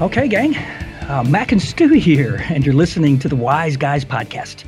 Okay, 0.00 0.28
gang. 0.28 0.56
Uh, 1.10 1.22
Mac 1.28 1.52
and 1.52 1.60
Stu 1.60 1.88
here, 1.88 2.36
and 2.48 2.64
you're 2.64 2.74
listening 2.74 3.18
to 3.18 3.28
the 3.28 3.36
Wise 3.36 3.76
Guys 3.76 4.02
Podcast, 4.02 4.64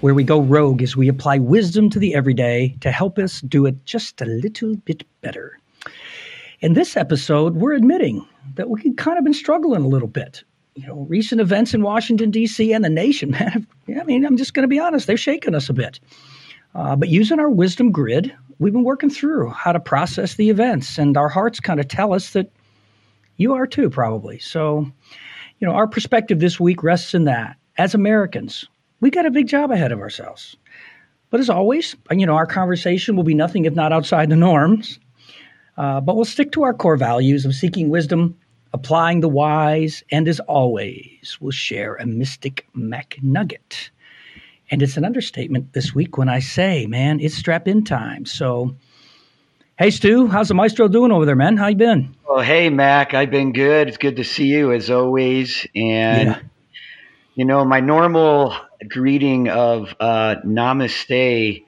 where 0.00 0.14
we 0.14 0.24
go 0.24 0.40
rogue 0.40 0.80
as 0.80 0.96
we 0.96 1.06
apply 1.06 1.36
wisdom 1.36 1.90
to 1.90 1.98
the 1.98 2.14
everyday 2.14 2.74
to 2.80 2.90
help 2.90 3.18
us 3.18 3.42
do 3.42 3.66
it 3.66 3.84
just 3.84 4.22
a 4.22 4.24
little 4.24 4.74
bit 4.76 5.04
better. 5.20 5.58
In 6.60 6.72
this 6.72 6.96
episode, 6.96 7.56
we're 7.56 7.74
admitting 7.74 8.26
that 8.54 8.70
we've 8.70 8.96
kind 8.96 9.18
of 9.18 9.24
been 9.24 9.34
struggling 9.34 9.82
a 9.82 9.88
little 9.88 10.08
bit. 10.08 10.42
You 10.76 10.86
know, 10.86 11.06
recent 11.10 11.42
events 11.42 11.74
in 11.74 11.82
Washington, 11.82 12.30
D.C. 12.30 12.72
and 12.72 12.82
the 12.82 12.88
nation, 12.88 13.30
man, 13.32 13.66
I 14.00 14.04
mean, 14.04 14.24
I'm 14.24 14.38
just 14.38 14.54
going 14.54 14.64
to 14.64 14.68
be 14.68 14.80
honest, 14.80 15.06
they're 15.06 15.18
shaking 15.18 15.54
us 15.54 15.68
a 15.68 15.74
bit. 15.74 16.00
Uh, 16.74 16.96
but 16.96 17.10
using 17.10 17.38
our 17.38 17.50
wisdom 17.50 17.92
grid, 17.92 18.34
we've 18.58 18.72
been 18.72 18.82
working 18.82 19.10
through 19.10 19.50
how 19.50 19.72
to 19.72 19.80
process 19.80 20.36
the 20.36 20.48
events, 20.48 20.96
and 20.96 21.18
our 21.18 21.28
hearts 21.28 21.60
kind 21.60 21.80
of 21.80 21.88
tell 21.88 22.14
us 22.14 22.30
that 22.30 22.50
you 23.36 23.54
are 23.54 23.66
too, 23.66 23.90
probably. 23.90 24.38
So, 24.38 24.90
you 25.58 25.66
know, 25.66 25.74
our 25.74 25.86
perspective 25.86 26.40
this 26.40 26.60
week 26.60 26.82
rests 26.82 27.14
in 27.14 27.24
that. 27.24 27.56
As 27.76 27.94
Americans, 27.94 28.66
we 29.00 29.10
got 29.10 29.26
a 29.26 29.30
big 29.30 29.48
job 29.48 29.70
ahead 29.70 29.92
of 29.92 30.00
ourselves. 30.00 30.56
But 31.30 31.40
as 31.40 31.50
always, 31.50 31.96
you 32.12 32.26
know, 32.26 32.36
our 32.36 32.46
conversation 32.46 33.16
will 33.16 33.24
be 33.24 33.34
nothing 33.34 33.64
if 33.64 33.74
not 33.74 33.92
outside 33.92 34.30
the 34.30 34.36
norms. 34.36 35.00
Uh, 35.76 36.00
but 36.00 36.14
we'll 36.14 36.24
stick 36.24 36.52
to 36.52 36.62
our 36.62 36.72
core 36.72 36.96
values 36.96 37.44
of 37.44 37.54
seeking 37.54 37.88
wisdom, 37.88 38.38
applying 38.72 39.20
the 39.20 39.28
wise, 39.28 40.04
and 40.12 40.28
as 40.28 40.38
always, 40.40 41.36
we'll 41.40 41.50
share 41.50 41.96
a 41.96 42.06
mystic 42.06 42.68
Mac 42.74 43.18
nugget. 43.22 43.90
And 44.70 44.82
it's 44.82 44.96
an 44.96 45.04
understatement 45.04 45.72
this 45.72 45.94
week 45.94 46.16
when 46.16 46.28
I 46.28 46.38
say, 46.38 46.86
man, 46.86 47.18
it's 47.20 47.34
strap 47.34 47.66
in 47.66 47.84
time. 47.84 48.24
So, 48.24 48.76
Hey 49.76 49.90
Stu, 49.90 50.28
how's 50.28 50.46
the 50.46 50.54
maestro 50.54 50.86
doing 50.86 51.10
over 51.10 51.26
there, 51.26 51.34
man? 51.34 51.56
How 51.56 51.66
you 51.66 51.74
been? 51.74 52.14
Oh, 52.28 52.40
hey 52.40 52.70
Mac, 52.70 53.12
I've 53.12 53.32
been 53.32 53.52
good. 53.52 53.88
It's 53.88 53.96
good 53.96 54.14
to 54.16 54.24
see 54.24 54.46
you 54.46 54.70
as 54.70 54.88
always. 54.88 55.66
And 55.74 56.28
yeah. 56.28 56.38
you 57.34 57.44
know, 57.44 57.64
my 57.64 57.80
normal 57.80 58.54
greeting 58.88 59.48
of 59.48 59.92
uh, 59.98 60.36
Namaste 60.46 61.64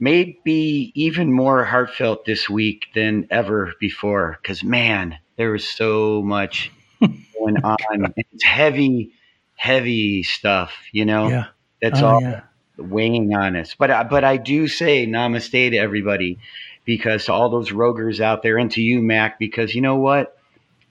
may 0.00 0.38
be 0.42 0.92
even 0.94 1.30
more 1.30 1.62
heartfelt 1.62 2.24
this 2.24 2.48
week 2.48 2.86
than 2.94 3.26
ever 3.30 3.74
before. 3.78 4.38
Because 4.40 4.64
man, 4.64 5.18
there 5.36 5.50
was 5.50 5.68
so 5.68 6.22
much 6.22 6.72
going 7.00 7.62
on. 7.62 8.14
It's 8.16 8.44
heavy, 8.44 9.12
heavy 9.56 10.22
stuff. 10.22 10.72
You 10.90 11.04
know, 11.04 11.28
yeah. 11.28 11.44
that's 11.82 12.00
oh, 12.00 12.06
all 12.06 12.22
yeah. 12.22 12.40
weighing 12.78 13.34
on 13.34 13.56
us. 13.56 13.74
But 13.78 14.08
but 14.08 14.24
I 14.24 14.38
do 14.38 14.68
say 14.68 15.06
Namaste 15.06 15.72
to 15.72 15.76
everybody 15.76 16.38
because 16.84 17.26
to 17.26 17.32
all 17.32 17.48
those 17.48 17.72
roguers 17.72 18.20
out 18.20 18.42
there 18.42 18.58
and 18.58 18.70
to 18.72 18.82
you, 18.82 19.00
Mac, 19.00 19.38
because 19.38 19.74
you 19.74 19.80
know 19.80 19.96
what? 19.96 20.36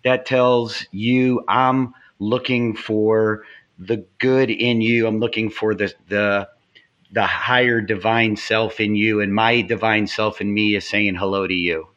That 0.04 0.26
tells 0.26 0.86
you 0.92 1.44
I'm 1.48 1.94
looking 2.20 2.76
for 2.76 3.44
the 3.78 4.06
good 4.20 4.50
in 4.50 4.82
you. 4.82 5.08
I'm 5.08 5.20
looking 5.20 5.50
for 5.50 5.76
the 5.76 5.94
the 6.08 6.50
the 7.12 7.26
higher 7.26 7.82
divine 7.82 8.38
self 8.38 8.80
in 8.80 8.96
you, 8.96 9.22
and 9.22 9.34
my 9.34 9.62
divine 9.62 10.08
self 10.08 10.40
in 10.40 10.54
me 10.54 10.76
is 10.76 10.88
saying 10.88 11.16
hello 11.16 11.46
to 11.46 11.54
you. 11.54 11.88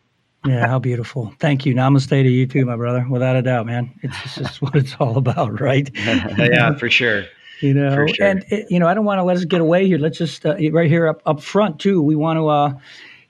Yeah, 0.44 0.66
how 0.66 0.78
beautiful. 0.78 1.32
Thank 1.38 1.64
you. 1.64 1.74
Namaste 1.74 2.10
to 2.10 2.28
you 2.28 2.46
too, 2.46 2.66
my 2.66 2.76
brother. 2.76 3.06
Without 3.08 3.36
a 3.36 3.42
doubt, 3.42 3.66
man. 3.66 3.92
It's 4.02 4.34
just 4.34 4.60
what 4.62 4.74
it's 4.74 4.94
all 5.00 5.16
about, 5.16 5.60
right? 5.60 5.88
yeah, 5.96 6.74
for 6.74 6.90
sure. 6.90 7.24
You 7.60 7.72
know, 7.72 8.06
sure. 8.08 8.26
and 8.26 8.44
it, 8.50 8.66
you 8.68 8.78
know, 8.78 8.88
I 8.88 8.94
don't 8.94 9.06
want 9.06 9.20
to 9.20 9.22
let 9.22 9.36
us 9.38 9.44
get 9.44 9.60
away 9.60 9.86
here. 9.86 9.96
Let's 9.96 10.18
just 10.18 10.44
uh, 10.44 10.56
right 10.72 10.90
here 10.90 11.06
up 11.06 11.22
up 11.24 11.40
front 11.40 11.78
too. 11.78 12.02
We 12.02 12.14
want 12.14 12.36
to 12.36 12.48
uh, 12.48 12.74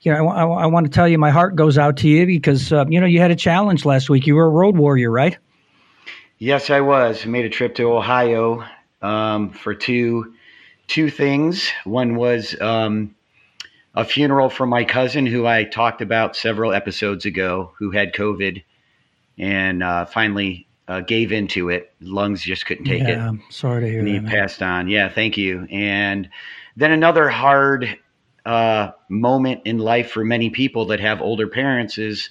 you 0.04 0.12
know, 0.12 0.28
I, 0.28 0.42
I, 0.42 0.46
I, 0.64 0.66
want 0.66 0.84
to 0.86 0.90
tell 0.90 1.08
you 1.08 1.18
my 1.18 1.30
heart 1.30 1.56
goes 1.56 1.78
out 1.78 1.96
to 1.98 2.08
you 2.08 2.26
because, 2.26 2.72
uh, 2.72 2.84
you 2.88 3.00
know, 3.00 3.06
you 3.06 3.20
had 3.20 3.30
a 3.30 3.36
challenge 3.36 3.84
last 3.84 4.10
week. 4.10 4.26
You 4.26 4.34
were 4.34 4.44
a 4.44 4.50
road 4.50 4.76
warrior, 4.76 5.10
right? 5.10 5.36
Yes, 6.38 6.68
I 6.68 6.80
was. 6.80 7.24
I 7.24 7.28
made 7.28 7.46
a 7.46 7.50
trip 7.50 7.74
to 7.76 7.92
Ohio 7.92 8.64
um, 9.00 9.50
for 9.50 9.74
two 9.74 10.34
two 10.86 11.08
things. 11.08 11.70
One 11.84 12.16
was 12.16 12.60
um, 12.60 13.14
a 13.94 14.04
funeral 14.04 14.50
for 14.50 14.66
my 14.66 14.84
cousin, 14.84 15.24
who 15.24 15.46
I 15.46 15.64
talked 15.64 16.02
about 16.02 16.36
several 16.36 16.74
episodes 16.74 17.24
ago, 17.24 17.72
who 17.78 17.90
had 17.90 18.12
COVID 18.12 18.62
and 19.38 19.82
uh, 19.82 20.04
finally 20.04 20.66
uh, 20.86 21.00
gave 21.00 21.32
into 21.32 21.70
it. 21.70 21.92
Lungs 22.00 22.42
just 22.42 22.66
couldn't 22.66 22.84
take 22.84 23.02
yeah, 23.02 23.08
it. 23.08 23.18
I'm 23.18 23.42
sorry 23.48 23.82
to 23.82 23.88
hear 23.88 24.00
and 24.00 24.08
that. 24.08 24.12
He 24.12 24.20
man. 24.20 24.30
passed 24.30 24.62
on. 24.62 24.88
Yeah, 24.88 25.08
thank 25.08 25.38
you. 25.38 25.66
And 25.70 26.28
then 26.76 26.90
another 26.90 27.30
hard 27.30 27.98
uh, 28.44 28.90
moment 29.08 29.62
in 29.64 29.78
life 29.78 30.10
for 30.10 30.24
many 30.24 30.50
people 30.50 30.86
that 30.86 31.00
have 31.00 31.20
older 31.20 31.48
parents 31.48 31.98
is 31.98 32.30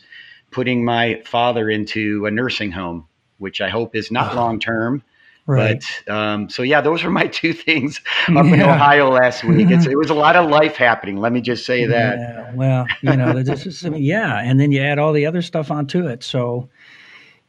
putting 0.51 0.85
my 0.85 1.21
father 1.25 1.69
into 1.69 2.25
a 2.25 2.31
nursing 2.31 2.71
home, 2.71 3.07
which 3.39 3.61
I 3.61 3.69
hope 3.69 3.95
is 3.95 4.11
not 4.11 4.33
oh, 4.33 4.35
long 4.35 4.59
term. 4.59 5.03
Right. 5.45 5.83
But 6.05 6.13
um, 6.13 6.49
so 6.49 6.63
yeah, 6.63 6.81
those 6.81 7.03
were 7.03 7.09
my 7.09 7.27
two 7.31 7.53
things 7.53 7.99
up 8.27 8.45
yeah. 8.45 8.53
in 8.53 8.61
Ohio 8.61 9.09
last 9.09 9.43
week. 9.43 9.69
It's, 9.71 9.85
it 9.85 9.97
was 9.97 10.09
a 10.09 10.13
lot 10.15 10.35
of 10.35 10.49
life 10.49 10.75
happening. 10.75 11.17
Let 11.17 11.33
me 11.33 11.41
just 11.41 11.65
say 11.65 11.85
that. 11.85 12.17
Yeah, 12.17 12.53
well, 12.53 12.85
you 13.01 13.15
know, 13.15 13.43
just, 13.43 13.83
yeah, 13.83 14.39
and 14.39 14.59
then 14.59 14.71
you 14.71 14.81
add 14.81 14.99
all 14.99 15.13
the 15.13 15.25
other 15.25 15.41
stuff 15.41 15.71
onto 15.71 16.07
it. 16.07 16.23
So, 16.23 16.69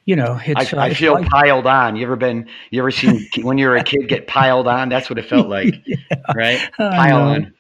you 0.07 0.17
know, 0.17 0.41
it's. 0.45 0.75
I, 0.75 0.77
uh, 0.77 0.81
I 0.81 0.95
feel 0.95 1.23
piled 1.25 1.67
on. 1.67 1.97
You 1.97 2.05
ever 2.05 2.17
been? 2.17 2.49
You 2.71 2.81
ever 2.81 2.91
seen 2.91 3.29
when 3.43 3.59
you 3.59 3.69
were 3.69 3.77
a 3.77 3.85
kid 3.85 4.09
get 4.09 4.27
piled 4.27 4.67
on? 4.67 4.89
That's 4.89 5.09
what 5.09 5.19
it 5.19 5.27
felt 5.27 5.49
like, 5.49 5.83
yeah, 5.87 5.97
right? 6.35 6.71
Pile 6.77 7.21
on. 7.21 7.55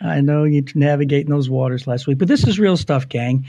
I 0.00 0.20
know 0.20 0.44
you 0.44 0.64
navigating 0.74 1.30
those 1.30 1.48
waters 1.48 1.86
last 1.86 2.06
week, 2.06 2.18
but 2.18 2.28
this 2.28 2.46
is 2.46 2.58
real 2.58 2.76
stuff, 2.76 3.08
gang. 3.08 3.46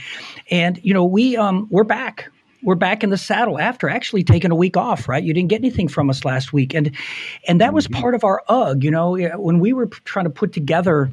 And 0.49 0.79
you 0.83 0.93
know, 0.93 1.05
we 1.05 1.37
um 1.37 1.67
we're 1.69 1.83
back. 1.83 2.31
We're 2.63 2.75
back 2.75 3.03
in 3.03 3.11
the 3.11 3.17
saddle 3.17 3.59
after 3.59 3.87
actually 3.87 4.23
taking 4.23 4.51
a 4.51 4.55
week 4.55 4.77
off, 4.77 5.07
right? 5.07 5.23
You 5.23 5.33
didn't 5.33 5.49
get 5.49 5.57
anything 5.57 5.87
from 5.87 6.09
us 6.09 6.25
last 6.25 6.53
week, 6.53 6.73
and 6.73 6.91
and 7.47 7.61
that 7.61 7.73
was 7.73 7.87
mm-hmm. 7.87 8.01
part 8.01 8.15
of 8.15 8.23
our 8.23 8.41
UG. 8.47 8.83
You 8.83 8.91
know, 8.91 9.15
when 9.37 9.59
we 9.59 9.73
were 9.73 9.87
trying 9.87 10.25
to 10.25 10.31
put 10.31 10.53
together 10.53 11.11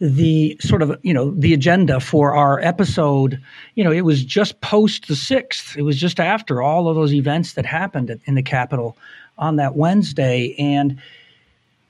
the 0.00 0.56
sort 0.60 0.82
of 0.82 0.98
you 1.02 1.14
know 1.14 1.30
the 1.30 1.54
agenda 1.54 2.00
for 2.00 2.34
our 2.34 2.58
episode 2.60 3.40
you 3.76 3.84
know 3.84 3.92
it 3.92 4.00
was 4.00 4.24
just 4.24 4.60
post 4.60 5.06
the 5.06 5.14
6th 5.14 5.76
it 5.76 5.82
was 5.82 5.96
just 5.96 6.18
after 6.18 6.60
all 6.60 6.88
of 6.88 6.96
those 6.96 7.14
events 7.14 7.52
that 7.52 7.64
happened 7.64 8.20
in 8.24 8.34
the 8.34 8.42
capitol 8.42 8.96
on 9.38 9.56
that 9.56 9.76
wednesday 9.76 10.54
and 10.58 11.00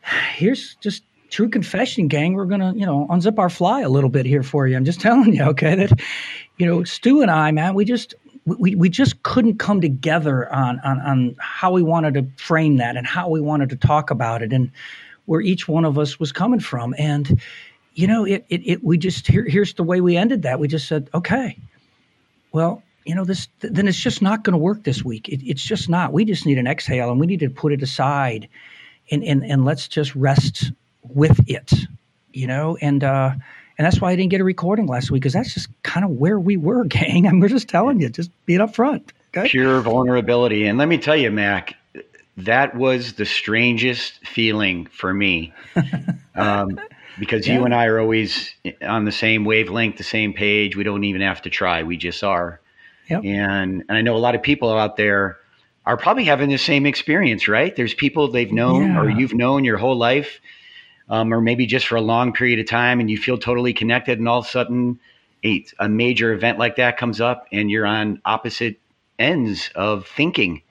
here's 0.34 0.74
just 0.76 1.02
true 1.32 1.48
confession, 1.48 2.06
gang. 2.06 2.34
We're 2.34 2.44
gonna, 2.44 2.72
you 2.76 2.86
know, 2.86 3.08
unzip 3.10 3.38
our 3.38 3.50
fly 3.50 3.80
a 3.80 3.88
little 3.88 4.10
bit 4.10 4.26
here 4.26 4.44
for 4.44 4.68
you. 4.68 4.76
I'm 4.76 4.84
just 4.84 5.00
telling 5.08 5.34
you, 5.34 5.42
okay, 5.44 5.74
that 5.74 6.00
you 6.58 6.66
know, 6.66 6.84
Stu 6.84 7.22
and 7.22 7.30
I, 7.30 7.50
man, 7.50 7.74
we 7.74 7.84
just 7.84 8.14
we, 8.44 8.74
we 8.74 8.88
just 8.88 9.22
couldn't 9.22 9.58
come 9.58 9.80
together 9.80 10.52
on, 10.52 10.78
on 10.80 11.00
on 11.00 11.36
how 11.40 11.72
we 11.72 11.82
wanted 11.82 12.14
to 12.14 12.26
frame 12.36 12.76
that 12.76 12.96
and 12.96 13.06
how 13.06 13.28
we 13.28 13.40
wanted 13.40 13.70
to 13.70 13.76
talk 13.76 14.10
about 14.10 14.42
it 14.42 14.52
and 14.52 14.70
where 15.26 15.40
each 15.40 15.66
one 15.66 15.84
of 15.84 15.98
us 15.98 16.20
was 16.20 16.30
coming 16.30 16.60
from. 16.60 16.94
And 16.98 17.40
you 17.94 18.06
know, 18.06 18.24
it 18.24 18.44
it, 18.48 18.60
it 18.64 18.84
we 18.84 18.98
just 18.98 19.26
here, 19.26 19.44
here's 19.44 19.74
the 19.74 19.82
way 19.82 20.00
we 20.00 20.16
ended 20.16 20.42
that. 20.42 20.60
We 20.60 20.68
just 20.68 20.86
said, 20.86 21.08
okay, 21.14 21.58
well, 22.52 22.82
you 23.04 23.14
know, 23.14 23.24
this 23.24 23.48
then 23.60 23.88
it's 23.88 23.98
just 23.98 24.22
not 24.22 24.44
going 24.44 24.52
to 24.52 24.58
work 24.58 24.84
this 24.84 25.04
week. 25.04 25.28
It, 25.28 25.42
it's 25.44 25.64
just 25.64 25.88
not. 25.88 26.12
We 26.12 26.24
just 26.24 26.46
need 26.46 26.58
an 26.58 26.66
exhale 26.66 27.10
and 27.10 27.18
we 27.18 27.26
need 27.26 27.40
to 27.40 27.50
put 27.50 27.72
it 27.72 27.82
aside 27.82 28.48
and 29.10 29.24
and 29.24 29.44
and 29.44 29.64
let's 29.64 29.88
just 29.88 30.14
rest 30.14 30.72
with 31.02 31.40
it, 31.48 31.72
you 32.32 32.46
know, 32.46 32.76
and 32.80 33.02
uh, 33.04 33.32
and 33.78 33.86
that's 33.86 34.00
why 34.00 34.10
I 34.10 34.16
didn't 34.16 34.30
get 34.30 34.40
a 34.40 34.44
recording 34.44 34.86
last 34.86 35.10
week 35.10 35.22
because 35.22 35.32
that's 35.32 35.54
just 35.54 35.68
kind 35.82 36.04
of 36.04 36.12
where 36.12 36.38
we 36.38 36.56
were, 36.56 36.84
gang. 36.88 37.26
And 37.26 37.40
we're 37.40 37.48
just 37.48 37.68
telling 37.68 38.00
you, 38.00 38.08
just 38.08 38.30
being 38.46 38.60
up 38.60 38.74
front. 38.74 39.12
Okay? 39.36 39.48
Pure 39.48 39.80
vulnerability, 39.82 40.66
and 40.66 40.78
let 40.78 40.88
me 40.88 40.98
tell 40.98 41.16
you, 41.16 41.30
Mac, 41.30 41.74
that 42.36 42.76
was 42.76 43.14
the 43.14 43.24
strangest 43.24 44.26
feeling 44.26 44.86
for 44.86 45.12
me. 45.12 45.52
Um, 46.34 46.80
because 47.18 47.46
yeah. 47.46 47.58
you 47.58 47.64
and 47.66 47.74
I 47.74 47.84
are 47.84 48.00
always 48.00 48.54
on 48.80 49.04
the 49.04 49.12
same 49.12 49.44
wavelength, 49.44 49.98
the 49.98 50.02
same 50.02 50.32
page. 50.32 50.76
We 50.76 50.82
don't 50.82 51.04
even 51.04 51.20
have 51.20 51.42
to 51.42 51.50
try; 51.50 51.82
we 51.82 51.98
just 51.98 52.24
are. 52.24 52.58
Yep. 53.10 53.24
And 53.24 53.84
and 53.86 53.98
I 53.98 54.00
know 54.00 54.16
a 54.16 54.18
lot 54.18 54.34
of 54.34 54.42
people 54.42 54.70
out 54.70 54.96
there 54.96 55.36
are 55.84 55.96
probably 55.98 56.24
having 56.24 56.48
the 56.48 56.56
same 56.56 56.86
experience, 56.86 57.48
right? 57.48 57.74
There's 57.74 57.94
people 57.94 58.30
they've 58.30 58.52
known 58.52 58.92
yeah. 58.92 59.00
or 59.00 59.10
you've 59.10 59.34
known 59.34 59.64
your 59.64 59.76
whole 59.76 59.96
life 59.96 60.40
um, 61.12 61.32
or 61.32 61.42
maybe 61.42 61.66
just 61.66 61.86
for 61.86 61.96
a 61.96 62.00
long 62.00 62.32
period 62.32 62.58
of 62.58 62.66
time 62.66 62.98
and 62.98 63.10
you 63.10 63.18
feel 63.18 63.36
totally 63.36 63.74
connected 63.74 64.18
and 64.18 64.26
all 64.26 64.38
of 64.38 64.46
a 64.46 64.48
sudden 64.48 64.98
a, 65.44 65.64
a 65.78 65.88
major 65.88 66.32
event 66.32 66.58
like 66.58 66.76
that 66.76 66.96
comes 66.96 67.20
up 67.20 67.46
and 67.52 67.70
you're 67.70 67.84
on 67.84 68.20
opposite 68.24 68.80
ends 69.18 69.70
of 69.76 70.06
thinking 70.06 70.62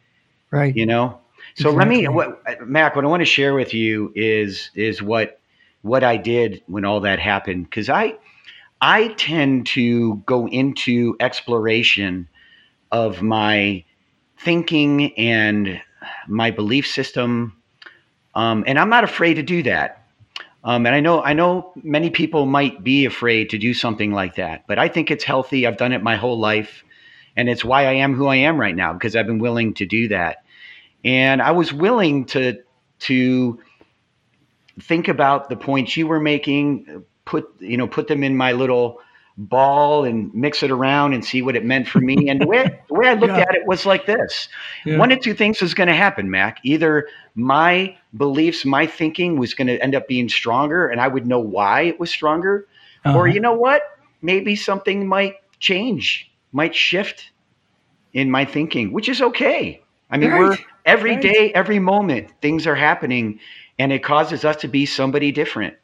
right. 0.50 0.76
you 0.76 0.86
know? 0.86 1.20
So 1.56 1.70
exactly. 1.70 1.78
let 1.78 1.88
me 1.88 2.08
what, 2.08 2.68
mac 2.68 2.96
what 2.96 3.06
i 3.06 3.08
want 3.08 3.22
to 3.22 3.26
share 3.26 3.54
with 3.54 3.74
you 3.74 4.12
is 4.16 4.72
is 4.74 5.02
what 5.02 5.40
what 5.84 6.04
i 6.04 6.18
did 6.18 6.64
when 6.66 6.86
all 6.86 7.02
that 7.02 7.20
happened. 7.20 7.66
Because 7.66 7.88
i 7.88 8.16
i 8.82 9.10
tend 9.10 9.68
to 9.68 10.16
go 10.26 10.48
into 10.48 11.16
exploration 11.20 12.28
of 12.92 13.22
my 13.22 13.84
thinking 14.40 15.14
and 15.18 15.82
my 16.28 16.50
belief 16.50 16.88
system 16.88 17.56
um, 18.34 18.64
and 18.66 18.80
i'm 18.80 18.90
not 18.90 19.04
afraid 19.04 19.36
to 19.36 19.44
do 19.44 19.62
that 19.62 20.01
um, 20.64 20.86
and 20.86 20.96
I 20.96 21.00
know 21.00 21.22
I 21.22 21.34
know 21.34 21.74
many 21.84 22.10
people 22.10 22.46
might 22.46 22.84
be 22.84 23.06
afraid 23.06 23.50
to 23.52 23.58
do 23.58 23.74
something 23.74 24.12
like 24.12 24.36
that, 24.36 24.68
but 24.68 24.78
I 24.78 24.88
think 24.88 25.10
it's 25.10 25.24
healthy. 25.24 25.66
I've 25.66 25.78
done 25.78 25.92
it 25.92 26.04
my 26.04 26.16
whole 26.16 26.40
life, 26.40 26.84
and 27.36 27.50
it's 27.50 27.66
why 27.66 27.86
I 27.86 27.94
am 27.94 28.14
who 28.14 28.28
I 28.28 28.38
am 28.38 28.60
right 28.60 28.76
now 28.76 28.94
because 28.94 29.16
I've 29.16 29.28
been 29.28 29.40
willing 29.40 29.74
to 29.76 29.86
do 29.86 30.10
that. 30.10 30.44
And 31.04 31.42
I 31.42 31.52
was 31.52 31.74
willing 31.74 32.26
to 32.26 32.60
to 33.00 33.60
think 34.80 35.08
about 35.08 35.50
the 35.50 35.56
points 35.56 35.98
you 35.98 36.06
were 36.06 36.20
making, 36.20 37.06
put 37.26 37.50
you 37.60 37.78
know, 37.78 37.88
put 37.88 38.08
them 38.08 38.24
in 38.24 38.38
my 38.38 38.52
little 38.52 39.00
ball 39.50 40.06
and 40.06 40.34
mix 40.34 40.62
it 40.62 40.72
around 40.72 41.14
and 41.14 41.26
see 41.26 41.42
what 41.42 41.56
it 41.56 41.66
meant 41.66 41.88
for 41.88 42.00
me. 42.00 42.30
And 42.30 42.40
the 42.40 42.48
way, 42.48 42.80
the 42.88 42.94
way 42.94 43.08
I 43.08 43.14
looked 43.14 43.34
yeah. 43.34 43.42
at 43.42 43.56
it 43.56 43.66
was 43.66 43.86
like 43.86 44.06
this 44.06 44.48
yeah. 44.86 44.98
one 44.98 45.12
of 45.12 45.20
two 45.20 45.34
things 45.34 45.62
was 45.62 45.74
going 45.74 45.88
to 45.88 45.96
happen, 45.96 46.30
Mac. 46.30 46.60
Either 46.64 47.08
my 47.36 47.98
beliefs, 48.16 48.66
my 48.66 48.86
thinking 48.86 49.38
was 49.38 49.54
going 49.54 49.68
to 49.68 49.82
end 49.82 49.96
up 49.96 50.08
being 50.08 50.30
stronger 50.30 50.88
and 50.88 51.02
I 51.02 51.08
would 51.08 51.26
know 51.26 51.40
why 51.40 51.82
it 51.82 52.00
was 52.00 52.10
stronger. 52.10 52.68
Uh-huh. 53.04 53.18
Or, 53.18 53.28
you 53.28 53.40
know 53.40 53.54
what? 53.54 53.82
Maybe 54.22 54.56
something 54.56 55.08
might 55.08 55.36
change, 55.60 56.32
might 56.52 56.76
shift 56.76 57.32
in 58.14 58.30
my 58.30 58.46
thinking, 58.46 58.94
which 58.94 59.10
is 59.10 59.22
okay. 59.22 59.82
I 60.12 60.18
mean, 60.18 60.32
right. 60.32 60.40
we're 60.40 60.58
every 60.86 61.14
right. 61.14 61.22
day, 61.22 61.52
every 61.54 61.80
moment, 61.80 62.30
things 62.42 62.68
are 62.68 62.76
happening 62.76 63.40
and 63.80 63.92
it 63.92 64.04
causes 64.04 64.46
us 64.46 64.58
to 64.58 64.68
be 64.68 64.86
somebody 64.86 65.32
different. 65.32 65.76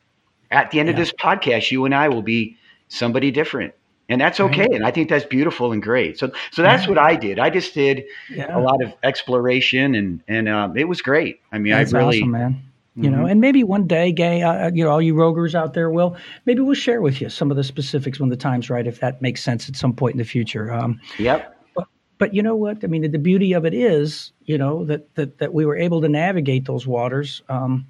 At 0.52 0.70
the 0.70 0.80
end 0.80 0.88
yeah. 0.88 0.94
of 0.94 0.98
this 0.98 1.12
podcast, 1.12 1.72
you 1.72 1.86
and 1.86 1.96
I 1.96 2.10
will 2.10 2.22
be 2.22 2.58
somebody 2.88 3.32
different. 3.32 3.74
And 4.10 4.22
that's 4.22 4.40
okay 4.40 4.62
right. 4.62 4.72
and 4.72 4.86
i 4.86 4.92
think 4.92 5.10
that's 5.10 5.26
beautiful 5.26 5.74
and 5.74 5.84
great. 5.84 6.18
So 6.18 6.32
so 6.52 6.62
that's 6.62 6.88
what 6.88 6.98
i 6.98 7.16
did. 7.16 7.40
I 7.40 7.50
just 7.50 7.74
did 7.74 8.06
yeah. 8.30 8.58
a 8.58 8.62
lot 8.62 8.82
of 8.82 8.94
exploration 9.04 9.96
and 9.96 10.22
and 10.28 10.48
um, 10.48 10.78
it 10.78 10.88
was 10.88 11.02
great. 11.02 11.42
I 11.52 11.58
mean 11.58 11.74
that's 11.74 11.94
i 11.94 12.00
really 12.00 12.20
awesome, 12.20 12.32
man. 12.32 12.54
Mm-hmm. 12.54 13.04
you 13.04 13.12
know 13.12 13.26
and 13.26 13.42
maybe 13.42 13.64
one 13.64 13.86
day 13.86 14.12
gay 14.12 14.42
uh, 14.42 14.72
you 14.74 14.84
know 14.84 14.90
all 14.90 15.02
you 15.02 15.14
roguers 15.14 15.56
out 15.56 15.74
there 15.74 15.92
will 15.92 16.16
maybe 16.46 16.62
we'll 16.62 16.74
share 16.74 17.02
with 17.02 17.22
you 17.22 17.30
some 17.30 17.52
of 17.52 17.58
the 17.58 17.64
specifics 17.64 18.20
when 18.20 18.30
the 18.30 18.38
time's 18.38 18.70
right 18.70 18.88
if 18.88 19.02
that 19.02 19.22
makes 19.22 19.44
sense 19.44 19.68
at 19.68 19.76
some 19.76 19.94
point 19.94 20.14
in 20.14 20.18
the 20.18 20.26
future. 20.26 20.72
Um, 20.72 21.00
yep. 21.20 21.56
but, 21.76 21.88
but 22.18 22.34
you 22.34 22.42
know 22.42 22.56
what? 22.56 22.84
I 22.86 22.88
mean 22.88 23.02
the, 23.02 23.10
the 23.10 23.20
beauty 23.20 23.52
of 23.52 23.66
it 23.66 23.74
is 23.74 24.32
you 24.46 24.58
know 24.58 24.86
that, 24.86 25.14
that 25.16 25.38
that 25.40 25.54
we 25.54 25.66
were 25.66 25.76
able 25.76 26.00
to 26.00 26.08
navigate 26.08 26.64
those 26.64 26.88
waters 26.88 27.42
um, 27.50 27.86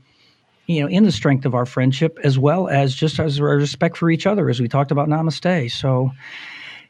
you 0.68 0.82
know, 0.82 0.88
in 0.88 1.04
the 1.04 1.12
strength 1.12 1.46
of 1.46 1.56
our 1.56 1.66
friendship, 1.66 2.20
as 2.24 2.38
well 2.38 2.68
as 2.68 2.94
just 2.94 3.20
as 3.20 3.40
our 3.40 3.56
respect 3.56 3.98
for 3.98 4.12
each 4.12 4.28
other, 4.28 4.50
as 4.50 4.60
we 4.60 4.68
talked 4.68 4.92
about 4.92 5.08
Namaste. 5.08 5.72
So, 5.72 6.12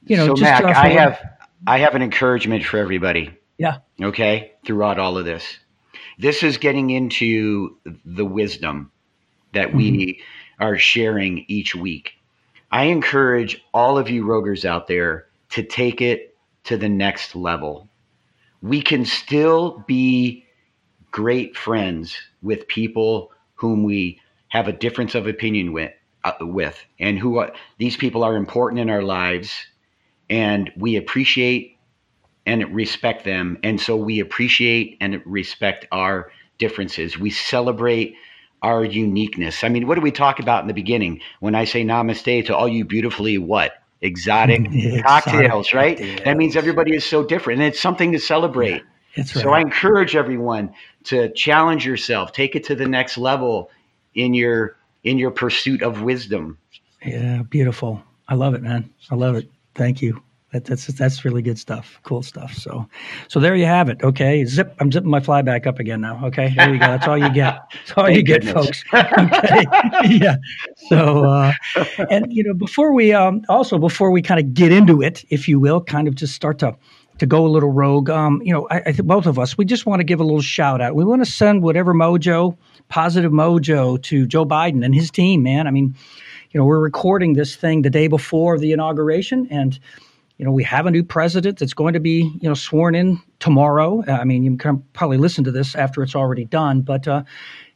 you 0.05 0.17
know, 0.17 0.35
so 0.35 0.41
Mac, 0.41 0.63
uh, 0.63 0.73
I 0.75 0.89
have 0.89 1.19
I 1.67 1.77
have 1.77 1.95
an 1.95 2.01
encouragement 2.01 2.65
for 2.65 2.77
everybody. 2.77 3.31
Yeah. 3.57 3.77
Okay. 4.01 4.51
Throughout 4.65 4.99
all 4.99 5.17
of 5.17 5.25
this, 5.25 5.59
this 6.17 6.43
is 6.43 6.57
getting 6.57 6.89
into 6.89 7.77
the 8.03 8.25
wisdom 8.25 8.91
that 9.53 9.73
we 9.73 9.91
mm-hmm. 9.91 10.63
are 10.63 10.77
sharing 10.77 11.45
each 11.47 11.75
week. 11.75 12.13
I 12.71 12.85
encourage 12.85 13.63
all 13.73 13.97
of 13.97 14.09
you 14.09 14.25
Roguers 14.25 14.65
out 14.65 14.87
there 14.87 15.27
to 15.49 15.63
take 15.63 16.01
it 16.01 16.35
to 16.65 16.77
the 16.77 16.89
next 16.89 17.35
level. 17.35 17.87
We 18.61 18.81
can 18.81 19.05
still 19.05 19.83
be 19.87 20.45
great 21.11 21.55
friends 21.55 22.17
with 22.41 22.67
people 22.67 23.31
whom 23.57 23.83
we 23.83 24.21
have 24.49 24.67
a 24.67 24.73
difference 24.73 25.15
of 25.15 25.27
opinion 25.27 25.73
with, 25.73 25.91
uh, 26.23 26.33
with 26.41 26.79
and 26.99 27.19
who 27.19 27.37
are, 27.37 27.51
these 27.77 27.97
people 27.97 28.23
are 28.23 28.35
important 28.35 28.79
in 28.79 28.89
our 28.89 29.03
lives 29.03 29.67
and 30.29 30.71
we 30.77 30.95
appreciate 30.95 31.77
and 32.45 32.73
respect 32.73 33.25
them 33.25 33.57
and 33.63 33.79
so 33.79 33.95
we 33.97 34.19
appreciate 34.19 34.97
and 35.01 35.21
respect 35.25 35.85
our 35.91 36.31
differences. 36.57 37.17
We 37.17 37.29
celebrate 37.29 38.15
our 38.61 38.83
uniqueness. 38.83 39.63
I 39.63 39.69
mean 39.69 39.87
what 39.87 39.95
do 39.95 40.01
we 40.01 40.11
talk 40.11 40.39
about 40.39 40.61
in 40.61 40.67
the 40.67 40.73
beginning? 40.73 41.21
When 41.39 41.55
i 41.55 41.65
say 41.65 41.83
namaste 41.83 42.47
to 42.47 42.55
all 42.55 42.67
you 42.67 42.85
beautifully 42.85 43.37
what? 43.37 43.73
Exotic 44.01 44.69
cocktails 45.05 45.73
right? 45.73 45.97
cocktails. 45.97 46.21
that 46.25 46.37
means 46.37 46.55
everybody 46.55 46.95
is 46.95 47.05
so 47.05 47.23
different 47.23 47.59
and 47.61 47.67
it's 47.67 47.79
something 47.81 48.11
to 48.13 48.19
celebrate. 48.19 48.83
yeah, 48.83 48.96
right. 49.17 49.27
so 49.27 49.49
i 49.49 49.59
encourage 49.59 50.15
everyone 50.15 50.73
to 51.07 51.29
challenge 51.29 51.85
yourself, 51.85 52.33
take 52.33 52.55
it 52.55 52.65
to 52.65 52.75
the 52.75 52.85
next 52.87 53.17
level 53.17 53.71
in 54.15 54.33
your 54.33 54.75
in 55.03 55.17
your 55.17 55.31
pursuit 55.31 55.81
of 55.81 56.01
wisdom. 56.01 56.57
Yeah, 57.05 57.43
beautiful. 57.43 58.03
I 58.27 58.35
love 58.35 58.53
it, 58.55 58.61
man. 58.61 58.93
I 59.09 59.15
love 59.15 59.35
it. 59.35 59.49
Thank 59.73 60.01
you. 60.01 60.21
That, 60.51 60.65
that's 60.65 60.87
that's 60.87 61.23
really 61.23 61.41
good 61.41 61.57
stuff. 61.57 61.99
Cool 62.03 62.23
stuff. 62.23 62.53
So, 62.53 62.89
so 63.29 63.39
there 63.39 63.55
you 63.55 63.65
have 63.65 63.87
it. 63.87 64.01
Okay, 64.03 64.43
zip. 64.43 64.75
I'm 64.79 64.91
zipping 64.91 65.09
my 65.09 65.21
fly 65.21 65.41
back 65.41 65.65
up 65.65 65.79
again 65.79 66.01
now. 66.01 66.25
Okay, 66.25 66.53
there 66.57 66.73
you 66.73 66.79
go. 66.79 66.87
That's 66.87 67.07
all 67.07 67.17
you 67.17 67.29
get. 67.29 67.59
That's 67.87 67.97
all 67.97 68.09
you 68.09 68.23
get, 68.23 68.43
folks. 68.43 68.83
Okay. 68.93 69.65
yeah. 70.05 70.37
So, 70.89 71.25
uh, 71.25 71.53
and 72.09 72.31
you 72.31 72.43
know, 72.43 72.53
before 72.53 72.93
we 72.93 73.13
um, 73.13 73.43
also 73.49 73.77
before 73.77 74.11
we 74.11 74.21
kind 74.21 74.39
of 74.39 74.53
get 74.53 74.71
into 74.73 75.01
it, 75.01 75.23
if 75.29 75.47
you 75.47 75.59
will, 75.59 75.81
kind 75.81 76.07
of 76.07 76.15
just 76.15 76.33
start 76.33 76.59
to 76.59 76.75
to 77.19 77.25
go 77.25 77.45
a 77.45 77.47
little 77.47 77.71
rogue. 77.71 78.09
Um, 78.09 78.41
you 78.43 78.53
know, 78.53 78.67
I, 78.69 78.77
I 78.77 78.91
think 78.91 79.07
both 79.07 79.25
of 79.25 79.39
us, 79.39 79.57
we 79.57 79.65
just 79.65 79.85
want 79.85 79.99
to 79.99 80.03
give 80.03 80.19
a 80.19 80.23
little 80.23 80.41
shout 80.41 80.81
out. 80.81 80.95
We 80.95 81.05
want 81.05 81.23
to 81.25 81.31
send 81.31 81.63
whatever 81.63 81.93
mojo, 81.93 82.57
positive 82.89 83.31
mojo 83.31 84.01
to 84.03 84.25
Joe 84.25 84.45
Biden 84.45 84.83
and 84.85 84.93
his 84.93 85.11
team, 85.11 85.43
man. 85.43 85.67
I 85.67 85.71
mean, 85.71 85.95
you 86.51 86.59
know, 86.59 86.65
we're 86.65 86.79
recording 86.79 87.33
this 87.33 87.55
thing 87.55 87.81
the 87.81 87.89
day 87.89 88.07
before 88.07 88.57
the 88.57 88.71
inauguration 88.71 89.47
and, 89.51 89.77
you 90.37 90.45
know, 90.45 90.51
we 90.51 90.63
have 90.63 90.85
a 90.85 90.91
new 90.91 91.03
president 91.03 91.57
that's 91.59 91.73
going 91.73 91.93
to 91.93 91.99
be, 91.99 92.31
you 92.39 92.47
know, 92.47 92.53
sworn 92.53 92.93
in 92.93 93.19
tomorrow. 93.39 94.03
I 94.07 94.23
mean, 94.23 94.43
you 94.43 94.55
can 94.55 94.83
probably 94.93 95.17
listen 95.17 95.43
to 95.45 95.51
this 95.51 95.75
after 95.75 96.03
it's 96.03 96.15
already 96.15 96.45
done, 96.45 96.81
but, 96.81 97.07
uh, 97.07 97.23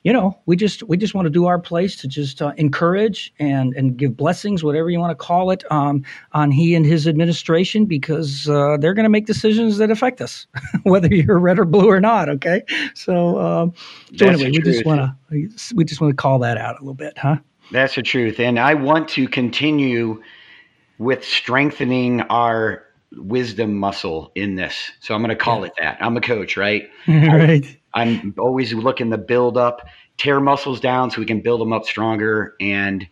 you 0.03 0.11
know, 0.11 0.39
we 0.47 0.55
just 0.55 0.81
we 0.83 0.97
just 0.97 1.13
want 1.13 1.27
to 1.27 1.29
do 1.29 1.45
our 1.45 1.59
place 1.59 1.95
to 1.97 2.07
just 2.07 2.41
uh, 2.41 2.53
encourage 2.57 3.31
and 3.39 3.73
and 3.75 3.97
give 3.97 4.17
blessings, 4.17 4.63
whatever 4.63 4.89
you 4.89 4.99
want 4.99 5.11
to 5.11 5.15
call 5.15 5.51
it, 5.51 5.63
um, 5.71 6.03
on 6.33 6.51
he 6.51 6.73
and 6.73 6.85
his 6.85 7.07
administration 7.07 7.85
because 7.85 8.49
uh, 8.49 8.77
they're 8.79 8.95
going 8.95 9.03
to 9.03 9.09
make 9.09 9.27
decisions 9.27 9.77
that 9.77 9.91
affect 9.91 10.19
us, 10.19 10.47
whether 10.83 11.07
you're 11.07 11.39
red 11.39 11.59
or 11.59 11.65
blue 11.65 11.87
or 11.87 11.99
not. 11.99 12.29
Okay, 12.29 12.63
so 12.95 13.39
um, 13.39 13.73
so 14.15 14.25
anyway, 14.27 14.49
we 14.49 14.59
just 14.59 14.85
want 14.85 15.01
to 15.01 15.15
we 15.75 15.85
just 15.85 16.01
want 16.01 16.11
to 16.11 16.15
call 16.15 16.39
that 16.39 16.57
out 16.57 16.77
a 16.77 16.79
little 16.79 16.95
bit, 16.95 17.17
huh? 17.17 17.37
That's 17.71 17.95
the 17.95 18.01
truth, 18.01 18.39
and 18.39 18.59
I 18.59 18.73
want 18.73 19.07
to 19.09 19.27
continue 19.27 20.21
with 20.97 21.23
strengthening 21.23 22.21
our 22.21 22.85
wisdom 23.17 23.75
muscle 23.75 24.31
in 24.35 24.55
this. 24.55 24.91
So 24.99 25.13
I'm 25.13 25.21
going 25.21 25.29
to 25.29 25.35
call 25.35 25.61
yeah. 25.61 25.65
it 25.67 25.73
that. 25.79 25.97
I'm 26.01 26.17
a 26.17 26.21
coach, 26.21 26.57
right? 26.57 26.89
right. 27.07 27.77
I'm 27.93 28.33
always 28.37 28.73
looking 28.73 29.11
to 29.11 29.17
build 29.17 29.57
up, 29.57 29.87
tear 30.17 30.39
muscles 30.39 30.79
down 30.79 31.11
so 31.11 31.19
we 31.19 31.25
can 31.25 31.41
build 31.41 31.61
them 31.61 31.73
up 31.73 31.85
stronger 31.85 32.55
and 32.59 33.07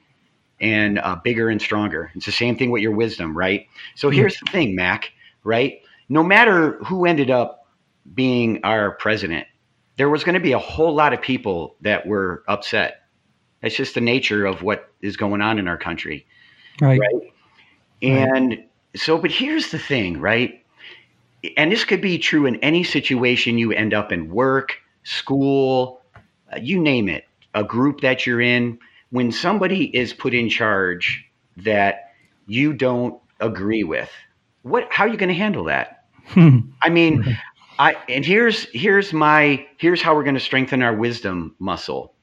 and 0.62 1.00
uh, 1.00 1.16
bigger 1.24 1.50
and 1.50 1.62
stronger. 1.62 2.12
It's 2.16 2.26
the 2.26 2.31
same 2.31 2.58
thing 2.58 2.70
with 2.72 2.81
your 2.81 2.92
wisdom, 2.92 3.38
right? 3.38 3.68
So 3.95 4.09
here's 4.09 4.38
the 4.40 4.52
thing, 4.52 4.76
Mac, 4.76 5.12
right? 5.44 5.81
No 6.09 6.21
matter 6.21 6.74
who 6.83 7.06
ended 7.06 7.31
up 7.31 7.66
being 8.14 8.59
our 8.64 8.92
president, 8.92 9.48
there 9.95 10.09
was 10.09 10.24
going 10.24 10.33
to 10.33 10.42
be 10.42 10.52
a 10.52 10.59
whole 10.59 10.94
lot 10.94 11.14
of 11.14 11.21
people 11.21 11.76
that 11.81 12.06
were 12.06 12.44
upset. 12.48 13.04
That's 13.62 13.76
just 13.76 13.95
the 13.95 14.02
nature 14.02 14.45
of 14.45 14.62
what 14.62 14.92
is 15.02 15.18
going 15.18 15.42
on 15.42 15.59
in 15.59 15.68
our 15.68 15.78
country. 15.78 16.26
Right. 16.81 17.00
right? 17.00 17.33
And 18.02 18.50
right. 18.50 18.69
so, 18.95 19.18
but 19.18 19.31
here's 19.31 19.71
the 19.71 19.80
thing, 19.80 20.19
right? 20.19 20.64
And 21.58 21.72
this 21.72 21.86
could 21.86 22.02
be 22.02 22.18
true 22.18 22.46
in 22.46 22.58
any 22.58 22.84
situation 22.84 23.58
you 23.58 23.72
end 23.72 23.94
up 23.94 24.12
in 24.12 24.30
work, 24.30 24.78
school, 25.04 26.02
uh, 26.54 26.60
you 26.62 26.80
name 26.80 27.10
it, 27.10 27.26
a 27.54 27.64
group 27.64 28.02
that 28.02 28.26
you're 28.26 28.42
in. 28.42 28.80
When 29.12 29.31
somebody 29.31 29.86
is 29.96 30.14
put 30.14 30.34
in 30.34 30.50
charge 30.50 31.26
that 31.58 32.12
you 32.46 32.74
don't 32.74 33.19
agree 33.40 33.84
with, 33.84 34.10
what 34.64 34.88
how 34.92 35.06
are 35.06 35.08
you 35.08 35.18
going 35.18 35.30
to 35.30 35.36
handle 35.36 35.66
that? 35.66 36.04
I 36.36 36.90
mean, 36.90 37.38
I 37.80 37.96
and 38.08 38.26
here's 38.26 38.68
here's 38.72 39.14
my 39.14 39.66
here's 39.78 40.02
how 40.02 40.16
we're 40.16 40.24
going 40.24 40.36
to 40.36 40.42
strengthen 40.42 40.84
our 40.84 40.94
wisdom 40.94 41.56
muscle. 41.60 42.14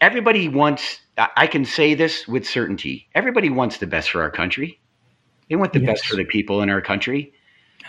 Everybody 0.00 0.48
wants 0.48 1.00
I 1.16 1.46
can 1.46 1.64
say 1.64 1.94
this 1.94 2.26
with 2.26 2.46
certainty. 2.46 3.08
Everybody 3.14 3.48
wants 3.48 3.78
the 3.78 3.86
best 3.86 4.10
for 4.10 4.22
our 4.22 4.30
country. 4.30 4.80
They 5.48 5.56
want 5.56 5.72
the 5.72 5.80
yes. 5.80 5.86
best 5.86 6.06
for 6.06 6.16
the 6.16 6.24
people 6.24 6.62
in 6.62 6.70
our 6.70 6.80
country. 6.80 7.32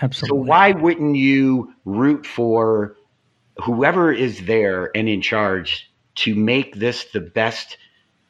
Absolutely. 0.01 0.37
So 0.37 0.43
why 0.43 0.71
wouldn't 0.71 1.15
you 1.15 1.73
root 1.85 2.25
for 2.25 2.95
whoever 3.63 4.11
is 4.11 4.45
there 4.45 4.91
and 4.95 5.07
in 5.07 5.21
charge 5.21 5.91
to 6.15 6.35
make 6.35 6.75
this 6.75 7.05
the 7.13 7.21
best 7.21 7.77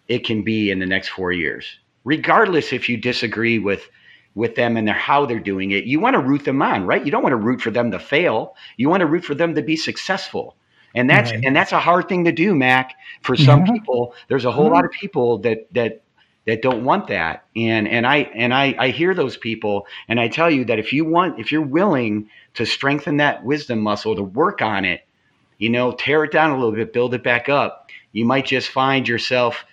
it 0.08 0.26
can 0.26 0.44
be 0.44 0.72
in 0.72 0.80
the 0.80 0.86
next 0.86 1.10
four 1.10 1.32
years? 1.32 1.66
Regardless 2.04 2.74
if 2.74 2.90
you 2.90 2.98
disagree 2.98 3.60
with 3.60 3.88
with 4.36 4.56
them 4.56 4.78
and 4.78 4.88
their, 4.88 4.96
how 4.96 5.26
they're 5.26 5.40
doing 5.40 5.72
it, 5.72 5.84
you 5.84 6.00
want 6.00 6.16
to 6.16 6.20
root 6.20 6.44
them 6.44 6.62
on, 6.62 6.86
right? 6.86 7.06
You 7.06 7.12
don't 7.12 7.22
want 7.22 7.34
to 7.34 7.38
root 7.38 7.62
for 7.62 7.70
them 7.70 7.92
to 7.92 8.00
fail. 8.00 8.56
You 8.78 8.90
want 8.90 9.02
to 9.02 9.06
root 9.06 9.24
for 9.24 9.36
them 9.36 9.54
to 9.56 9.62
be 9.62 9.76
successful. 9.76 10.58
And 10.96 11.10
that's 11.10 11.32
right. 11.32 11.44
and 11.44 11.56
that's 11.56 11.72
a 11.72 11.80
hard 11.80 12.08
thing 12.08 12.26
to 12.26 12.32
do, 12.32 12.54
Mac. 12.54 12.96
For 13.22 13.36
some 13.36 13.66
yeah. 13.66 13.74
people, 13.74 14.14
there's 14.28 14.46
a 14.46 14.52
whole 14.52 14.66
yeah. 14.66 14.72
lot 14.72 14.86
of 14.86 14.92
people 14.92 15.40
that 15.40 15.74
that 15.74 16.03
that 16.46 16.62
don't 16.62 16.84
want 16.84 17.08
that. 17.08 17.46
And 17.56 17.88
and 17.88 18.06
i 18.06 18.18
and 18.36 18.54
I, 18.54 18.76
I 18.78 18.90
hear 18.90 19.14
those 19.14 19.38
people 19.38 19.88
and 20.08 20.20
i 20.20 20.28
tell 20.28 20.50
you 20.50 20.66
that 20.66 20.80
if 20.80 20.92
you 20.94 21.06
want 21.06 21.40
if 21.40 21.52
you're 21.52 21.62
willing 21.62 22.30
to 22.56 22.66
strengthen 22.66 23.18
that 23.18 23.44
wisdom 23.44 23.80
muscle 23.80 24.16
to 24.16 24.24
work 24.24 24.62
on 24.62 24.86
it 24.86 25.06
you 25.58 25.70
know 25.70 25.92
tear 25.92 26.24
it 26.24 26.32
down 26.32 26.52
a 26.52 26.56
little 26.56 26.72
bit 26.72 26.94
build 26.94 27.14
it 27.14 27.24
back 27.24 27.50
up 27.50 27.90
you 28.12 28.26
might 28.26 28.46
just 28.46 28.70
find 28.70 29.08
yourself 29.08 29.66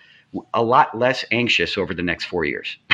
a 0.54 0.62
lot 0.62 0.96
less 0.96 1.24
anxious 1.30 1.76
over 1.76 1.94
the 1.94 2.02
next 2.02 2.24
four 2.24 2.44
years. 2.44 2.76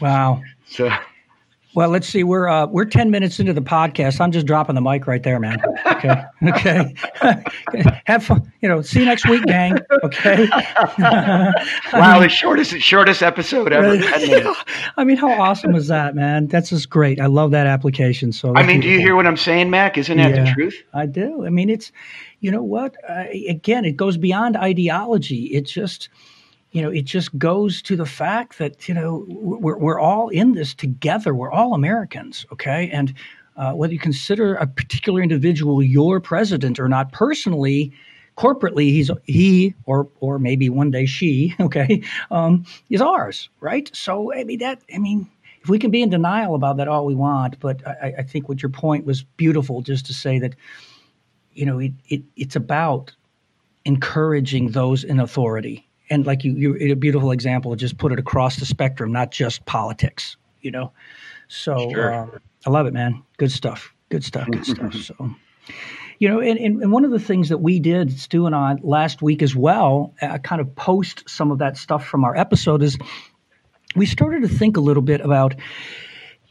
Wow. 0.00 0.42
So 0.66 0.90
Well, 1.74 1.88
let's 1.88 2.06
see. 2.06 2.22
We're 2.22 2.48
uh, 2.48 2.66
we're 2.66 2.84
ten 2.84 3.10
minutes 3.10 3.40
into 3.40 3.54
the 3.54 3.62
podcast. 3.62 4.20
I'm 4.20 4.30
just 4.30 4.46
dropping 4.46 4.74
the 4.74 4.82
mic 4.82 5.06
right 5.06 5.22
there, 5.22 5.40
man. 5.40 5.58
Okay, 5.86 6.22
okay. 6.48 6.94
Have 8.04 8.24
fun. 8.24 8.52
You 8.60 8.68
know. 8.68 8.82
See 8.82 9.00
you 9.00 9.06
next 9.06 9.26
week, 9.26 9.44
gang. 9.44 9.78
Okay. 10.04 10.48
wow, 10.98 12.20
the 12.20 12.28
shortest 12.28 12.72
shortest 12.80 13.22
episode 13.22 13.72
ever. 13.72 13.98
I 14.98 15.04
mean, 15.04 15.16
how 15.16 15.30
awesome 15.30 15.72
was 15.72 15.88
that, 15.88 16.14
man? 16.14 16.46
That's 16.46 16.68
just 16.70 16.90
great. 16.90 17.18
I 17.20 17.26
love 17.26 17.52
that 17.52 17.66
application. 17.66 18.32
So 18.32 18.54
I 18.54 18.66
mean, 18.66 18.80
do 18.80 18.88
you 18.88 18.98
hear 18.98 19.16
what 19.16 19.26
I'm 19.26 19.38
saying, 19.38 19.70
Mac? 19.70 19.96
Isn't 19.96 20.18
that 20.18 20.34
yeah, 20.34 20.44
the 20.44 20.50
truth? 20.50 20.82
I 20.92 21.06
do. 21.06 21.46
I 21.46 21.48
mean, 21.48 21.70
it's 21.70 21.90
you 22.40 22.50
know 22.50 22.62
what? 22.62 22.96
Uh, 23.08 23.24
again, 23.48 23.86
it 23.86 23.96
goes 23.96 24.18
beyond 24.18 24.58
ideology. 24.58 25.44
It 25.46 25.62
just 25.62 26.10
you 26.72 26.80
know, 26.80 26.90
it 26.90 27.02
just 27.02 27.36
goes 27.38 27.82
to 27.82 27.96
the 27.96 28.06
fact 28.06 28.58
that, 28.58 28.88
you 28.88 28.94
know, 28.94 29.24
we're, 29.28 29.76
we're 29.76 30.00
all 30.00 30.30
in 30.30 30.52
this 30.52 30.74
together. 30.74 31.34
We're 31.34 31.52
all 31.52 31.74
Americans, 31.74 32.46
okay? 32.50 32.88
And 32.90 33.14
uh, 33.56 33.72
whether 33.72 33.92
you 33.92 33.98
consider 33.98 34.54
a 34.54 34.66
particular 34.66 35.22
individual 35.22 35.82
your 35.82 36.18
president 36.18 36.80
or 36.80 36.88
not 36.88 37.12
personally, 37.12 37.92
corporately, 38.38 38.84
he's 38.84 39.10
he 39.24 39.74
or 39.84 40.08
or 40.20 40.38
maybe 40.38 40.70
one 40.70 40.90
day 40.90 41.04
she, 41.04 41.54
okay, 41.60 42.02
um, 42.30 42.64
is 42.88 43.02
ours, 43.02 43.50
right? 43.60 43.90
So 43.94 44.32
I 44.32 44.44
mean 44.44 44.60
that 44.60 44.80
I 44.92 44.98
mean 44.98 45.30
if 45.62 45.68
we 45.68 45.78
can 45.78 45.90
be 45.90 46.00
in 46.00 46.08
denial 46.08 46.54
about 46.54 46.78
that 46.78 46.88
all 46.88 47.04
we 47.04 47.14
want, 47.14 47.60
but 47.60 47.86
I, 47.86 48.14
I 48.18 48.22
think 48.22 48.48
what 48.48 48.62
your 48.62 48.70
point 48.70 49.04
was 49.04 49.22
beautiful, 49.22 49.82
just 49.82 50.06
to 50.06 50.14
say 50.14 50.38
that, 50.38 50.54
you 51.52 51.66
know, 51.66 51.78
it, 51.78 51.92
it 52.08 52.22
it's 52.36 52.56
about 52.56 53.12
encouraging 53.84 54.70
those 54.70 55.04
in 55.04 55.20
authority 55.20 55.86
and 56.10 56.26
like 56.26 56.44
you, 56.44 56.76
you 56.76 56.92
a 56.92 56.96
beautiful 56.96 57.30
example. 57.30 57.74
Just 57.76 57.98
put 57.98 58.12
it 58.12 58.18
across 58.18 58.56
the 58.56 58.66
spectrum, 58.66 59.12
not 59.12 59.30
just 59.30 59.64
politics. 59.66 60.36
You 60.60 60.70
know, 60.70 60.92
so 61.48 61.90
sure. 61.90 62.14
uh, 62.14 62.38
I 62.66 62.70
love 62.70 62.86
it, 62.86 62.92
man. 62.92 63.22
Good 63.36 63.52
stuff. 63.52 63.94
Good 64.08 64.24
stuff. 64.24 64.48
Good 64.50 64.66
stuff. 64.66 64.94
So. 65.02 65.34
You 66.18 66.28
know, 66.28 66.40
and, 66.40 66.58
and, 66.58 66.92
one 66.92 67.04
of 67.04 67.10
the 67.10 67.18
things 67.18 67.48
that 67.48 67.58
we 67.58 67.80
did, 67.80 68.16
Stu 68.16 68.46
and 68.46 68.54
I, 68.54 68.76
last 68.82 69.22
week 69.22 69.42
as 69.42 69.56
well, 69.56 70.14
uh, 70.22 70.38
kind 70.38 70.60
of 70.60 70.72
post 70.76 71.28
some 71.28 71.50
of 71.50 71.58
that 71.58 71.76
stuff 71.76 72.06
from 72.06 72.24
our 72.24 72.36
episode, 72.36 72.80
is 72.82 72.96
we 73.96 74.06
started 74.06 74.42
to 74.42 74.48
think 74.48 74.76
a 74.76 74.80
little 74.80 75.02
bit 75.02 75.20
about, 75.20 75.56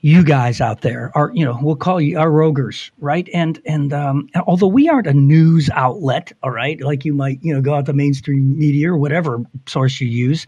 you 0.01 0.23
guys 0.23 0.59
out 0.59 0.81
there 0.81 1.11
are, 1.15 1.31
you 1.33 1.45
know, 1.45 1.57
we'll 1.61 1.75
call 1.75 2.01
you 2.01 2.19
our 2.19 2.31
roguers, 2.31 2.91
right? 2.99 3.29
And 3.33 3.61
and, 3.65 3.93
um, 3.93 4.29
although 4.47 4.67
we 4.67 4.89
aren't 4.89 5.07
a 5.07 5.13
news 5.13 5.69
outlet, 5.73 6.31
all 6.41 6.51
right, 6.51 6.81
like 6.81 7.05
you 7.05 7.13
might, 7.13 7.39
you 7.41 7.53
know, 7.53 7.61
go 7.61 7.75
out 7.75 7.85
the 7.85 7.93
mainstream 7.93 8.57
media 8.57 8.91
or 8.91 8.97
whatever 8.97 9.43
source 9.67 10.01
you 10.01 10.07
use, 10.07 10.47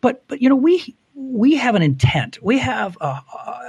but 0.00 0.26
but 0.28 0.40
you 0.40 0.48
know, 0.48 0.56
we 0.56 0.96
we 1.14 1.54
have 1.56 1.74
an 1.74 1.82
intent. 1.82 2.38
We 2.42 2.58
have 2.58 2.96
a, 3.00 3.20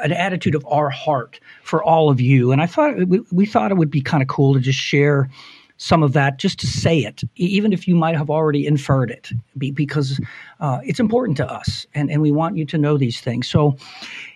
an 0.04 0.12
attitude 0.14 0.56
of 0.56 0.66
our 0.68 0.90
heart 0.90 1.40
for 1.64 1.84
all 1.84 2.10
of 2.10 2.22
you, 2.22 2.52
and 2.52 2.62
I 2.62 2.66
thought 2.66 2.96
we, 3.08 3.22
we 3.32 3.46
thought 3.46 3.72
it 3.72 3.78
would 3.78 3.92
be 3.92 4.02
kind 4.02 4.24
of 4.24 4.30
cool 4.30 4.54
to 4.54 4.60
just 4.60 4.80
share 4.80 5.30
some 5.78 6.04
of 6.04 6.14
that 6.14 6.38
just 6.40 6.60
to 6.60 6.68
say 6.68 7.00
it, 7.00 7.22
even 7.36 7.72
if 7.72 7.88
you 7.88 7.96
might 7.96 8.16
have 8.16 8.30
already 8.30 8.66
inferred 8.66 9.12
it, 9.12 9.32
because 9.58 10.20
uh, 10.60 10.80
it's 10.84 11.00
important 11.00 11.38
to 11.38 11.50
us 11.50 11.86
and, 11.94 12.10
and 12.10 12.22
we 12.22 12.32
want 12.32 12.58
you 12.58 12.66
to 12.66 12.78
know 12.78 12.98
these 12.98 13.22
things. 13.22 13.48
So, 13.48 13.78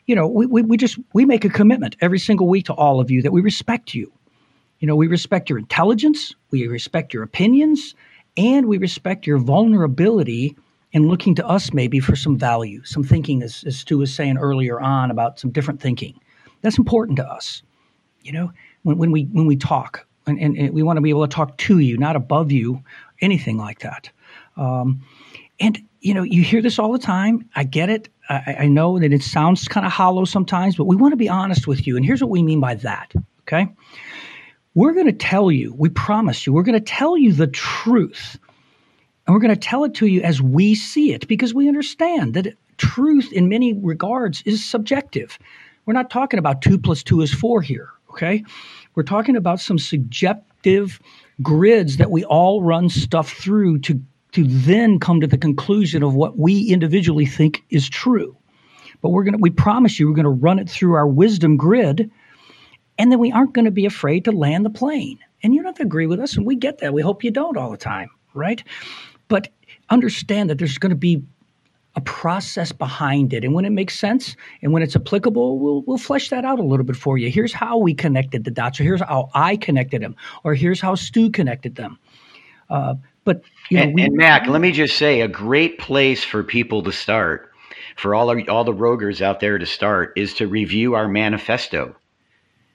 you 0.05 0.15
know, 0.15 0.27
we, 0.27 0.46
we, 0.46 0.62
we 0.62 0.77
just 0.77 0.98
we 1.13 1.25
make 1.25 1.46
a 1.46 1.50
commitment 1.50 1.96
every 2.01 2.20
single 2.20 2.48
week 2.48 2.65
to 2.65 2.74
all 2.74 3.00
of 3.00 3.12
you 3.12 3.22
that 3.22 3.31
we 3.31 3.41
respect 3.41 3.93
you. 3.93 4.12
You 4.79 4.88
know, 4.88 4.96
we 4.96 5.08
respect 5.08 5.50
your 5.50 5.60
intelligence, 5.60 6.34
we 6.50 6.67
respect 6.67 7.13
your 7.13 7.24
opinions, 7.24 7.93
and 8.36 8.67
we 8.67 8.77
respect 8.77 9.27
your 9.27 9.38
vulnerability 9.38 10.55
in 10.91 11.08
looking 11.08 11.36
to 11.36 11.48
us 11.48 11.72
maybe 11.74 12.00
for 12.00 12.15
some 12.15 12.38
value, 12.38 12.84
some 12.84 13.03
thinking, 13.03 13.43
as, 13.43 13.63
as 13.65 13.79
Stu 13.79 14.00
was 14.00 14.13
saying 14.13 14.38
earlier 14.38 14.79
on 14.79 15.12
about 15.12 15.39
some 15.39 15.51
different 15.51 15.79
thinking. 15.79 16.20
That's 16.62 16.77
important 16.77 17.17
to 17.17 17.25
us. 17.25 17.62
You 18.24 18.34
know, 18.34 18.51
when, 18.84 18.98
when 18.98 19.12
we 19.12 19.24
when 19.25 19.46
we 19.46 19.55
talk, 19.55 20.05
and, 20.27 20.39
and, 20.39 20.58
and, 20.58 20.74
we 20.74 20.84
want 20.84 20.98
to 20.98 21.01
be 21.01 21.10
able 21.10 21.27
to 21.27 21.34
talk 21.34 21.58
to 21.58 21.79
you, 21.79 21.98
not 21.98 22.15
above 22.15 22.51
you, 22.51 22.84
anything 23.22 23.58
like 23.58 23.79
that. 23.79 24.10
Um, 24.58 25.01
and 25.62 25.80
you 26.00 26.13
know, 26.15 26.24
you 26.24 26.41
hear 26.41 26.62
this 26.62 26.80
all 26.80 26.91
the 26.91 27.00
time. 27.00 27.48
I 27.56 27.63
get 27.63 27.89
it. 27.89 28.10
I, 28.27 28.56
I 28.62 28.68
know 28.68 28.98
that 29.00 29.13
it 29.13 29.22
sounds 29.22 29.68
kind 29.68 29.86
of 29.86 29.91
hollow 29.91 30.25
sometimes, 30.25 30.75
but 30.75 30.86
we 30.86 30.96
want 30.96 31.12
to 31.12 31.18
be 31.18 31.30
honest 31.30 31.68
with 31.68 31.86
you. 31.86 31.96
And 31.96 32.03
here's 32.06 32.22
what 32.22 32.32
we 32.32 32.41
mean 32.41 32.60
by 32.60 32.75
that. 32.75 33.13
Okay, 33.41 33.68
we're 34.74 34.94
going 34.94 35.06
to 35.06 35.13
tell 35.13 35.51
you. 35.51 35.74
We 35.77 35.89
promise 35.89 36.46
you. 36.46 36.53
We're 36.53 36.63
going 36.63 36.80
to 36.80 36.86
tell 36.86 37.18
you 37.18 37.34
the 37.34 37.48
truth, 37.48 38.39
and 39.25 39.34
we're 39.34 39.41
going 39.41 39.53
to 39.53 39.60
tell 39.60 39.84
it 39.84 39.94
to 39.96 40.08
you 40.08 40.22
as 40.22 40.41
we 40.41 40.75
see 40.75 41.13
it, 41.13 41.27
because 41.27 41.53
we 41.53 41.68
understand 41.68 42.34
that 42.34 42.56
truth, 42.77 43.32
in 43.32 43.48
many 43.48 43.74
regards, 43.74 44.41
is 44.46 44.65
subjective. 44.65 45.38
We're 45.86 45.94
not 45.94 46.10
talking 46.10 46.39
about 46.39 46.62
two 46.62 46.77
plus 46.77 47.03
two 47.03 47.22
is 47.22 47.34
four 47.34 47.62
here. 47.62 47.89
Okay 48.12 48.44
we're 48.96 49.03
talking 49.03 49.36
about 49.36 49.60
some 49.60 49.80
subjective 49.80 51.00
grids 51.41 51.98
that 51.98 52.12
we 52.12 52.24
all 52.25 52.62
run 52.62 52.89
stuff 52.89 53.32
through 53.32 53.80
to 53.80 54.01
to 54.34 54.44
then 54.46 55.00
come 55.00 55.22
to 55.22 55.28
the 55.28 55.38
conclusion 55.38 56.04
of 56.04 56.16
what 56.16 56.38
we 56.38 56.70
individually 56.70 57.26
think 57.26 57.64
is 57.70 57.90
true. 57.90 58.38
But 59.02 59.10
we're 59.10 59.24
going 59.24 59.34
to 59.34 59.40
we 59.42 59.50
promise 59.50 60.00
you 60.00 60.08
we're 60.08 60.16
going 60.16 60.24
to 60.26 60.30
run 60.30 60.60
it 60.60 60.70
through 60.70 60.94
our 60.94 61.08
wisdom 61.08 61.58
grid 61.58 62.12
and 62.98 63.12
then 63.12 63.20
we 63.20 63.32
aren't 63.32 63.54
going 63.54 63.66
to 63.66 63.72
be 63.72 63.86
afraid 63.86 64.26
to 64.26 64.32
land 64.32 64.66
the 64.66 64.70
plane. 64.70 65.20
And 65.44 65.54
you 65.54 65.62
don't 65.62 65.70
have 65.70 65.78
to 65.78 65.84
agree 65.84 66.06
with 66.06 66.20
us 66.20 66.38
and 66.38 66.46
we 66.46 66.56
get 66.56 66.80
that. 66.80 66.94
We 66.94 67.02
hope 67.02 67.24
you 67.24 67.32
don't 67.32 67.58
all 67.58 67.72
the 67.72 67.78
time, 67.78 68.10
right? 68.34 68.64
But 69.28 69.50
understand 69.90 70.50
that 70.50 70.60
there's 70.60 70.78
going 70.78 70.92
to 70.92 70.96
be 70.96 71.24
a 71.96 72.02
process 72.02 72.72
behind 72.72 73.34
it. 73.34 73.44
And 73.44 73.54
when 73.54 73.66
it 73.66 73.72
makes 73.72 74.00
sense 74.00 74.36
and 74.62 74.72
when 74.72 74.82
it's 74.82 74.96
applicable, 74.96 75.60
we'll, 75.60 75.82
we'll 75.82 75.98
flesh 75.98 76.30
that 76.30 76.46
out 76.46 76.60
a 76.60 76.64
little 76.64 76.86
bit 76.86 76.96
for 76.96 77.18
you. 77.18 77.30
Here's 77.30 77.52
how 77.52 77.78
we 77.78 77.94
connected 77.94 78.44
the 78.44 78.52
dots, 78.52 78.80
or 78.80 78.84
here's 78.84 79.02
how 79.02 79.30
I 79.34 79.58
connected 79.58 80.02
them, 80.02 80.16
or 80.44 80.54
here's 80.54 80.80
how 80.80 80.96
Stu 80.96 81.30
connected 81.30 81.76
them. 81.76 82.00
Uh, 82.72 82.96
but, 83.25 83.44
you 83.70 83.78
know, 83.78 83.84
and, 83.84 83.94
we, 83.94 84.01
and 84.04 84.16
Mac, 84.16 84.48
let 84.48 84.62
me 84.62 84.72
just 84.72 84.98
say 84.98 85.22
a 85.22 85.28
great 85.28 85.78
place 85.78 86.24
for 86.24 86.42
people 86.42 86.82
to 86.84 86.92
start, 86.92 87.51
for 87.98 88.16
all, 88.16 88.30
our, 88.30 88.42
all 88.50 88.63
the 88.63 88.74
roguers 88.74 89.22
out 89.22 89.42
there 89.42 89.58
to 89.58 89.66
start, 89.66 90.13
is 90.16 90.34
to 90.36 90.48
review 90.48 90.96
our 90.96 91.08
manifesto. 91.08 91.96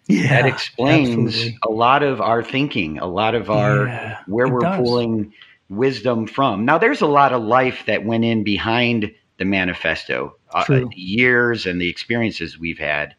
Yeah, 0.07 0.29
that 0.29 0.47
explains 0.47 1.35
absolutely. 1.35 1.59
a 1.65 1.71
lot 1.71 2.03
of 2.05 2.21
our 2.21 2.45
thinking, 2.45 2.99
a 2.99 3.07
lot 3.07 3.35
of 3.35 3.51
our 3.51 3.87
yeah, 3.87 4.19
where 4.27 4.47
we're 4.47 4.61
does. 4.61 4.77
pulling 4.77 5.33
wisdom 5.69 6.29
from. 6.29 6.65
Now, 6.65 6.79
there's 6.79 7.01
a 7.01 7.07
lot 7.07 7.33
of 7.33 7.43
life 7.43 7.83
that 7.87 8.05
went 8.05 8.25
in 8.25 8.45
behind 8.45 9.13
the 9.39 9.45
manifesto, 9.45 10.37
uh, 10.55 10.65
the 10.69 10.89
years 10.95 11.67
and 11.67 11.81
the 11.81 11.89
experiences 11.89 12.57
we've 12.57 12.79
had. 12.79 13.17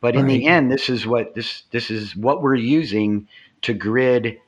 But 0.00 0.14
right. 0.14 0.20
in 0.20 0.26
the 0.28 0.46
end, 0.46 0.70
this 0.70 0.88
is 0.88 1.06
what 1.06 1.34
this 1.34 1.64
this 1.72 1.90
is 1.90 2.14
what 2.14 2.40
we're 2.40 2.54
using 2.54 3.26
to 3.62 3.74
grid 3.74 4.38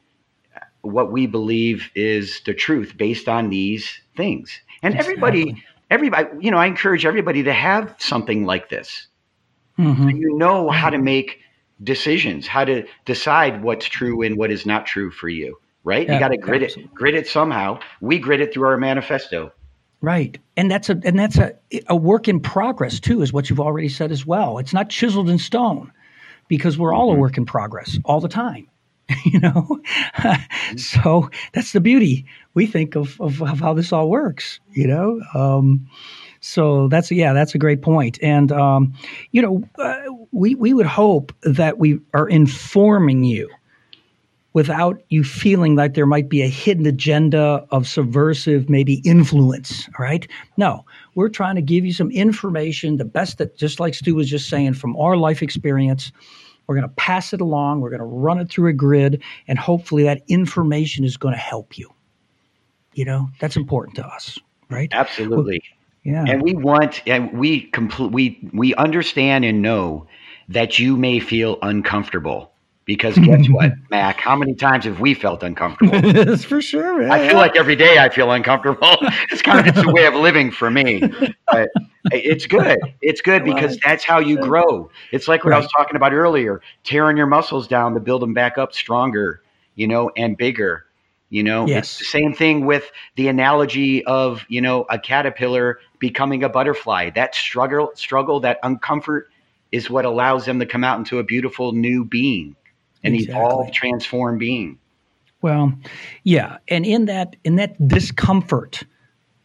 what 0.85 1.11
we 1.11 1.26
believe 1.26 1.91
is 1.95 2.41
the 2.47 2.55
truth 2.55 2.97
based 2.97 3.29
on 3.29 3.50
these 3.50 4.00
things. 4.17 4.61
And 4.83 4.97
everybody, 4.97 5.62
everybody, 5.91 6.29
you 6.41 6.50
know, 6.50 6.59
I 6.59 6.67
encourage 6.67 7.07
everybody 7.07 7.43
to 7.45 7.53
have 7.53 7.95
something 7.99 8.45
like 8.45 8.69
this. 8.69 9.07
Mm-hmm. 9.79 10.03
So 10.03 10.09
you 10.17 10.37
know 10.37 10.71
how 10.71 10.91
to 10.91 10.99
make 10.99 11.41
decisions, 11.83 12.47
how 12.47 12.64
to 12.64 12.87
decide 13.05 13.62
what's 13.62 13.87
true 13.87 14.23
and 14.23 14.37
what 14.37 14.50
is 14.50 14.67
not 14.67 14.87
true 14.87 15.11
for 15.11 15.29
you 15.29 15.59
right? 15.85 16.07
Yeah, 16.07 16.14
you 16.14 16.19
got 16.21 16.29
to 16.29 16.37
grit 16.37 16.62
absolutely. 16.62 16.91
it, 16.91 16.95
grid 16.95 17.14
it 17.14 17.29
somehow. 17.29 17.79
We 18.00 18.19
grit 18.19 18.41
it 18.41 18.53
through 18.53 18.67
our 18.67 18.76
manifesto. 18.76 19.53
Right, 20.00 20.38
and 20.57 20.71
that's 20.71 20.91
a 20.91 21.00
and 21.05 21.19
that's 21.19 21.38
a 21.38 21.55
a 21.87 21.97
work 21.97 22.29
in 22.29 22.41
progress 22.41 23.00
too, 23.00 23.23
is 23.23 23.33
what 23.33 23.49
you've 23.49 23.61
already 23.61 23.88
said 23.88 24.11
as 24.11 24.26
well. 24.26 24.59
It's 24.59 24.75
not 24.75 24.91
chiseled 24.91 25.31
in 25.31 25.38
stone, 25.38 25.93
because 26.49 26.76
we're 26.76 26.93
all 26.93 27.09
mm-hmm. 27.09 27.19
a 27.19 27.21
work 27.21 27.38
in 27.38 27.47
progress 27.47 27.99
all 28.05 28.21
the 28.21 28.29
time. 28.29 28.69
you 29.25 29.38
know, 29.38 29.80
mm-hmm. 30.16 30.76
so 30.76 31.30
that's 31.52 31.73
the 31.73 31.80
beauty 31.80 32.25
we 32.54 32.66
think 32.66 32.96
of, 32.96 33.20
of, 33.20 33.42
of 33.42 33.61
how 33.61 33.75
this 33.75 33.92
all 33.92 34.08
works. 34.08 34.61
You 34.73 34.87
know. 34.87 35.20
Um, 35.34 35.87
so 36.40 36.88
that's 36.88 37.11
yeah, 37.11 37.32
that's 37.32 37.54
a 37.54 37.58
great 37.58 37.80
point. 37.80 38.18
And 38.23 38.52
um, 38.52 38.92
you 39.32 39.40
know, 39.40 39.62
uh, 39.78 40.00
we 40.32 40.54
we 40.54 40.75
would 40.75 40.87
hope 40.87 41.32
that 41.42 41.78
we 41.78 41.99
are 42.12 42.28
informing 42.28 43.25
you 43.25 43.49
without 44.54 45.02
you 45.08 45.25
feeling 45.25 45.75
like 45.75 45.94
there 45.94 46.06
might 46.06 46.28
be 46.28 46.40
a 46.40 46.49
hidden 46.49 46.87
agenda 46.87 47.66
of 47.70 47.87
subversive, 47.87 48.70
maybe 48.70 49.02
influence. 49.04 49.88
All 49.99 50.04
right. 50.04 50.26
No, 50.56 50.84
we're 51.14 51.28
trying 51.28 51.56
to 51.56 51.62
give 51.62 51.84
you 51.84 51.92
some 51.92 52.11
information, 52.11 52.96
the 52.96 53.04
best 53.04 53.38
that, 53.38 53.56
just 53.56 53.80
like 53.80 53.94
Stu 53.94 54.14
was 54.14 54.30
just 54.30 54.49
saying, 54.49 54.75
from 54.75 54.96
our 54.96 55.16
life 55.16 55.42
experience. 55.42 56.12
We're 56.66 56.76
going 56.76 56.88
to 56.88 56.94
pass 56.94 57.33
it 57.33 57.40
along. 57.40 57.80
We're 57.80 57.90
going 57.90 58.00
to 58.00 58.06
run 58.06 58.38
it 58.38 58.49
through 58.49 58.71
a 58.71 58.73
grid, 58.73 59.23
and 59.49 59.59
hopefully 59.59 60.04
that 60.04 60.23
information 60.28 61.04
is 61.04 61.16
going 61.16 61.35
to 61.35 61.40
help 61.40 61.76
you. 61.78 61.90
You 62.94 63.04
know, 63.04 63.28
that's 63.40 63.56
important 63.56 63.97
to 63.97 64.06
us, 64.06 64.38
right? 64.71 64.88
Absolutely. 64.92 65.62
Yeah. 66.04 66.25
And 66.26 66.42
we 66.42 66.54
want, 66.54 67.02
and 67.06 67.33
we 67.33 67.62
complete, 67.62 68.12
we 68.12 68.50
we 68.52 68.75
understand 68.75 69.44
and 69.44 69.62
know 69.62 70.06
that 70.49 70.78
you 70.78 70.97
may 70.97 71.18
feel 71.18 71.59
uncomfortable 71.62 72.53
Because 72.87 73.17
guess 73.17 73.49
what, 73.49 73.73
Mac? 73.91 74.21
How 74.21 74.37
many 74.37 74.55
times 74.55 74.85
have 74.85 75.00
we 75.00 75.14
felt 75.14 75.43
uncomfortable? 75.43 76.00
That's 76.12 76.45
for 76.45 76.61
sure. 76.61 76.99
Man. 76.99 77.11
I 77.11 77.29
feel 77.29 77.38
like 77.38 77.57
every 77.57 77.76
day 77.76 77.99
I 77.99 78.11
feel 78.11 78.31
uncomfortable. 78.31 78.97
it's 79.31 79.41
kind 79.41 79.61
of 79.61 79.67
it's 79.67 79.87
a 79.87 79.91
way 79.91 80.05
of 80.05 80.14
living 80.14 80.50
for 80.50 80.71
me. 80.71 81.03
But 81.50 81.71
it's 82.12 82.47
good. 82.47 82.79
It's 83.00 83.23
good 83.23 83.45
because 83.45 83.79
that's 83.79 84.05
how 84.05 84.19
you 84.19 84.37
grow. 84.37 84.91
It's 85.12 85.29
like 85.29 85.45
what 85.45 85.50
right. 85.50 85.57
I 85.57 85.61
was 85.61 85.71
talking 85.75 85.97
about 85.97 86.12
earlier, 86.12 86.61
tearing 86.83 87.17
your 87.17 87.26
muscles 87.26 87.67
down 87.67 87.95
to 87.95 88.00
build 88.00 88.21
them 88.21 88.35
back 88.35 88.59
up 88.59 88.75
stronger, 88.75 89.41
you 89.76 89.88
know, 89.88 90.11
and 90.17 90.37
bigger. 90.37 90.85
You 91.31 91.43
know, 91.43 91.67
yes. 91.67 91.85
it's 91.87 91.99
the 91.99 92.05
same 92.05 92.35
thing 92.35 92.67
with 92.67 92.93
the 93.17 93.29
analogy 93.29 94.05
of, 94.05 94.45
you 94.49 94.61
know, 94.61 94.85
a 94.91 94.99
caterpillar 94.99 95.81
becoming 95.99 96.45
a 96.45 96.49
butterfly. 96.50 97.11
That 97.11 97.35
struggle, 97.35 97.93
struggle, 97.95 98.41
that 98.41 98.62
uncomfort 98.62 99.23
is 99.73 99.88
what 99.91 100.05
allows 100.05 100.45
them 100.45 100.61
to 100.61 100.67
come 100.67 100.85
out 100.85 100.99
into 100.99 101.19
a 101.19 101.25
beautiful 101.25 101.73
new 101.73 102.05
being 102.05 102.55
an 103.04 103.14
exactly. 103.14 103.34
evolved, 103.34 103.73
transformed 103.73 104.38
being. 104.38 104.78
Well, 105.42 105.75
yeah, 106.23 106.58
and 106.68 106.87
in 106.87 107.04
that 107.04 107.37
in 107.44 107.56
that 107.56 107.87
discomfort, 107.87 108.82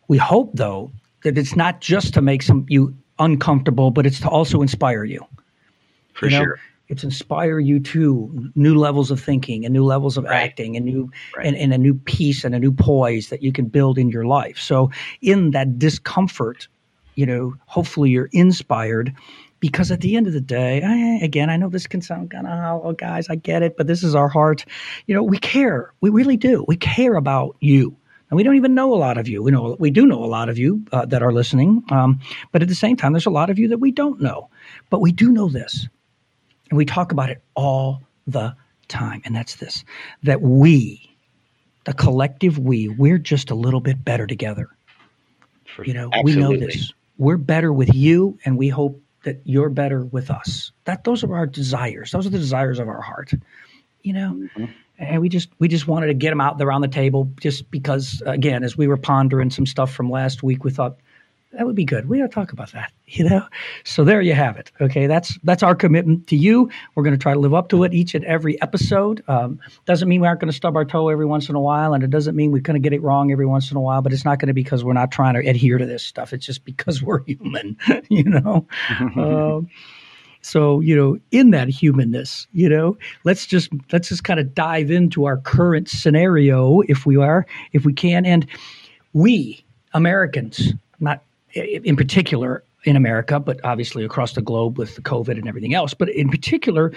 we 0.08 0.18
hope 0.18 0.52
though 0.54 0.92
that 1.24 1.38
it's 1.38 1.56
not 1.56 1.82
just 1.82 2.14
to 2.14 2.22
make 2.22 2.42
some 2.42 2.66
you 2.70 2.96
uncomfortable, 3.20 3.92
but 3.92 4.06
it's 4.06 4.22
to 4.22 4.30
also 4.30 4.62
inspire 4.62 5.04
you. 5.04 5.26
For 6.14 6.28
you 6.28 6.32
know? 6.32 6.44
sure. 6.44 6.60
It's 6.88 7.04
inspire 7.04 7.60
you 7.60 7.80
to 7.82 8.52
new 8.56 8.76
levels 8.76 9.12
of 9.12 9.22
thinking 9.22 9.64
and 9.64 9.72
new 9.72 9.86
levels 9.86 10.18
of 10.18 10.24
right. 10.24 10.42
acting 10.42 10.76
and 10.76 10.86
new 10.86 11.12
right. 11.38 11.46
and, 11.46 11.56
and 11.56 11.72
a 11.72 11.78
new 11.78 11.94
peace 11.94 12.44
and 12.44 12.56
a 12.56 12.60
new 12.60 12.72
poise 12.72 13.30
that 13.30 13.44
you 13.44 13.52
can 13.52 13.66
build 13.66 14.00
in 14.00 14.10
your 14.10 14.26
life. 14.26 14.58
So 14.58 14.90
in 15.22 15.52
that 15.52 15.78
discomfort, 15.78 16.68
you 17.14 17.28
know, 17.28 17.54
hopefully 17.68 18.10
you're 18.10 18.30
inspired 18.32 19.14
because 19.60 19.92
at 19.92 20.02
the 20.02 20.16
end 20.16 20.28
of 20.28 20.34
the 20.34 20.42
day, 20.42 20.82
I, 20.82 21.24
again, 21.24 21.50
I 21.50 21.58
know 21.58 21.70
this 21.70 21.88
can 21.88 22.02
sound 22.02 22.32
kind 22.32 22.48
of, 22.48 22.82
oh, 22.84 22.94
guys, 22.94 23.30
I 23.30 23.36
get 23.36 23.62
it, 23.62 23.78
but 23.78 23.88
this 23.88 24.04
is 24.04 24.16
our 24.16 24.30
heart. 24.30 24.66
You 25.08 25.16
know, 25.16 25.24
we 25.24 25.38
care. 25.38 25.94
We 26.02 26.10
really 26.10 26.38
do. 26.38 26.66
We 26.68 26.78
care 26.78 27.16
about 27.16 27.56
you. 27.60 27.96
And 28.30 28.38
we 28.38 28.44
don't 28.44 28.56
even 28.56 28.76
know 28.76 28.94
a 28.94 28.98
lot 28.98 29.18
of 29.18 29.28
you. 29.28 29.42
We 29.42 29.52
know 29.52 29.76
we 29.80 29.90
do 29.90 30.06
know 30.06 30.24
a 30.24 30.28
lot 30.28 30.50
of 30.50 30.58
you 30.60 30.86
uh, 30.92 31.06
that 31.06 31.24
are 31.24 31.34
listening, 31.34 31.84
um, 31.90 32.20
but 32.52 32.62
at 32.62 32.68
the 32.68 32.76
same 32.76 32.96
time, 32.96 33.12
there's 33.12 33.26
a 33.26 33.32
lot 33.32 33.50
of 33.50 33.58
you 33.58 33.70
that 33.70 33.80
we 33.80 33.92
don't 33.92 34.22
know. 34.22 34.50
But 34.92 35.02
we 35.02 35.12
do 35.12 35.32
know 35.32 35.50
this, 35.50 35.88
and 36.70 36.78
we 36.78 36.86
talk 36.86 37.12
about 37.12 37.32
it 37.32 37.42
all 37.56 38.04
the 38.28 38.56
time, 38.88 39.24
and 39.26 39.36
that's 39.36 39.56
this: 39.56 39.84
that 40.22 40.44
we, 40.44 41.18
the 41.86 41.94
collective 41.94 42.60
we, 42.60 42.88
we're 42.88 43.18
just 43.18 43.50
a 43.50 43.56
little 43.56 43.80
bit 43.80 44.06
better 44.06 44.28
together. 44.28 44.70
For, 45.76 45.84
you 45.84 45.96
know, 45.96 46.12
absolutely. 46.14 46.36
we 46.36 46.60
know 46.60 46.68
this. 46.68 46.94
We're 47.18 47.38
better 47.38 47.74
with 47.74 47.96
you, 47.96 48.38
and 48.46 48.60
we 48.60 48.70
hope 48.70 49.02
that 49.24 49.42
you're 49.44 49.70
better 49.70 50.06
with 50.06 50.32
us. 50.32 50.72
That 50.86 51.04
those 51.04 51.24
are 51.24 51.36
our 51.36 51.46
desires. 51.46 52.12
Those 52.12 52.26
are 52.26 52.32
the 52.32 52.38
desires 52.38 52.80
of 52.80 52.88
our 52.88 53.02
heart. 53.02 53.34
You 54.02 54.14
know, 54.14 54.34
mm-hmm. 54.34 54.66
and 54.98 55.22
we 55.22 55.30
just 55.30 55.50
we 55.60 55.68
just 55.68 55.88
wanted 55.88 56.08
to 56.08 56.14
get 56.14 56.30
them 56.30 56.42
out 56.42 56.58
there 56.58 56.72
on 56.72 56.82
the 56.82 56.88
table, 56.88 57.32
just 57.42 57.70
because 57.70 58.24
again, 58.26 58.64
as 58.64 58.78
we 58.78 58.88
were 58.88 58.98
pondering 58.98 59.50
some 59.50 59.66
stuff 59.66 59.92
from 59.92 60.10
last 60.10 60.42
week, 60.42 60.64
we 60.64 60.72
thought 60.72 60.98
that 61.54 61.66
would 61.66 61.76
be 61.76 61.86
good. 61.86 62.08
We 62.08 62.22
ought 62.22 62.28
to 62.28 62.34
talk 62.34 62.52
about 62.52 62.72
that, 62.74 62.92
you 63.08 63.28
know. 63.28 63.46
So 63.84 64.04
there 64.04 64.22
you 64.22 64.34
have 64.34 64.58
it. 64.58 64.72
Okay, 64.80 65.08
that's 65.08 65.38
that's 65.44 65.64
our 65.64 65.76
commitment 65.76 66.28
to 66.28 66.36
you. 66.36 66.70
We're 66.96 67.04
going 67.04 67.16
to 67.16 67.22
try 67.22 67.34
to 67.34 67.40
live 67.40 67.54
up 67.54 67.70
to 67.70 67.84
it 67.84 67.94
each 67.94 68.14
and 68.14 68.24
every 68.26 68.62
episode. 68.62 69.24
Um, 69.28 69.60
doesn't 69.86 70.08
mean 70.08 70.22
we 70.22 70.28
aren't 70.28 70.40
going 70.40 70.52
to 70.52 70.56
stub 70.56 70.76
our 70.76 70.86
toe 70.86 71.10
every 71.10 71.26
once 71.26 71.50
in 71.50 71.56
a 71.56 71.62
while, 71.62 71.94
and 71.94 72.04
it 72.04 72.10
doesn't 72.10 72.36
mean 72.36 72.52
we're 72.52 72.62
going 72.62 72.82
to 72.82 72.86
get 72.86 72.94
it 72.94 73.02
wrong 73.02 73.32
every 73.32 73.46
once 73.46 73.72
in 73.72 73.78
a 73.78 73.82
while. 73.82 74.02
But 74.02 74.14
it's 74.14 74.26
not 74.26 74.40
going 74.40 74.48
to 74.48 74.54
be 74.54 74.64
because 74.64 74.84
we're 74.84 74.94
not 74.94 75.12
trying 75.12 75.34
to 75.36 75.48
adhere 75.48 75.78
to 75.78 75.86
this 75.86 76.04
stuff. 76.04 76.34
It's 76.34 76.46
just 76.46 76.66
because 76.66 77.02
we're 77.04 77.24
human, 77.24 77.78
you 78.10 78.24
know. 78.24 78.68
um, 79.16 79.70
so 80.42 80.80
you 80.80 80.96
know, 80.96 81.20
in 81.32 81.50
that 81.52 81.68
humanness, 81.68 82.48
you 82.54 82.70
know, 82.70 82.98
let's 83.24 83.46
just 83.46 83.70
let's 83.92 84.10
just 84.10 84.24
kind 84.24 84.40
of 84.40 84.54
dive 84.54 84.92
into 84.92 85.26
our 85.26 85.38
current 85.38 85.90
scenario, 85.90 86.82
if 86.82 87.06
we 87.06 87.18
are, 87.18 87.46
if 87.74 87.86
we 87.86 87.94
can, 87.94 88.26
and 88.26 88.46
we 89.14 89.64
Americans, 89.94 90.74
not 91.00 91.24
in 91.54 91.96
particular 91.96 92.64
in 92.86 92.96
America, 92.96 93.40
but 93.40 93.64
obviously 93.64 94.04
across 94.04 94.34
the 94.34 94.42
globe 94.42 94.78
with 94.78 94.96
the 94.96 95.02
COVID 95.02 95.38
and 95.38 95.48
everything 95.48 95.74
else. 95.74 95.94
But 95.94 96.10
in 96.10 96.30
particular, 96.30 96.92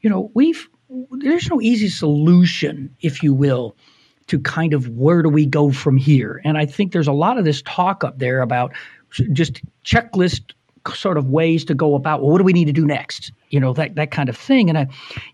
you 0.00 0.10
know, 0.10 0.30
we've 0.34 0.68
there's 1.10 1.48
no 1.50 1.60
easy 1.60 1.88
solution, 1.88 2.94
if 3.02 3.22
you 3.22 3.34
will, 3.34 3.76
to 4.28 4.38
kind 4.38 4.72
of 4.72 4.88
where 4.90 5.22
do 5.22 5.28
we 5.28 5.44
go 5.44 5.70
from 5.70 5.96
here. 5.96 6.40
And 6.44 6.56
I 6.56 6.64
think 6.64 6.92
there's 6.92 7.08
a 7.08 7.12
lot 7.12 7.36
of 7.38 7.44
this 7.44 7.62
talk 7.62 8.04
up 8.04 8.18
there 8.18 8.40
about 8.40 8.72
just 9.32 9.60
checklist 9.84 10.52
sort 10.94 11.18
of 11.18 11.28
ways 11.28 11.66
to 11.66 11.74
go 11.74 11.94
about 11.94 12.22
well, 12.22 12.30
what 12.30 12.38
do 12.38 12.44
we 12.44 12.52
need 12.52 12.66
to 12.66 12.72
do 12.72 12.86
next? 12.86 13.32
You 13.50 13.60
know 13.60 13.72
that 13.74 13.96
that 13.96 14.10
kind 14.10 14.28
of 14.28 14.36
thing. 14.36 14.68
And 14.68 14.78
i 14.78 14.86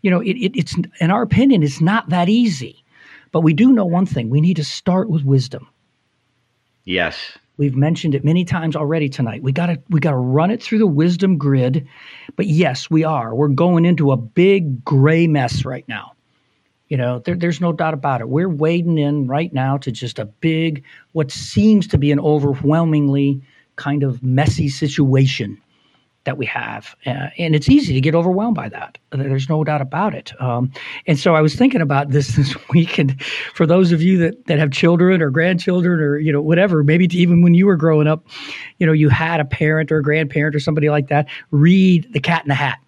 you 0.02 0.10
know 0.10 0.20
it, 0.20 0.36
it, 0.36 0.56
it's 0.56 0.74
in 1.00 1.10
our 1.10 1.22
opinion 1.22 1.62
it's 1.62 1.80
not 1.80 2.08
that 2.08 2.28
easy. 2.28 2.82
But 3.30 3.40
we 3.40 3.52
do 3.52 3.72
know 3.72 3.84
one 3.84 4.06
thing. 4.06 4.30
We 4.30 4.40
need 4.40 4.54
to 4.56 4.64
start 4.64 5.10
with 5.10 5.24
wisdom. 5.24 5.68
Yes 6.84 7.36
We've 7.56 7.76
mentioned 7.76 8.14
it 8.14 8.24
many 8.24 8.44
times 8.44 8.74
already 8.74 9.08
tonight. 9.08 9.42
We 9.42 9.52
got 9.52 9.66
to 9.66 9.80
we 9.88 10.00
got 10.00 10.10
to 10.10 10.16
run 10.16 10.50
it 10.50 10.62
through 10.62 10.78
the 10.78 10.86
wisdom 10.86 11.38
grid. 11.38 11.86
But 12.36 12.46
yes, 12.46 12.90
we 12.90 13.04
are. 13.04 13.34
We're 13.34 13.48
going 13.48 13.84
into 13.84 14.10
a 14.10 14.16
big 14.16 14.84
gray 14.84 15.26
mess 15.26 15.64
right 15.64 15.86
now. 15.88 16.12
You 16.88 16.96
know, 16.96 17.20
there, 17.20 17.36
there's 17.36 17.60
no 17.60 17.72
doubt 17.72 17.94
about 17.94 18.20
it. 18.20 18.28
We're 18.28 18.48
wading 18.48 18.98
in 18.98 19.26
right 19.26 19.52
now 19.52 19.78
to 19.78 19.90
just 19.90 20.18
a 20.18 20.26
big, 20.26 20.84
what 21.12 21.30
seems 21.30 21.86
to 21.88 21.98
be 21.98 22.12
an 22.12 22.20
overwhelmingly 22.20 23.40
kind 23.76 24.02
of 24.02 24.22
messy 24.22 24.68
situation 24.68 25.60
that 26.24 26.38
we 26.38 26.46
have. 26.46 26.94
Uh, 27.06 27.28
and 27.38 27.54
it's 27.54 27.68
easy 27.68 27.94
to 27.94 28.00
get 28.00 28.14
overwhelmed 28.14 28.56
by 28.56 28.68
that. 28.68 28.98
There's 29.10 29.48
no 29.48 29.62
doubt 29.62 29.80
about 29.80 30.14
it. 30.14 30.32
Um, 30.40 30.72
and 31.06 31.18
so 31.18 31.34
I 31.34 31.40
was 31.40 31.54
thinking 31.54 31.80
about 31.80 32.10
this 32.10 32.28
this 32.36 32.56
week. 32.68 32.98
And 32.98 33.20
for 33.54 33.66
those 33.66 33.92
of 33.92 34.02
you 34.02 34.18
that, 34.18 34.46
that 34.46 34.58
have 34.58 34.70
children 34.70 35.22
or 35.22 35.30
grandchildren 35.30 36.00
or, 36.00 36.18
you 36.18 36.32
know, 36.32 36.42
whatever, 36.42 36.82
maybe 36.82 37.06
even 37.16 37.42
when 37.42 37.54
you 37.54 37.66
were 37.66 37.76
growing 37.76 38.06
up, 38.06 38.26
you 38.78 38.86
know, 38.86 38.92
you 38.92 39.08
had 39.08 39.40
a 39.40 39.44
parent 39.44 39.92
or 39.92 39.98
a 39.98 40.02
grandparent 40.02 40.54
or 40.54 40.60
somebody 40.60 40.90
like 40.90 41.08
that 41.08 41.28
read 41.50 42.12
The 42.12 42.20
Cat 42.20 42.42
in 42.42 42.48
the 42.48 42.54
Hat. 42.54 42.78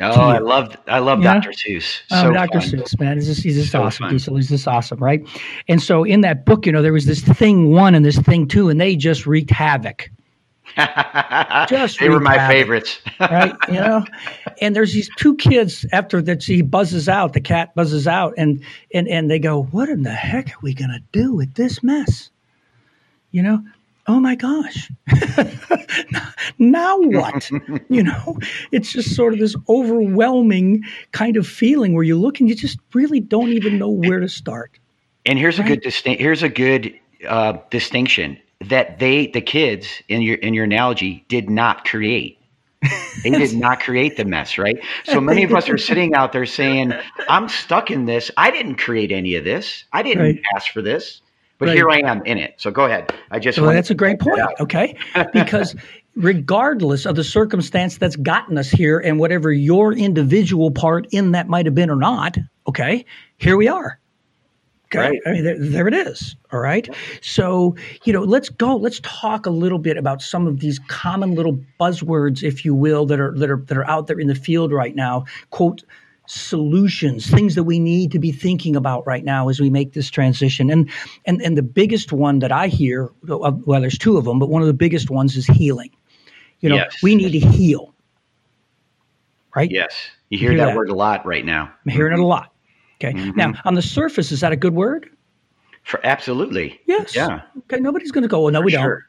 Oh, 0.00 0.12
I 0.12 0.38
love 0.38 0.76
I 0.86 1.00
love 1.00 1.20
yeah? 1.24 1.34
Dr. 1.34 1.50
Seuss. 1.50 2.02
Oh, 2.12 2.22
so 2.22 2.28
oh, 2.28 2.32
Dr. 2.32 2.60
Fun. 2.60 2.70
Seuss, 2.70 3.00
man, 3.00 3.16
he's 3.16 3.26
just 3.26 3.42
he's 3.42 3.56
just 3.56 3.72
so 3.72 3.82
awesome. 3.82 4.10
He's, 4.10 4.26
he's 4.26 4.48
just 4.48 4.68
awesome, 4.68 5.00
right? 5.00 5.26
And 5.66 5.82
so 5.82 6.04
in 6.04 6.20
that 6.20 6.46
book, 6.46 6.66
you 6.66 6.70
know, 6.70 6.82
there 6.82 6.92
was 6.92 7.06
this 7.06 7.20
thing 7.20 7.72
one 7.72 7.96
and 7.96 8.04
this 8.04 8.16
thing 8.16 8.46
two, 8.46 8.68
and 8.68 8.80
they 8.80 8.94
just 8.94 9.26
wreaked 9.26 9.50
havoc 9.50 10.08
just 11.68 11.98
they 11.98 12.08
were 12.08 12.20
my 12.20 12.38
favorites, 12.48 13.00
right? 13.18 13.54
You 13.68 13.74
know, 13.74 14.04
and 14.60 14.76
there's 14.76 14.92
these 14.92 15.10
two 15.16 15.34
kids 15.36 15.84
after 15.92 16.22
that 16.22 16.42
he 16.42 16.62
buzzes 16.62 17.08
out, 17.08 17.32
the 17.32 17.40
cat 17.40 17.74
buzzes 17.74 18.06
out, 18.06 18.34
and 18.36 18.62
and 18.94 19.08
and 19.08 19.30
they 19.30 19.38
go, 19.38 19.64
"What 19.64 19.88
in 19.88 20.02
the 20.02 20.10
heck 20.10 20.50
are 20.50 20.60
we 20.62 20.74
gonna 20.74 21.00
do 21.12 21.34
with 21.34 21.54
this 21.54 21.82
mess?" 21.82 22.30
You 23.32 23.42
know, 23.42 23.62
oh 24.06 24.20
my 24.20 24.36
gosh, 24.36 24.90
now 26.58 26.96
what? 26.98 27.50
you 27.88 28.02
know, 28.02 28.38
it's 28.70 28.92
just 28.92 29.16
sort 29.16 29.34
of 29.34 29.40
this 29.40 29.56
overwhelming 29.68 30.84
kind 31.12 31.36
of 31.36 31.46
feeling 31.46 31.94
where 31.94 32.04
you 32.04 32.18
look 32.18 32.40
and 32.40 32.48
you 32.48 32.54
just 32.54 32.78
really 32.94 33.20
don't 33.20 33.50
even 33.50 33.78
know 33.78 33.90
where 33.90 34.20
to 34.20 34.28
start. 34.28 34.78
And 35.26 35.38
here's 35.38 35.58
right? 35.58 35.66
a 35.66 35.68
good 35.68 35.82
distinct. 35.82 36.20
Here's 36.20 36.42
a 36.42 36.48
good 36.48 36.94
uh, 37.26 37.58
distinction 37.70 38.38
that 38.60 38.98
they 38.98 39.28
the 39.28 39.40
kids 39.40 40.02
in 40.08 40.22
your 40.22 40.36
in 40.36 40.54
your 40.54 40.64
analogy 40.64 41.24
did 41.28 41.48
not 41.48 41.84
create. 41.84 42.38
They 43.22 43.30
did 43.30 43.54
not 43.56 43.80
create 43.80 44.16
the 44.16 44.24
mess 44.24 44.58
right? 44.58 44.82
So 45.04 45.20
many 45.20 45.44
of 45.44 45.54
us 45.54 45.68
are 45.68 45.78
sitting 45.78 46.14
out 46.14 46.32
there 46.32 46.46
saying 46.46 46.92
i'm 47.28 47.48
stuck 47.48 47.90
in 47.90 48.06
this. 48.06 48.30
I 48.36 48.50
didn't 48.50 48.76
create 48.76 49.12
any 49.12 49.34
of 49.36 49.44
this. 49.44 49.84
I 49.92 50.02
didn't 50.02 50.22
right. 50.22 50.40
ask 50.54 50.72
for 50.72 50.82
this 50.82 51.22
but 51.58 51.66
right. 51.66 51.76
here 51.76 51.90
i 51.90 51.98
am 51.98 52.22
in 52.24 52.38
it. 52.38 52.54
So 52.58 52.70
go 52.70 52.86
ahead. 52.86 53.12
I 53.30 53.38
just 53.38 53.58
well, 53.58 53.72
that's 53.72 53.90
a 53.90 53.94
great 53.94 54.18
point 54.20 54.40
okay? 54.60 54.96
Because 55.32 55.74
regardless 56.18 57.06
of 57.06 57.14
the 57.14 57.24
circumstance 57.24 57.96
that's 57.96 58.16
gotten 58.16 58.58
us 58.58 58.70
here 58.70 58.98
and 58.98 59.20
whatever 59.20 59.52
your 59.52 59.92
individual 59.92 60.70
part 60.70 61.06
in 61.12 61.32
that 61.32 61.48
might 61.48 61.64
have 61.64 61.76
been 61.76 61.90
or 61.90 61.96
not 61.96 62.36
okay 62.66 63.04
here 63.38 63.56
we 63.56 63.68
are 63.68 64.00
Okay. 64.90 65.10
Right. 65.10 65.20
I 65.26 65.32
mean, 65.32 65.44
there, 65.44 65.58
there, 65.58 65.88
it 65.88 65.92
is. 65.92 66.34
All 66.50 66.60
right. 66.60 66.88
So, 67.20 67.76
you 68.04 68.12
know, 68.12 68.22
let's 68.22 68.48
go. 68.48 68.74
Let's 68.74 69.00
talk 69.02 69.44
a 69.44 69.50
little 69.50 69.78
bit 69.78 69.98
about 69.98 70.22
some 70.22 70.46
of 70.46 70.60
these 70.60 70.78
common 70.88 71.34
little 71.34 71.60
buzzwords, 71.78 72.42
if 72.42 72.64
you 72.64 72.74
will, 72.74 73.04
that 73.06 73.20
are 73.20 73.36
that 73.36 73.50
are 73.50 73.58
that 73.58 73.76
are 73.76 73.86
out 73.86 74.06
there 74.06 74.18
in 74.18 74.28
the 74.28 74.34
field 74.34 74.72
right 74.72 74.94
now. 74.94 75.26
Quote 75.50 75.84
solutions, 76.26 77.28
things 77.28 77.54
that 77.54 77.64
we 77.64 77.78
need 77.78 78.12
to 78.12 78.18
be 78.18 78.32
thinking 78.32 78.76
about 78.76 79.06
right 79.06 79.24
now 79.24 79.48
as 79.48 79.60
we 79.60 79.68
make 79.68 79.92
this 79.92 80.08
transition. 80.08 80.70
And 80.70 80.90
and 81.26 81.42
and 81.42 81.56
the 81.56 81.62
biggest 81.62 82.10
one 82.12 82.38
that 82.38 82.52
I 82.52 82.68
hear, 82.68 83.10
well, 83.24 83.80
there's 83.80 83.98
two 83.98 84.16
of 84.16 84.24
them, 84.24 84.38
but 84.38 84.48
one 84.48 84.62
of 84.62 84.68
the 84.68 84.74
biggest 84.74 85.10
ones 85.10 85.36
is 85.36 85.46
healing. 85.46 85.90
You 86.60 86.70
know, 86.70 86.76
yes. 86.76 87.02
we 87.02 87.14
need 87.14 87.32
to 87.32 87.40
heal. 87.40 87.94
Right. 89.54 89.70
Yes. 89.70 89.94
You 90.30 90.38
hear, 90.38 90.52
you 90.52 90.56
hear 90.56 90.66
that, 90.66 90.72
that, 90.72 90.76
word 90.76 90.90
a 90.90 90.94
lot 90.94 91.26
right 91.26 91.44
now. 91.44 91.72
I'm 91.84 91.92
hearing 91.92 92.12
it 92.12 92.16
a 92.16 92.18
mm-hmm. 92.18 92.28
lot. 92.28 92.52
Okay. 93.00 93.12
Mm-hmm. 93.12 93.36
Now, 93.36 93.54
on 93.64 93.74
the 93.74 93.82
surface, 93.82 94.32
is 94.32 94.40
that 94.40 94.52
a 94.52 94.56
good 94.56 94.74
word? 94.74 95.08
For 95.84 96.04
absolutely. 96.04 96.80
Yes. 96.86 97.14
Yeah. 97.14 97.42
Okay. 97.58 97.80
Nobody's 97.80 98.10
going 98.10 98.22
to 98.22 98.28
go. 98.28 98.42
Well, 98.42 98.52
no, 98.52 98.60
For 98.60 98.66
we 98.66 98.72
sure. 98.72 99.04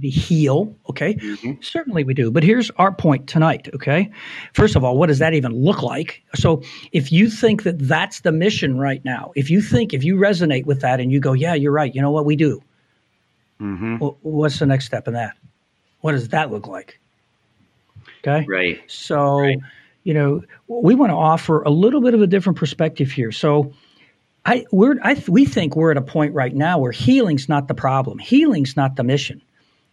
We 0.00 0.08
heal, 0.08 0.74
okay? 0.88 1.14
Mm-hmm. 1.14 1.60
Certainly 1.60 2.04
we 2.04 2.14
do. 2.14 2.30
But 2.30 2.44
here's 2.44 2.70
our 2.76 2.92
point 2.92 3.26
tonight, 3.26 3.68
okay? 3.74 4.08
First 4.52 4.76
of 4.76 4.84
all, 4.84 4.96
what 4.96 5.08
does 5.08 5.18
that 5.18 5.34
even 5.34 5.52
look 5.52 5.82
like? 5.82 6.22
So 6.36 6.62
if 6.92 7.10
you 7.10 7.28
think 7.28 7.64
that 7.64 7.80
that's 7.80 8.20
the 8.20 8.30
mission 8.30 8.78
right 8.78 9.04
now, 9.04 9.32
if 9.34 9.50
you 9.50 9.60
think, 9.60 9.92
if 9.92 10.04
you 10.04 10.14
resonate 10.14 10.64
with 10.64 10.80
that 10.80 11.00
and 11.00 11.10
you 11.10 11.18
go, 11.18 11.32
yeah, 11.32 11.54
you're 11.54 11.72
right, 11.72 11.92
you 11.92 12.00
know 12.00 12.12
what 12.12 12.24
we 12.24 12.36
do? 12.36 12.62
Mm-hmm. 13.60 13.98
Well, 13.98 14.16
what's 14.22 14.60
the 14.60 14.66
next 14.66 14.84
step 14.84 15.08
in 15.08 15.14
that? 15.14 15.36
What 16.02 16.12
does 16.12 16.28
that 16.28 16.52
look 16.52 16.68
like? 16.68 17.00
Okay. 18.20 18.46
Right. 18.48 18.80
So, 18.86 19.40
right. 19.40 19.58
You 20.04 20.14
know, 20.14 20.42
we 20.68 20.94
want 20.94 21.10
to 21.10 21.16
offer 21.16 21.62
a 21.62 21.70
little 21.70 22.00
bit 22.00 22.14
of 22.14 22.22
a 22.22 22.26
different 22.26 22.58
perspective 22.58 23.10
here. 23.10 23.32
So, 23.32 23.72
I 24.46 24.66
we're 24.70 24.96
I 25.02 25.22
we 25.26 25.46
think 25.46 25.74
we're 25.74 25.90
at 25.90 25.96
a 25.96 26.02
point 26.02 26.34
right 26.34 26.54
now 26.54 26.78
where 26.78 26.92
healing's 26.92 27.48
not 27.48 27.66
the 27.68 27.74
problem. 27.74 28.18
Healing's 28.18 28.76
not 28.76 28.96
the 28.96 29.02
mission. 29.02 29.40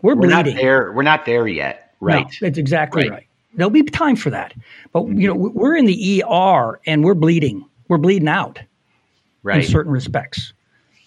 We're, 0.02 0.15
we're 0.15 0.28
bleeding. 0.28 0.56
Not 0.56 0.62
there. 0.62 0.91
We're 0.91 1.04
not 1.04 1.26
there 1.26 1.47
yet. 1.47 1.93
Right. 2.02 2.26
No, 2.26 2.47
that's 2.47 2.58
exactly 2.58 3.04
right. 3.04 3.12
right. 3.12 3.28
There'll 3.54 3.69
be 3.69 3.84
time 3.84 4.15
for 4.15 4.30
that. 4.30 4.54
But 4.91 5.08
you 5.08 5.28
know, 5.28 5.36
we're 5.36 5.76
in 5.76 5.86
the 5.86 6.24
ER 6.24 6.80
and 6.86 7.04
we're 7.04 7.15
bleeding. 7.15 7.65
We're 7.88 7.97
bleeding 7.97 8.28
out. 8.28 8.60
Right. 9.43 9.63
In 9.63 9.69
certain 9.69 9.91
respects. 9.91 10.54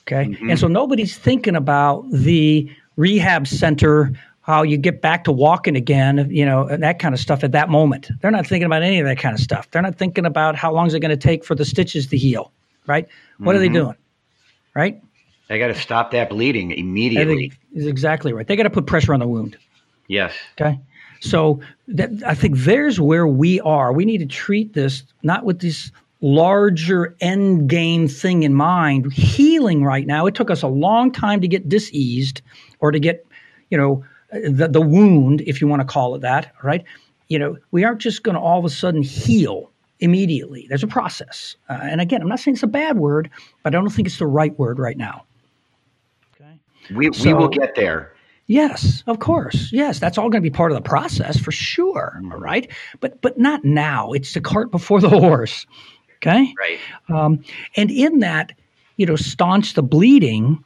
Okay. 0.02 0.30
Mm-hmm. 0.30 0.50
And 0.50 0.58
so 0.58 0.68
nobody's 0.68 1.16
thinking 1.16 1.56
about 1.56 2.10
the 2.10 2.70
rehab 2.96 3.46
center, 3.46 4.12
how 4.44 4.62
you 4.62 4.76
get 4.76 5.00
back 5.00 5.24
to 5.24 5.32
walking 5.32 5.74
again, 5.74 6.28
you 6.30 6.44
know, 6.44 6.68
and 6.68 6.82
that 6.82 6.98
kind 6.98 7.14
of 7.14 7.20
stuff 7.20 7.42
at 7.42 7.52
that 7.52 7.70
moment. 7.70 8.10
They're 8.20 8.30
not 8.30 8.46
thinking 8.46 8.66
about 8.66 8.82
any 8.82 9.00
of 9.00 9.06
that 9.06 9.18
kind 9.18 9.34
of 9.34 9.40
stuff. 9.40 9.70
They're 9.70 9.80
not 9.80 9.96
thinking 9.96 10.26
about 10.26 10.54
how 10.54 10.70
long 10.70 10.86
is 10.86 10.92
it 10.92 11.00
going 11.00 11.10
to 11.10 11.16
take 11.16 11.46
for 11.46 11.54
the 11.54 11.64
stitches 11.64 12.06
to 12.08 12.18
heal, 12.18 12.52
right? 12.86 13.06
What 13.06 13.12
mm-hmm. 13.12 13.48
are 13.48 13.58
they 13.58 13.66
mm-hmm. 13.66 13.74
doing? 13.74 13.96
Right? 14.74 15.02
They 15.48 15.58
got 15.58 15.68
to 15.68 15.74
stop 15.74 16.10
that 16.10 16.28
bleeding 16.28 16.72
immediately. 16.72 17.52
Is 17.74 17.86
exactly 17.86 18.34
right. 18.34 18.46
They 18.46 18.56
got 18.56 18.64
to 18.64 18.70
put 18.70 18.86
pressure 18.86 19.14
on 19.14 19.20
the 19.20 19.26
wound. 19.26 19.56
Yes. 20.08 20.34
Okay. 20.60 20.78
So 21.20 21.60
that, 21.88 22.10
I 22.26 22.34
think 22.34 22.58
there's 22.58 23.00
where 23.00 23.26
we 23.26 23.60
are. 23.60 23.94
We 23.94 24.04
need 24.04 24.18
to 24.18 24.26
treat 24.26 24.74
this 24.74 25.04
not 25.22 25.44
with 25.44 25.60
this 25.60 25.90
larger 26.20 27.16
end 27.22 27.70
game 27.70 28.08
thing 28.08 28.42
in 28.42 28.52
mind. 28.52 29.10
Healing 29.10 29.84
right 29.84 30.06
now, 30.06 30.26
it 30.26 30.34
took 30.34 30.50
us 30.50 30.62
a 30.62 30.68
long 30.68 31.10
time 31.10 31.40
to 31.40 31.48
get 31.48 31.66
diseased 31.66 32.42
or 32.80 32.90
to 32.90 33.00
get, 33.00 33.26
you 33.70 33.78
know, 33.78 34.04
the, 34.34 34.68
the 34.68 34.80
wound, 34.80 35.40
if 35.42 35.60
you 35.60 35.68
want 35.68 35.80
to 35.80 35.86
call 35.86 36.14
it 36.14 36.20
that, 36.20 36.52
right? 36.62 36.84
You 37.28 37.38
know, 37.38 37.56
we 37.70 37.84
aren't 37.84 38.00
just 38.00 38.22
going 38.22 38.34
to 38.34 38.40
all 38.40 38.58
of 38.58 38.64
a 38.64 38.70
sudden 38.70 39.02
heal 39.02 39.70
immediately. 40.00 40.66
There's 40.68 40.82
a 40.82 40.88
process. 40.88 41.56
Uh, 41.68 41.78
and 41.82 42.00
again, 42.00 42.20
I'm 42.20 42.28
not 42.28 42.40
saying 42.40 42.54
it's 42.54 42.62
a 42.62 42.66
bad 42.66 42.98
word, 42.98 43.30
but 43.62 43.74
I 43.74 43.78
don't 43.78 43.90
think 43.90 44.06
it's 44.06 44.18
the 44.18 44.26
right 44.26 44.56
word 44.58 44.78
right 44.78 44.96
now. 44.96 45.24
Okay. 46.34 46.58
We, 46.94 47.12
so, 47.12 47.28
we 47.28 47.34
will 47.34 47.48
get 47.48 47.74
there. 47.74 48.12
Yes, 48.46 49.02
of 49.06 49.20
course. 49.20 49.70
Yes, 49.72 49.98
that's 49.98 50.18
all 50.18 50.28
going 50.28 50.42
to 50.42 50.50
be 50.50 50.54
part 50.54 50.70
of 50.70 50.76
the 50.76 50.82
process 50.82 51.38
for 51.38 51.50
sure. 51.50 52.14
Mm-hmm. 52.18 52.32
All 52.32 52.38
right. 52.38 52.70
But 53.00 53.22
but 53.22 53.38
not 53.38 53.64
now. 53.64 54.12
It's 54.12 54.34
the 54.34 54.40
cart 54.40 54.70
before 54.70 55.00
the 55.00 55.08
horse. 55.08 55.66
Okay. 56.16 56.52
Right. 56.58 56.78
Um, 57.08 57.42
and 57.76 57.90
in 57.90 58.18
that, 58.18 58.52
you 58.96 59.06
know, 59.06 59.16
staunch 59.16 59.74
the 59.74 59.82
bleeding 59.82 60.62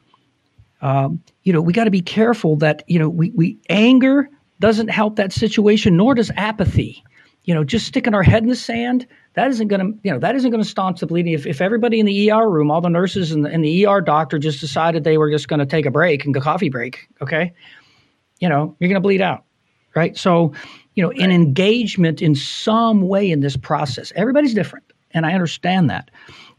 um, 0.81 1.21
you 1.43 1.53
know, 1.53 1.61
we 1.61 1.73
got 1.73 1.85
to 1.85 1.91
be 1.91 2.01
careful 2.01 2.55
that, 2.57 2.83
you 2.87 2.99
know, 2.99 3.09
we, 3.09 3.31
we 3.31 3.57
anger 3.69 4.29
doesn't 4.59 4.89
help 4.89 5.15
that 5.15 5.31
situation, 5.31 5.97
nor 5.97 6.15
does 6.15 6.31
apathy. 6.35 7.03
You 7.43 7.53
know, 7.55 7.63
just 7.63 7.87
sticking 7.87 8.13
our 8.13 8.23
head 8.23 8.43
in 8.43 8.49
the 8.49 8.55
sand, 8.55 9.07
that 9.33 9.49
isn't 9.49 9.69
going 9.69 9.79
to, 9.79 9.99
you 10.03 10.11
know, 10.11 10.19
that 10.19 10.35
isn't 10.35 10.51
going 10.51 10.63
to 10.63 10.69
staunch 10.69 10.99
the 10.99 11.07
bleeding. 11.07 11.33
If, 11.33 11.47
if 11.47 11.61
everybody 11.61 11.99
in 11.99 12.05
the 12.05 12.31
ER 12.31 12.49
room, 12.49 12.69
all 12.69 12.81
the 12.81 12.89
nurses 12.89 13.31
and 13.31 13.45
the, 13.45 13.49
and 13.49 13.63
the 13.63 13.85
ER 13.85 14.01
doctor 14.01 14.37
just 14.37 14.59
decided 14.59 15.03
they 15.03 15.17
were 15.17 15.31
just 15.31 15.47
going 15.47 15.59
to 15.59 15.65
take 15.65 15.85
a 15.85 15.91
break 15.91 16.25
and 16.25 16.33
go 16.33 16.41
coffee 16.41 16.69
break, 16.69 17.07
okay, 17.21 17.53
you 18.39 18.49
know, 18.49 18.75
you're 18.79 18.87
going 18.89 18.95
to 18.95 19.01
bleed 19.01 19.21
out, 19.21 19.45
right? 19.95 20.17
So, 20.17 20.53
you 20.95 21.03
know, 21.03 21.11
an 21.11 21.31
engagement 21.31 22.21
in 22.21 22.35
some 22.35 23.07
way 23.07 23.31
in 23.31 23.39
this 23.39 23.55
process. 23.55 24.11
Everybody's 24.15 24.53
different, 24.53 24.85
and 25.11 25.25
I 25.25 25.33
understand 25.33 25.89
that. 25.89 26.11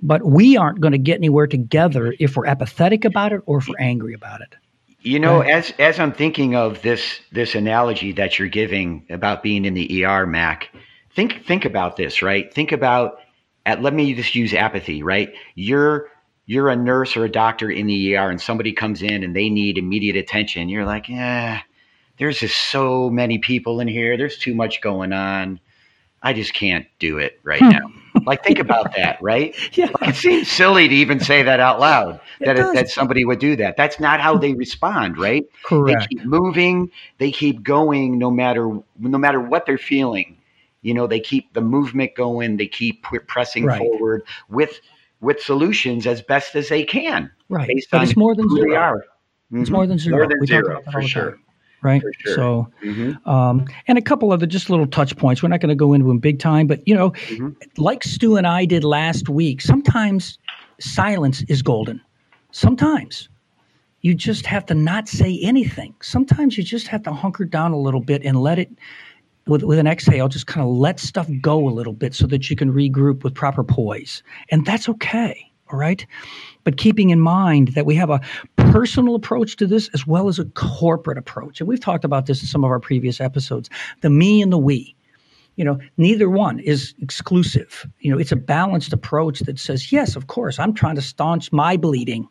But 0.02 0.24
we 0.24 0.56
aren't 0.56 0.80
going 0.80 0.92
to 0.92 0.98
get 0.98 1.16
anywhere 1.16 1.46
together 1.46 2.14
if 2.18 2.36
we're 2.36 2.46
apathetic 2.46 3.04
about 3.04 3.32
it 3.32 3.42
or 3.46 3.58
if 3.58 3.68
we're 3.68 3.78
angry 3.78 4.14
about 4.14 4.40
it. 4.40 4.54
You 5.02 5.18
know, 5.18 5.40
as 5.40 5.72
as 5.78 5.98
I'm 5.98 6.12
thinking 6.12 6.54
of 6.54 6.82
this 6.82 7.20
this 7.32 7.54
analogy 7.54 8.12
that 8.12 8.38
you're 8.38 8.48
giving 8.48 9.06
about 9.08 9.42
being 9.42 9.64
in 9.64 9.72
the 9.72 10.04
ER, 10.04 10.26
Mac, 10.26 10.68
think 11.14 11.44
think 11.46 11.64
about 11.64 11.96
this, 11.96 12.20
right? 12.20 12.52
Think 12.52 12.70
about 12.70 13.18
at 13.64 13.82
let 13.82 13.94
me 13.94 14.14
just 14.14 14.34
use 14.34 14.52
apathy, 14.52 15.02
right? 15.02 15.32
You're 15.54 16.08
you're 16.44 16.68
a 16.68 16.76
nurse 16.76 17.16
or 17.16 17.24
a 17.24 17.30
doctor 17.30 17.70
in 17.70 17.86
the 17.86 18.16
ER 18.16 18.28
and 18.28 18.40
somebody 18.40 18.72
comes 18.72 19.02
in 19.02 19.22
and 19.22 19.34
they 19.34 19.48
need 19.48 19.78
immediate 19.78 20.16
attention. 20.16 20.68
You're 20.68 20.84
like, 20.84 21.08
yeah, 21.08 21.60
there's 22.18 22.40
just 22.40 22.70
so 22.70 23.08
many 23.08 23.38
people 23.38 23.80
in 23.80 23.88
here. 23.88 24.16
There's 24.16 24.36
too 24.36 24.54
much 24.54 24.82
going 24.82 25.12
on. 25.12 25.60
I 26.22 26.32
just 26.32 26.52
can't 26.52 26.86
do 26.98 27.18
it 27.18 27.40
right 27.42 27.60
hmm. 27.60 27.70
now. 27.70 27.92
Like, 28.26 28.44
think 28.44 28.58
about 28.58 28.94
that, 28.96 29.18
right? 29.22 29.54
Yeah. 29.76 29.90
Like, 30.00 30.10
it 30.10 30.16
seems 30.16 30.48
silly 30.48 30.88
to 30.88 30.94
even 30.94 31.20
say 31.20 31.42
that 31.42 31.60
out 31.60 31.80
loud 31.80 32.20
that 32.40 32.58
it, 32.58 32.74
that 32.74 32.88
somebody 32.90 33.24
would 33.24 33.38
do 33.38 33.56
that. 33.56 33.76
That's 33.76 33.98
not 33.98 34.20
how 34.20 34.36
they 34.36 34.52
respond, 34.52 35.18
right? 35.18 35.44
Correct. 35.64 36.08
They 36.10 36.16
keep 36.16 36.24
moving. 36.26 36.90
They 37.18 37.30
keep 37.32 37.62
going, 37.62 38.18
no 38.18 38.30
matter 38.30 38.68
no 38.98 39.18
matter 39.18 39.40
what 39.40 39.66
they're 39.66 39.78
feeling. 39.78 40.36
You 40.82 40.94
know, 40.94 41.06
they 41.06 41.20
keep 41.20 41.52
the 41.52 41.60
movement 41.60 42.14
going. 42.14 42.56
They 42.56 42.66
keep 42.66 43.02
pressing 43.26 43.64
right. 43.64 43.78
forward 43.78 44.22
with 44.48 44.80
with 45.20 45.40
solutions 45.40 46.06
as 46.06 46.22
best 46.22 46.54
as 46.56 46.68
they 46.68 46.84
can. 46.84 47.30
Right. 47.48 47.68
Based 47.68 47.88
but 47.90 48.02
it's 48.02 48.16
more 48.16 48.34
than 48.34 48.48
zero. 48.48 49.00
Mm-hmm. 49.52 49.62
It's 49.62 49.70
more 49.70 49.86
than 49.86 49.98
zero. 49.98 50.18
More 50.18 50.26
than 50.26 50.38
we 50.40 50.46
zero, 50.46 50.82
for 50.90 51.02
sure. 51.02 51.30
Time 51.32 51.44
right? 51.82 52.02
Sure. 52.18 52.34
So, 52.34 52.72
mm-hmm. 52.84 53.28
um, 53.28 53.64
and 53.86 53.98
a 53.98 54.02
couple 54.02 54.32
other 54.32 54.46
just 54.46 54.70
little 54.70 54.86
touch 54.86 55.16
points. 55.16 55.42
We're 55.42 55.48
not 55.48 55.60
going 55.60 55.70
to 55.70 55.74
go 55.74 55.92
into 55.92 56.08
them 56.08 56.18
big 56.18 56.38
time, 56.38 56.66
but 56.66 56.86
you 56.86 56.94
know, 56.94 57.10
mm-hmm. 57.10 57.50
like 57.76 58.02
Stu 58.04 58.36
and 58.36 58.46
I 58.46 58.64
did 58.64 58.84
last 58.84 59.28
week, 59.28 59.60
sometimes 59.60 60.38
silence 60.78 61.42
is 61.48 61.62
golden. 61.62 62.00
Sometimes 62.52 63.28
you 64.02 64.14
just 64.14 64.46
have 64.46 64.66
to 64.66 64.74
not 64.74 65.08
say 65.08 65.38
anything. 65.42 65.94
Sometimes 66.02 66.56
you 66.56 66.64
just 66.64 66.88
have 66.88 67.02
to 67.04 67.12
hunker 67.12 67.44
down 67.44 67.72
a 67.72 67.78
little 67.78 68.00
bit 68.00 68.24
and 68.24 68.40
let 68.40 68.58
it. 68.58 68.70
With, 69.46 69.64
with 69.64 69.78
an 69.80 69.86
exhale, 69.86 70.28
just 70.28 70.46
kind 70.46 70.64
of 70.64 70.72
let 70.72 71.00
stuff 71.00 71.28
go 71.40 71.66
a 71.68 71.72
little 71.72 71.94
bit 71.94 72.14
so 72.14 72.26
that 72.28 72.50
you 72.50 72.56
can 72.56 72.72
regroup 72.72 73.24
with 73.24 73.34
proper 73.34 73.64
poise. 73.64 74.22
And 74.50 74.64
that's 74.64 74.88
okay. 74.88 75.49
All 75.72 75.78
right 75.78 76.06
but 76.64 76.76
keeping 76.76 77.10
in 77.10 77.20
mind 77.20 77.68
that 77.68 77.86
we 77.86 77.94
have 77.96 78.10
a 78.10 78.20
personal 78.56 79.14
approach 79.14 79.56
to 79.56 79.66
this 79.66 79.88
as 79.94 80.06
well 80.06 80.28
as 80.28 80.38
a 80.38 80.44
corporate 80.44 81.18
approach. 81.18 81.60
And 81.60 81.68
we've 81.68 81.80
talked 81.80 82.04
about 82.04 82.26
this 82.26 82.40
in 82.40 82.46
some 82.46 82.64
of 82.64 82.70
our 82.70 82.80
previous 82.80 83.20
episodes 83.20 83.70
the 84.00 84.10
me 84.10 84.42
and 84.42 84.52
the 84.52 84.58
we. 84.58 84.94
You 85.56 85.64
know, 85.64 85.78
neither 85.98 86.30
one 86.30 86.58
is 86.58 86.94
exclusive. 87.02 87.86
You 87.98 88.12
know, 88.12 88.18
it's 88.18 88.32
a 88.32 88.36
balanced 88.36 88.92
approach 88.92 89.40
that 89.40 89.58
says, 89.58 89.92
yes, 89.92 90.16
of 90.16 90.26
course, 90.26 90.58
I'm 90.58 90.72
trying 90.72 90.94
to 90.94 91.02
staunch 91.02 91.52
my 91.52 91.76
bleeding, 91.76 92.28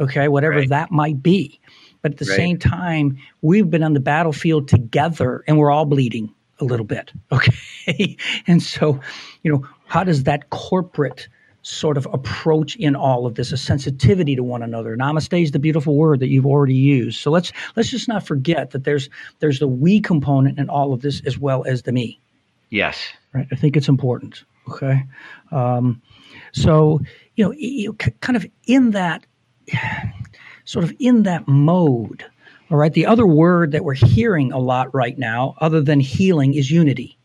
okay, 0.00 0.28
whatever 0.28 0.58
right. 0.58 0.68
that 0.70 0.90
might 0.90 1.22
be. 1.22 1.60
But 2.00 2.12
at 2.12 2.18
the 2.18 2.26
right. 2.26 2.36
same 2.36 2.58
time, 2.58 3.18
we've 3.42 3.68
been 3.68 3.82
on 3.82 3.92
the 3.92 4.00
battlefield 4.00 4.68
together 4.68 5.42
and 5.46 5.58
we're 5.58 5.70
all 5.70 5.84
bleeding 5.84 6.32
a 6.60 6.64
little 6.64 6.86
bit, 6.86 7.12
okay? 7.32 8.16
and 8.46 8.62
so, 8.62 9.00
you 9.42 9.52
know, 9.52 9.66
how 9.86 10.04
does 10.04 10.22
that 10.22 10.48
corporate 10.50 11.28
sort 11.64 11.96
of 11.96 12.06
approach 12.12 12.76
in 12.76 12.94
all 12.94 13.26
of 13.26 13.34
this, 13.34 13.50
a 13.50 13.56
sensitivity 13.56 14.36
to 14.36 14.44
one 14.44 14.62
another. 14.62 14.96
Namaste 14.96 15.42
is 15.42 15.50
the 15.50 15.58
beautiful 15.58 15.96
word 15.96 16.20
that 16.20 16.28
you've 16.28 16.46
already 16.46 16.74
used. 16.74 17.18
So 17.18 17.30
let's 17.30 17.52
let's 17.74 17.90
just 17.90 18.06
not 18.06 18.26
forget 18.26 18.70
that 18.70 18.84
there's 18.84 19.08
there's 19.40 19.58
the 19.58 19.66
we 19.66 20.00
component 20.00 20.58
in 20.58 20.68
all 20.68 20.92
of 20.92 21.00
this 21.00 21.22
as 21.26 21.38
well 21.38 21.64
as 21.64 21.82
the 21.82 21.92
me. 21.92 22.20
Yes. 22.70 23.02
Right. 23.32 23.46
I 23.50 23.56
think 23.56 23.76
it's 23.76 23.88
important. 23.88 24.44
Okay. 24.68 25.04
Um, 25.52 26.02
so 26.52 27.00
you 27.34 27.44
know, 27.44 27.52
you, 27.56 27.94
kind 27.94 28.36
of 28.36 28.46
in 28.66 28.90
that 28.90 29.26
sort 30.64 30.84
of 30.84 30.92
in 30.98 31.22
that 31.22 31.48
mode. 31.48 32.24
All 32.70 32.76
right. 32.76 32.92
The 32.92 33.06
other 33.06 33.26
word 33.26 33.72
that 33.72 33.84
we're 33.84 33.94
hearing 33.94 34.52
a 34.52 34.58
lot 34.58 34.94
right 34.94 35.18
now, 35.18 35.54
other 35.60 35.80
than 35.80 35.98
healing, 35.98 36.54
is 36.54 36.70
unity. 36.70 37.18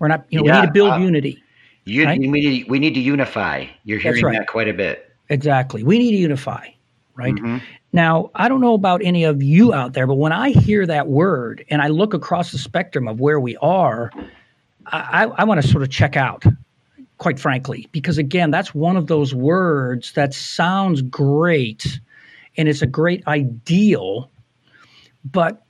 We're 0.00 0.08
not, 0.08 0.26
you 0.28 0.40
know, 0.40 0.46
yeah, 0.46 0.56
we 0.56 0.60
need 0.60 0.66
to 0.66 0.72
build 0.72 0.92
uh, 0.92 0.96
unity. 0.96 1.43
You, 1.84 2.04
right? 2.04 2.18
we, 2.18 2.28
need, 2.28 2.68
we 2.68 2.78
need 2.78 2.94
to 2.94 3.00
unify. 3.00 3.66
You're 3.84 3.98
hearing 3.98 4.24
right. 4.24 4.38
that 4.38 4.48
quite 4.48 4.68
a 4.68 4.72
bit. 4.72 5.12
Exactly. 5.28 5.82
We 5.82 5.98
need 5.98 6.12
to 6.12 6.16
unify, 6.16 6.68
right? 7.14 7.34
Mm-hmm. 7.34 7.58
Now, 7.92 8.30
I 8.34 8.48
don't 8.48 8.60
know 8.60 8.74
about 8.74 9.02
any 9.04 9.24
of 9.24 9.42
you 9.42 9.72
out 9.72 9.92
there, 9.92 10.06
but 10.06 10.14
when 10.14 10.32
I 10.32 10.50
hear 10.50 10.86
that 10.86 11.06
word 11.06 11.64
and 11.68 11.80
I 11.80 11.88
look 11.88 12.14
across 12.14 12.52
the 12.52 12.58
spectrum 12.58 13.06
of 13.06 13.20
where 13.20 13.38
we 13.38 13.56
are, 13.58 14.10
I, 14.86 15.24
I, 15.24 15.24
I 15.24 15.44
want 15.44 15.62
to 15.62 15.68
sort 15.68 15.82
of 15.82 15.90
check 15.90 16.16
out, 16.16 16.44
quite 17.18 17.38
frankly, 17.38 17.88
because 17.92 18.18
again, 18.18 18.50
that's 18.50 18.74
one 18.74 18.96
of 18.96 19.06
those 19.06 19.34
words 19.34 20.12
that 20.12 20.34
sounds 20.34 21.02
great 21.02 22.00
and 22.56 22.68
it's 22.68 22.82
a 22.82 22.86
great 22.86 23.26
ideal, 23.26 24.30
but 25.24 25.62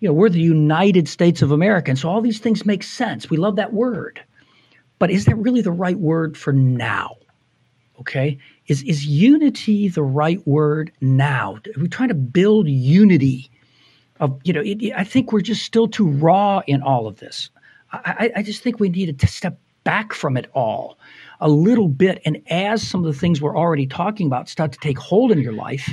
you 0.00 0.08
know, 0.08 0.14
we're 0.14 0.30
the 0.30 0.40
United 0.40 1.08
States 1.08 1.42
of 1.42 1.52
America. 1.52 1.90
And 1.90 1.98
so 1.98 2.08
all 2.08 2.22
these 2.22 2.38
things 2.38 2.64
make 2.64 2.82
sense. 2.82 3.28
We 3.28 3.36
love 3.36 3.56
that 3.56 3.72
word. 3.72 4.22
But 5.00 5.10
is 5.10 5.24
that 5.24 5.34
really 5.34 5.62
the 5.62 5.72
right 5.72 5.98
word 5.98 6.36
for 6.36 6.52
now? 6.52 7.16
Okay. 7.98 8.38
is 8.68 8.82
is 8.84 9.04
unity 9.06 9.88
the 9.88 10.02
right 10.02 10.46
word 10.46 10.92
now? 11.00 11.56
Are 11.76 11.80
we 11.82 11.88
trying 11.88 12.08
to 12.08 12.14
build 12.14 12.68
unity? 12.68 13.50
Of 14.20 14.38
you 14.44 14.52
know, 14.52 14.62
it, 14.64 14.92
I 14.96 15.04
think 15.04 15.32
we're 15.32 15.40
just 15.40 15.64
still 15.64 15.88
too 15.88 16.06
raw 16.06 16.62
in 16.66 16.82
all 16.82 17.06
of 17.06 17.18
this. 17.18 17.50
I, 17.92 18.30
I 18.36 18.42
just 18.42 18.62
think 18.62 18.78
we 18.78 18.88
need 18.88 19.18
to 19.18 19.26
step 19.26 19.58
back 19.84 20.12
from 20.12 20.36
it 20.36 20.48
all 20.54 20.98
a 21.40 21.48
little 21.48 21.88
bit, 21.88 22.20
and 22.24 22.40
as 22.50 22.86
some 22.86 23.04
of 23.04 23.12
the 23.12 23.18
things 23.18 23.40
we're 23.40 23.56
already 23.56 23.86
talking 23.86 24.26
about 24.26 24.48
start 24.48 24.72
to 24.72 24.78
take 24.78 24.98
hold 24.98 25.32
in 25.32 25.40
your 25.40 25.54
life, 25.54 25.90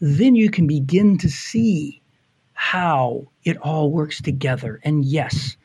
then 0.00 0.34
you 0.34 0.50
can 0.50 0.66
begin 0.66 1.16
to 1.18 1.30
see 1.30 2.02
how 2.54 3.26
it 3.44 3.56
all 3.58 3.90
works 3.90 4.20
together. 4.20 4.80
And 4.84 5.04
yes, 5.04 5.56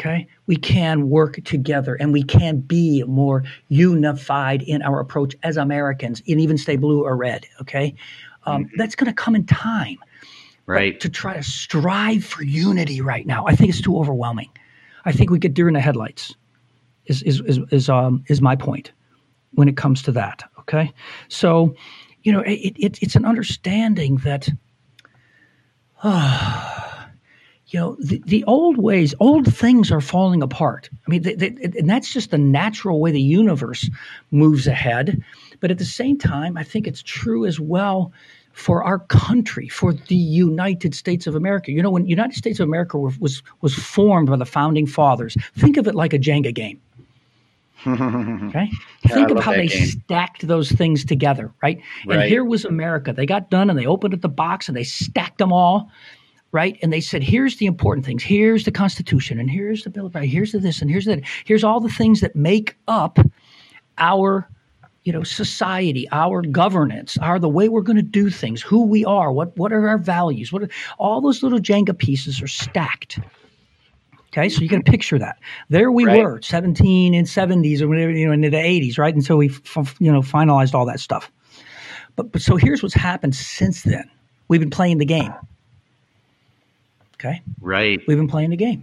Okay. 0.00 0.26
We 0.46 0.56
can 0.56 1.10
work 1.10 1.44
together 1.44 1.94
and 1.94 2.10
we 2.10 2.22
can 2.22 2.60
be 2.60 3.04
more 3.04 3.44
unified 3.68 4.62
in 4.62 4.80
our 4.80 4.98
approach 4.98 5.36
as 5.42 5.58
Americans 5.58 6.22
and 6.26 6.40
even 6.40 6.56
stay 6.56 6.76
blue 6.76 7.04
or 7.04 7.16
red. 7.16 7.44
Okay. 7.60 7.94
Um, 8.46 8.64
mm-hmm. 8.64 8.76
That's 8.78 8.94
going 8.94 9.08
to 9.08 9.12
come 9.12 9.36
in 9.36 9.44
time. 9.44 9.98
Right. 10.64 10.94
But 10.94 11.02
to 11.02 11.10
try 11.10 11.34
to 11.34 11.42
strive 11.42 12.24
for 12.24 12.42
unity 12.42 13.02
right 13.02 13.26
now, 13.26 13.46
I 13.46 13.54
think 13.54 13.68
it's 13.68 13.82
too 13.82 13.98
overwhelming. 13.98 14.48
I 15.04 15.12
think 15.12 15.28
we 15.28 15.38
get 15.38 15.52
deer 15.52 15.68
in 15.68 15.74
the 15.74 15.80
headlights, 15.80 16.34
is, 17.04 17.22
is, 17.22 17.42
is, 17.42 17.58
is, 17.70 17.90
um, 17.90 18.24
is 18.28 18.40
my 18.40 18.56
point 18.56 18.92
when 19.52 19.68
it 19.68 19.76
comes 19.76 20.00
to 20.02 20.12
that. 20.12 20.44
Okay. 20.60 20.94
So, 21.28 21.74
you 22.22 22.32
know, 22.32 22.40
it, 22.40 22.74
it, 22.78 23.02
it's 23.02 23.16
an 23.16 23.26
understanding 23.26 24.16
that. 24.24 24.48
Uh, 26.02 26.76
you 27.70 27.80
know 27.80 27.96
the, 28.00 28.22
the 28.26 28.44
old 28.44 28.78
ways 28.78 29.14
old 29.20 29.52
things 29.52 29.90
are 29.90 30.00
falling 30.00 30.42
apart. 30.42 30.90
I 31.06 31.10
mean 31.10 31.22
they, 31.22 31.34
they, 31.34 31.48
and 31.78 31.88
that's 31.88 32.12
just 32.12 32.30
the 32.30 32.38
natural 32.38 33.00
way 33.00 33.12
the 33.12 33.20
universe 33.20 33.88
moves 34.30 34.66
ahead. 34.66 35.22
But 35.60 35.70
at 35.70 35.78
the 35.78 35.84
same 35.84 36.18
time 36.18 36.56
i 36.56 36.64
think 36.64 36.86
it's 36.86 37.02
true 37.02 37.44
as 37.46 37.60
well 37.60 38.12
for 38.52 38.82
our 38.82 38.98
country 38.98 39.68
for 39.68 39.92
the 39.92 40.14
united 40.14 40.94
states 40.94 41.26
of 41.26 41.34
america. 41.34 41.70
You 41.70 41.82
know 41.82 41.90
when 41.90 42.06
united 42.06 42.34
states 42.34 42.60
of 42.60 42.68
america 42.68 42.98
was 42.98 43.42
was 43.60 43.74
formed 43.74 44.28
by 44.28 44.36
the 44.36 44.46
founding 44.46 44.86
fathers 44.86 45.36
think 45.56 45.76
of 45.76 45.86
it 45.86 45.94
like 45.94 46.12
a 46.12 46.18
jenga 46.18 46.54
game. 46.54 46.80
Okay? 47.86 48.68
Yeah, 49.06 49.14
think 49.14 49.30
of 49.30 49.42
how 49.42 49.52
they 49.52 49.68
game. 49.68 49.86
stacked 49.86 50.46
those 50.46 50.70
things 50.70 51.04
together 51.04 51.50
right? 51.62 51.80
right. 52.06 52.18
and 52.18 52.28
here 52.28 52.44
was 52.44 52.64
america. 52.64 53.12
They 53.12 53.26
got 53.26 53.50
done 53.50 53.70
and 53.70 53.78
they 53.78 53.86
opened 53.86 54.14
up 54.14 54.20
the 54.20 54.28
box 54.28 54.68
and 54.68 54.76
they 54.76 54.84
stacked 54.84 55.38
them 55.38 55.52
all 55.52 55.90
right? 56.52 56.78
And 56.82 56.92
they 56.92 57.00
said, 57.00 57.22
here's 57.22 57.56
the 57.56 57.66
important 57.66 58.04
things. 58.04 58.22
Here's 58.22 58.64
the 58.64 58.72
Constitution, 58.72 59.38
and 59.38 59.50
here's 59.50 59.84
the 59.84 59.90
Bill 59.90 60.06
of 60.06 60.14
Rights. 60.14 60.32
Here's 60.32 60.52
the 60.52 60.58
this, 60.58 60.80
and 60.82 60.90
here's 60.90 61.04
that. 61.04 61.20
Here's 61.44 61.64
all 61.64 61.80
the 61.80 61.88
things 61.88 62.20
that 62.20 62.34
make 62.34 62.76
up 62.88 63.18
our, 63.98 64.48
you 65.04 65.12
know, 65.12 65.22
society, 65.22 66.08
our 66.12 66.42
governance, 66.42 67.16
our 67.18 67.38
the 67.38 67.48
way 67.48 67.68
we're 67.68 67.82
going 67.82 67.96
to 67.96 68.02
do 68.02 68.30
things, 68.30 68.62
who 68.62 68.84
we 68.84 69.04
are, 69.04 69.32
what 69.32 69.56
what 69.56 69.72
are 69.72 69.88
our 69.88 69.98
values, 69.98 70.52
what 70.52 70.62
are, 70.62 70.70
all 70.98 71.20
those 71.20 71.42
little 71.42 71.60
Jenga 71.60 71.96
pieces 71.96 72.42
are 72.42 72.48
stacked. 72.48 73.18
Okay, 74.32 74.48
so 74.48 74.62
you 74.62 74.68
can 74.68 74.82
picture 74.82 75.18
that. 75.18 75.38
There 75.70 75.90
we 75.90 76.04
right. 76.04 76.22
were, 76.22 76.40
17 76.40 77.14
and 77.14 77.26
70s 77.26 77.80
or 77.80 77.88
whatever, 77.88 78.12
you 78.12 78.26
know, 78.26 78.32
into 78.32 78.48
the 78.48 78.58
80s, 78.58 78.96
right? 78.96 79.12
Until 79.12 79.36
we, 79.36 79.48
f- 79.48 79.96
you 79.98 80.12
know, 80.12 80.20
finalized 80.20 80.72
all 80.72 80.86
that 80.86 81.00
stuff. 81.00 81.32
But, 82.14 82.30
but 82.30 82.40
so 82.40 82.54
here's 82.54 82.80
what's 82.80 82.94
happened 82.94 83.34
since 83.34 83.82
then. 83.82 84.08
We've 84.46 84.60
been 84.60 84.70
playing 84.70 84.98
the 84.98 85.04
game. 85.04 85.32
Okay. 87.20 87.42
Right. 87.60 88.00
We've 88.06 88.16
been 88.16 88.28
playing 88.28 88.50
the 88.50 88.56
game. 88.56 88.82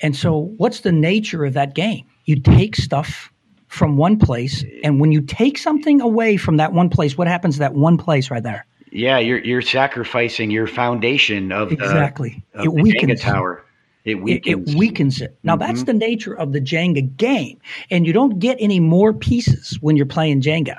And 0.00 0.16
so, 0.16 0.54
what's 0.56 0.80
the 0.80 0.92
nature 0.92 1.44
of 1.44 1.52
that 1.52 1.74
game? 1.74 2.06
You 2.24 2.40
take 2.40 2.76
stuff 2.76 3.30
from 3.68 3.96
one 3.96 4.18
place, 4.18 4.64
and 4.82 5.00
when 5.00 5.12
you 5.12 5.20
take 5.20 5.58
something 5.58 6.00
away 6.00 6.38
from 6.38 6.56
that 6.56 6.72
one 6.72 6.88
place, 6.88 7.18
what 7.18 7.28
happens 7.28 7.56
to 7.56 7.58
that 7.60 7.74
one 7.74 7.98
place 7.98 8.30
right 8.30 8.42
there? 8.42 8.66
Yeah, 8.90 9.18
you're 9.18 9.38
you're 9.40 9.62
sacrificing 9.62 10.50
your 10.50 10.66
foundation 10.66 11.52
of 11.52 11.72
exactly. 11.72 12.42
The, 12.52 12.60
of 12.60 12.64
it 12.66 12.74
the 12.76 12.82
weakens 12.82 13.20
Jenga 13.20 13.22
tower. 13.22 13.64
It 14.04 14.22
weakens. 14.22 14.68
It, 14.68 14.70
it 14.70 14.78
weakens 14.78 15.20
it. 15.20 15.36
Now 15.42 15.56
mm-hmm. 15.56 15.66
that's 15.66 15.82
the 15.84 15.92
nature 15.92 16.34
of 16.34 16.52
the 16.52 16.60
Jenga 16.60 17.16
game, 17.16 17.60
and 17.90 18.06
you 18.06 18.12
don't 18.12 18.38
get 18.38 18.56
any 18.60 18.80
more 18.80 19.12
pieces 19.12 19.78
when 19.82 19.96
you're 19.96 20.06
playing 20.06 20.40
Jenga. 20.40 20.78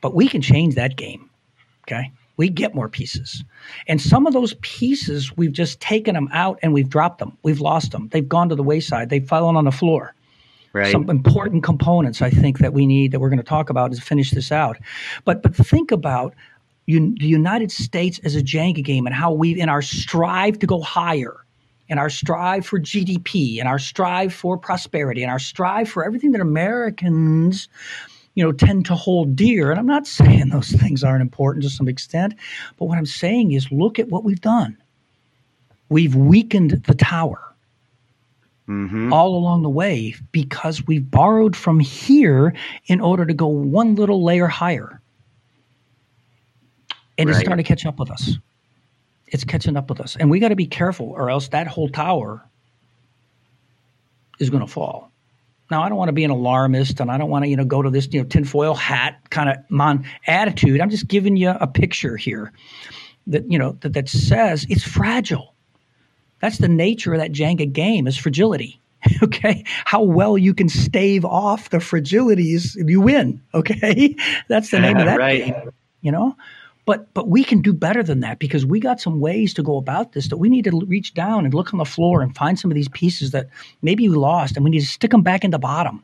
But 0.00 0.14
we 0.14 0.28
can 0.28 0.40
change 0.40 0.76
that 0.76 0.96
game. 0.96 1.28
Okay, 1.82 2.10
we 2.36 2.48
get 2.48 2.74
more 2.74 2.88
pieces. 2.88 3.44
And 3.86 4.00
some 4.00 4.26
of 4.26 4.32
those 4.32 4.54
pieces, 4.60 5.36
we've 5.36 5.52
just 5.52 5.80
taken 5.80 6.14
them 6.14 6.28
out 6.32 6.58
and 6.62 6.72
we've 6.72 6.88
dropped 6.88 7.18
them. 7.18 7.36
We've 7.42 7.60
lost 7.60 7.92
them. 7.92 8.08
They've 8.12 8.28
gone 8.28 8.48
to 8.50 8.54
the 8.54 8.62
wayside. 8.62 9.08
They've 9.08 9.26
fallen 9.26 9.56
on 9.56 9.64
the 9.64 9.72
floor. 9.72 10.14
Right. 10.72 10.92
Some 10.92 11.08
important 11.08 11.62
components 11.62 12.20
I 12.20 12.28
think 12.28 12.58
that 12.58 12.74
we 12.74 12.86
need 12.86 13.12
that 13.12 13.20
we're 13.20 13.30
going 13.30 13.38
to 13.38 13.44
talk 13.44 13.70
about 13.70 13.92
to 13.92 14.00
finish 14.00 14.32
this 14.32 14.52
out. 14.52 14.76
But 15.24 15.42
but 15.42 15.56
think 15.56 15.90
about 15.90 16.34
you, 16.84 17.14
the 17.18 17.26
United 17.26 17.72
States 17.72 18.20
as 18.24 18.36
a 18.36 18.42
Jenga 18.42 18.84
game 18.84 19.06
and 19.06 19.14
how 19.14 19.32
we, 19.32 19.58
in 19.58 19.70
our 19.70 19.80
strive 19.80 20.58
to 20.58 20.66
go 20.66 20.82
higher, 20.82 21.46
in 21.88 21.98
our 21.98 22.10
strive 22.10 22.66
for 22.66 22.78
GDP, 22.78 23.58
in 23.58 23.66
our 23.66 23.78
strive 23.78 24.34
for 24.34 24.58
prosperity, 24.58 25.22
in 25.22 25.30
our 25.30 25.38
strive 25.38 25.88
for 25.88 26.04
everything 26.04 26.32
that 26.32 26.42
Americans 26.42 27.68
you 28.36 28.44
know, 28.44 28.52
tend 28.52 28.86
to 28.86 28.94
hold 28.94 29.34
dear. 29.34 29.70
And 29.70 29.80
I'm 29.80 29.86
not 29.86 30.06
saying 30.06 30.50
those 30.50 30.70
things 30.80 31.02
aren't 31.02 31.22
important 31.22 31.64
to 31.64 31.70
some 31.70 31.88
extent, 31.88 32.34
but 32.76 32.84
what 32.84 32.98
I'm 32.98 33.06
saying 33.06 33.50
is 33.50 33.72
look 33.72 33.98
at 33.98 34.08
what 34.08 34.22
we've 34.22 34.40
done. 34.40 34.76
We've 35.88 36.14
weakened 36.14 36.82
the 36.86 36.94
tower 36.94 37.42
mm-hmm. 38.68 39.12
all 39.12 39.36
along 39.36 39.62
the 39.62 39.70
way 39.70 40.14
because 40.32 40.86
we've 40.86 41.10
borrowed 41.10 41.56
from 41.56 41.80
here 41.80 42.54
in 42.86 43.00
order 43.00 43.24
to 43.24 43.34
go 43.34 43.46
one 43.46 43.94
little 43.94 44.22
layer 44.22 44.46
higher. 44.46 45.00
And 47.18 47.28
right. 47.28 47.36
it's 47.36 47.44
starting 47.44 47.64
to 47.64 47.68
catch 47.68 47.86
up 47.86 47.98
with 47.98 48.10
us. 48.10 48.36
It's 49.28 49.44
catching 49.44 49.76
up 49.76 49.88
with 49.88 50.00
us. 50.00 50.16
And 50.16 50.30
we 50.30 50.38
got 50.38 50.48
to 50.48 50.56
be 50.56 50.66
careful, 50.66 51.10
or 51.10 51.30
else 51.30 51.48
that 51.48 51.66
whole 51.66 51.88
tower 51.88 52.44
is 54.38 54.50
going 54.50 54.64
to 54.64 54.70
fall. 54.70 55.10
Now, 55.70 55.82
I 55.82 55.88
don't 55.88 55.98
want 55.98 56.08
to 56.08 56.12
be 56.12 56.24
an 56.24 56.30
alarmist, 56.30 57.00
and 57.00 57.10
I 57.10 57.18
don't 57.18 57.30
want 57.30 57.44
to, 57.44 57.48
you 57.48 57.56
know, 57.56 57.64
go 57.64 57.82
to 57.82 57.90
this, 57.90 58.08
you 58.12 58.20
know, 58.20 58.26
tinfoil 58.28 58.74
hat 58.74 59.20
kind 59.30 59.50
of 59.50 59.56
mon 59.68 60.04
attitude. 60.26 60.80
I'm 60.80 60.90
just 60.90 61.08
giving 61.08 61.36
you 61.36 61.50
a 61.50 61.66
picture 61.66 62.16
here 62.16 62.52
that, 63.26 63.50
you 63.50 63.58
know, 63.58 63.72
that, 63.80 63.92
that 63.94 64.08
says 64.08 64.66
it's 64.68 64.84
fragile. 64.84 65.54
That's 66.40 66.58
the 66.58 66.68
nature 66.68 67.14
of 67.14 67.20
that 67.20 67.32
Jenga 67.32 67.72
game 67.72 68.06
is 68.06 68.16
fragility. 68.16 68.80
Okay, 69.22 69.64
how 69.84 70.02
well 70.02 70.36
you 70.36 70.52
can 70.52 70.68
stave 70.68 71.24
off 71.24 71.70
the 71.70 71.78
fragilities, 71.78 72.76
you 72.88 73.00
win. 73.00 73.40
Okay, 73.54 74.16
that's 74.48 74.70
the 74.70 74.80
name 74.80 74.96
of 74.96 75.06
that 75.06 75.18
right. 75.18 75.44
game. 75.44 75.70
You 76.00 76.10
know, 76.10 76.36
but 76.86 77.12
but 77.12 77.28
we 77.28 77.44
can 77.44 77.60
do 77.60 77.72
better 77.72 78.02
than 78.02 78.20
that 78.20 78.38
because 78.38 78.64
we 78.64 78.80
got 78.80 79.00
some 79.00 79.20
ways 79.20 79.52
to 79.54 79.62
go 79.62 79.76
about 79.76 80.12
this 80.12 80.28
that 80.28 80.38
we 80.38 80.48
need 80.48 80.64
to 80.64 80.84
reach 80.86 81.12
down 81.12 81.44
and 81.44 81.52
look 81.52 81.74
on 81.74 81.78
the 81.78 81.84
floor 81.84 82.22
and 82.22 82.34
find 82.34 82.58
some 82.58 82.70
of 82.70 82.76
these 82.76 82.88
pieces 82.88 83.32
that 83.32 83.48
maybe 83.82 84.08
we 84.08 84.14
lost 84.14 84.56
and 84.56 84.64
we 84.64 84.70
need 84.70 84.80
to 84.80 84.86
stick 84.86 85.10
them 85.10 85.22
back 85.22 85.44
in 85.44 85.50
the 85.50 85.58
bottom. 85.58 86.02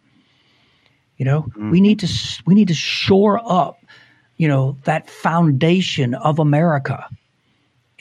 You 1.17 1.25
know, 1.25 1.43
mm-hmm. 1.43 1.71
we 1.71 1.81
need 1.81 2.01
to 2.01 2.09
we 2.47 2.55
need 2.55 2.69
to 2.69 2.75
shore 2.75 3.41
up, 3.45 3.79
you 4.37 4.49
know, 4.49 4.77
that 4.85 5.09
foundation 5.09 6.15
of 6.15 6.41
America. 6.41 7.09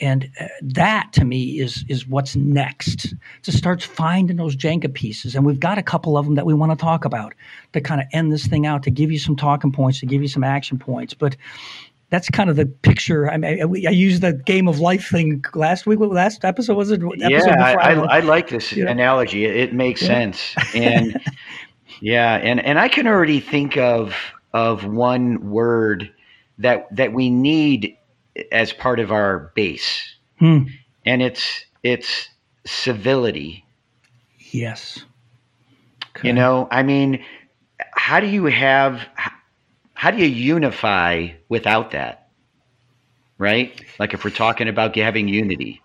And 0.00 0.28
uh, 0.40 0.48
that 0.62 1.12
to 1.12 1.24
me 1.24 1.60
is 1.60 1.84
is 1.88 2.08
what's 2.08 2.34
next 2.34 3.14
to 3.44 3.52
start 3.52 3.80
finding 3.80 4.38
those 4.38 4.56
Jenga 4.56 4.92
pieces. 4.92 5.36
And 5.36 5.46
we've 5.46 5.60
got 5.60 5.78
a 5.78 5.84
couple 5.84 6.18
of 6.18 6.24
them 6.24 6.34
that 6.34 6.46
we 6.46 6.54
want 6.54 6.72
to 6.72 6.82
talk 6.84 7.04
about 7.04 7.32
to 7.74 7.80
kind 7.80 8.00
of 8.00 8.08
end 8.12 8.32
this 8.32 8.48
thing 8.48 8.66
out, 8.66 8.82
to 8.82 8.90
give 8.90 9.12
you 9.12 9.20
some 9.20 9.36
talking 9.36 9.70
points, 9.70 10.00
to 10.00 10.06
give 10.06 10.20
you 10.20 10.26
some 10.26 10.42
action 10.42 10.76
points. 10.80 11.14
But 11.14 11.36
that's 12.12 12.28
kind 12.28 12.50
of 12.50 12.56
the 12.56 12.66
picture. 12.66 13.30
I 13.30 13.38
mean, 13.38 13.62
I, 13.62 13.88
I 13.88 13.90
used 13.90 14.20
the 14.20 14.34
game 14.34 14.68
of 14.68 14.78
life 14.78 15.08
thing 15.08 15.42
last 15.54 15.86
week. 15.86 15.98
Last 15.98 16.44
episode 16.44 16.76
was 16.76 16.90
it? 16.90 17.02
Episode 17.02 17.20
yeah, 17.30 17.54
I, 17.58 17.72
I, 17.72 18.18
I, 18.18 18.20
like 18.20 18.50
this 18.50 18.70
analogy. 18.72 19.46
It, 19.46 19.56
it 19.56 19.74
makes 19.74 20.02
yeah. 20.02 20.08
sense, 20.08 20.54
and 20.74 21.18
yeah, 22.02 22.34
and 22.34 22.60
and 22.60 22.78
I 22.78 22.88
can 22.88 23.06
already 23.06 23.40
think 23.40 23.78
of 23.78 24.14
of 24.52 24.84
one 24.84 25.50
word 25.50 26.12
that 26.58 26.86
that 26.94 27.14
we 27.14 27.30
need 27.30 27.96
as 28.52 28.74
part 28.74 29.00
of 29.00 29.10
our 29.10 29.50
base, 29.54 30.14
hmm. 30.38 30.64
and 31.06 31.22
it's 31.22 31.64
it's 31.82 32.28
civility. 32.66 33.64
Yes. 34.50 35.02
Okay. 36.14 36.28
You 36.28 36.34
know, 36.34 36.68
I 36.70 36.82
mean, 36.82 37.24
how 37.94 38.20
do 38.20 38.26
you 38.26 38.44
have 38.44 39.00
how 40.02 40.10
do 40.10 40.16
you 40.16 40.26
unify 40.26 41.28
without 41.48 41.92
that? 41.92 42.26
Right? 43.38 43.80
Like 44.00 44.12
if 44.12 44.24
we're 44.24 44.32
talking 44.32 44.66
about 44.66 44.96
having 44.96 45.28
unity. 45.28 45.80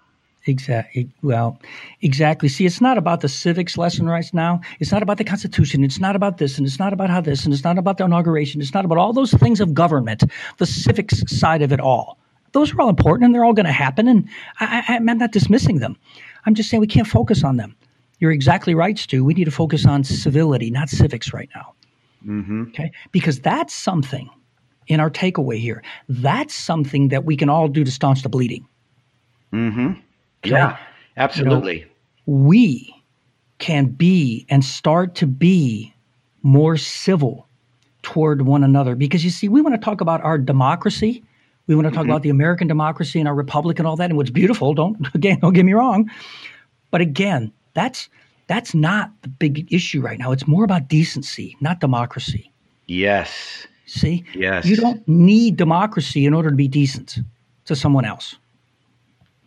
Exactly. 0.47 1.07
Well, 1.21 1.59
exactly. 2.01 2.49
See, 2.49 2.65
it's 2.65 2.81
not 2.81 2.97
about 2.97 3.21
the 3.21 3.29
civics 3.29 3.77
lesson 3.77 4.09
right 4.09 4.25
now. 4.33 4.59
It's 4.79 4.91
not 4.91 5.03
about 5.03 5.19
the 5.19 5.23
Constitution. 5.23 5.83
It's 5.83 5.99
not 5.99 6.15
about 6.15 6.39
this, 6.39 6.57
and 6.57 6.65
it's 6.65 6.79
not 6.79 6.93
about 6.93 7.11
how 7.11 7.21
this, 7.21 7.45
and 7.45 7.53
it's 7.53 7.63
not 7.63 7.77
about 7.77 7.99
the 7.99 8.05
inauguration. 8.05 8.59
It's 8.59 8.73
not 8.73 8.85
about 8.85 8.97
all 8.97 9.13
those 9.13 9.33
things 9.33 9.61
of 9.61 9.75
government, 9.75 10.23
the 10.57 10.65
civics 10.65 11.21
side 11.27 11.61
of 11.61 11.71
it 11.71 11.79
all. 11.79 12.17
Those 12.53 12.73
are 12.73 12.81
all 12.81 12.89
important, 12.89 13.25
and 13.25 13.35
they're 13.35 13.45
all 13.45 13.53
going 13.53 13.67
to 13.67 13.71
happen. 13.71 14.07
And 14.07 14.27
I, 14.59 14.83
I, 14.87 14.95
I'm 14.95 15.05
not 15.05 15.31
dismissing 15.31 15.77
them. 15.77 15.95
I'm 16.47 16.55
just 16.55 16.71
saying 16.71 16.81
we 16.81 16.87
can't 16.87 17.05
focus 17.05 17.43
on 17.43 17.57
them. 17.57 17.75
You're 18.17 18.31
exactly 18.31 18.73
right, 18.73 18.97
Stu. 18.97 19.23
We 19.23 19.35
need 19.35 19.45
to 19.45 19.51
focus 19.51 19.85
on 19.85 20.03
civility, 20.03 20.71
not 20.71 20.89
civics 20.89 21.33
right 21.33 21.49
now. 21.53 21.75
Mm-hmm. 22.25 22.63
Okay. 22.69 22.91
Because 23.11 23.39
that's 23.39 23.73
something 23.73 24.29
in 24.87 24.99
our 24.99 25.09
takeaway 25.09 25.57
here. 25.59 25.83
That's 26.09 26.53
something 26.53 27.09
that 27.09 27.25
we 27.25 27.37
can 27.37 27.49
all 27.49 27.67
do 27.67 27.83
to 27.83 27.91
staunch 27.91 28.23
the 28.23 28.29
bleeding. 28.29 28.67
Mm-hmm. 29.53 29.93
Yeah, 30.43 30.77
absolutely. 31.17 31.79
You 31.79 31.85
know, 31.85 31.91
we 32.25 33.03
can 33.59 33.87
be 33.87 34.45
and 34.49 34.63
start 34.63 35.15
to 35.15 35.27
be 35.27 35.93
more 36.43 36.77
civil 36.77 37.47
toward 38.01 38.43
one 38.43 38.63
another 38.63 38.95
because 38.95 39.23
you 39.23 39.29
see, 39.29 39.49
we 39.49 39.61
want 39.61 39.75
to 39.75 39.83
talk 39.83 40.01
about 40.01 40.21
our 40.23 40.37
democracy. 40.37 41.23
We 41.67 41.75
want 41.75 41.85
to 41.87 41.91
talk 41.91 42.03
mm-hmm. 42.03 42.11
about 42.11 42.23
the 42.23 42.29
American 42.29 42.67
democracy 42.67 43.19
and 43.19 43.27
our 43.27 43.35
republic 43.35 43.79
and 43.79 43.87
all 43.87 43.97
that, 43.97 44.09
and 44.09 44.17
what's 44.17 44.29
beautiful. 44.29 44.73
Don't 44.73 45.07
again, 45.15 45.39
don't 45.39 45.53
get 45.53 45.65
me 45.65 45.73
wrong. 45.73 46.09
But 46.91 47.01
again, 47.01 47.51
that's 47.73 48.09
that's 48.47 48.73
not 48.73 49.11
the 49.21 49.29
big 49.29 49.71
issue 49.71 50.01
right 50.01 50.17
now. 50.17 50.31
It's 50.31 50.47
more 50.47 50.63
about 50.63 50.87
decency, 50.87 51.57
not 51.59 51.79
democracy. 51.79 52.51
Yes. 52.87 53.67
See? 53.85 54.23
Yes. 54.33 54.65
You 54.65 54.77
don't 54.77 55.05
need 55.07 55.57
democracy 55.57 56.25
in 56.25 56.33
order 56.33 56.49
to 56.49 56.55
be 56.55 56.67
decent 56.67 57.19
to 57.65 57.75
someone 57.75 58.05
else. 58.05 58.35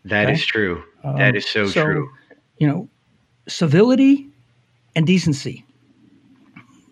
That 0.04 0.24
okay? 0.24 0.34
is 0.34 0.44
true. 0.44 0.82
Um, 1.02 1.16
that 1.16 1.34
is 1.36 1.46
so, 1.46 1.66
so 1.66 1.82
true. 1.82 2.10
You 2.58 2.68
know, 2.68 2.88
civility 3.48 4.28
and 4.94 5.06
decency. 5.06 5.64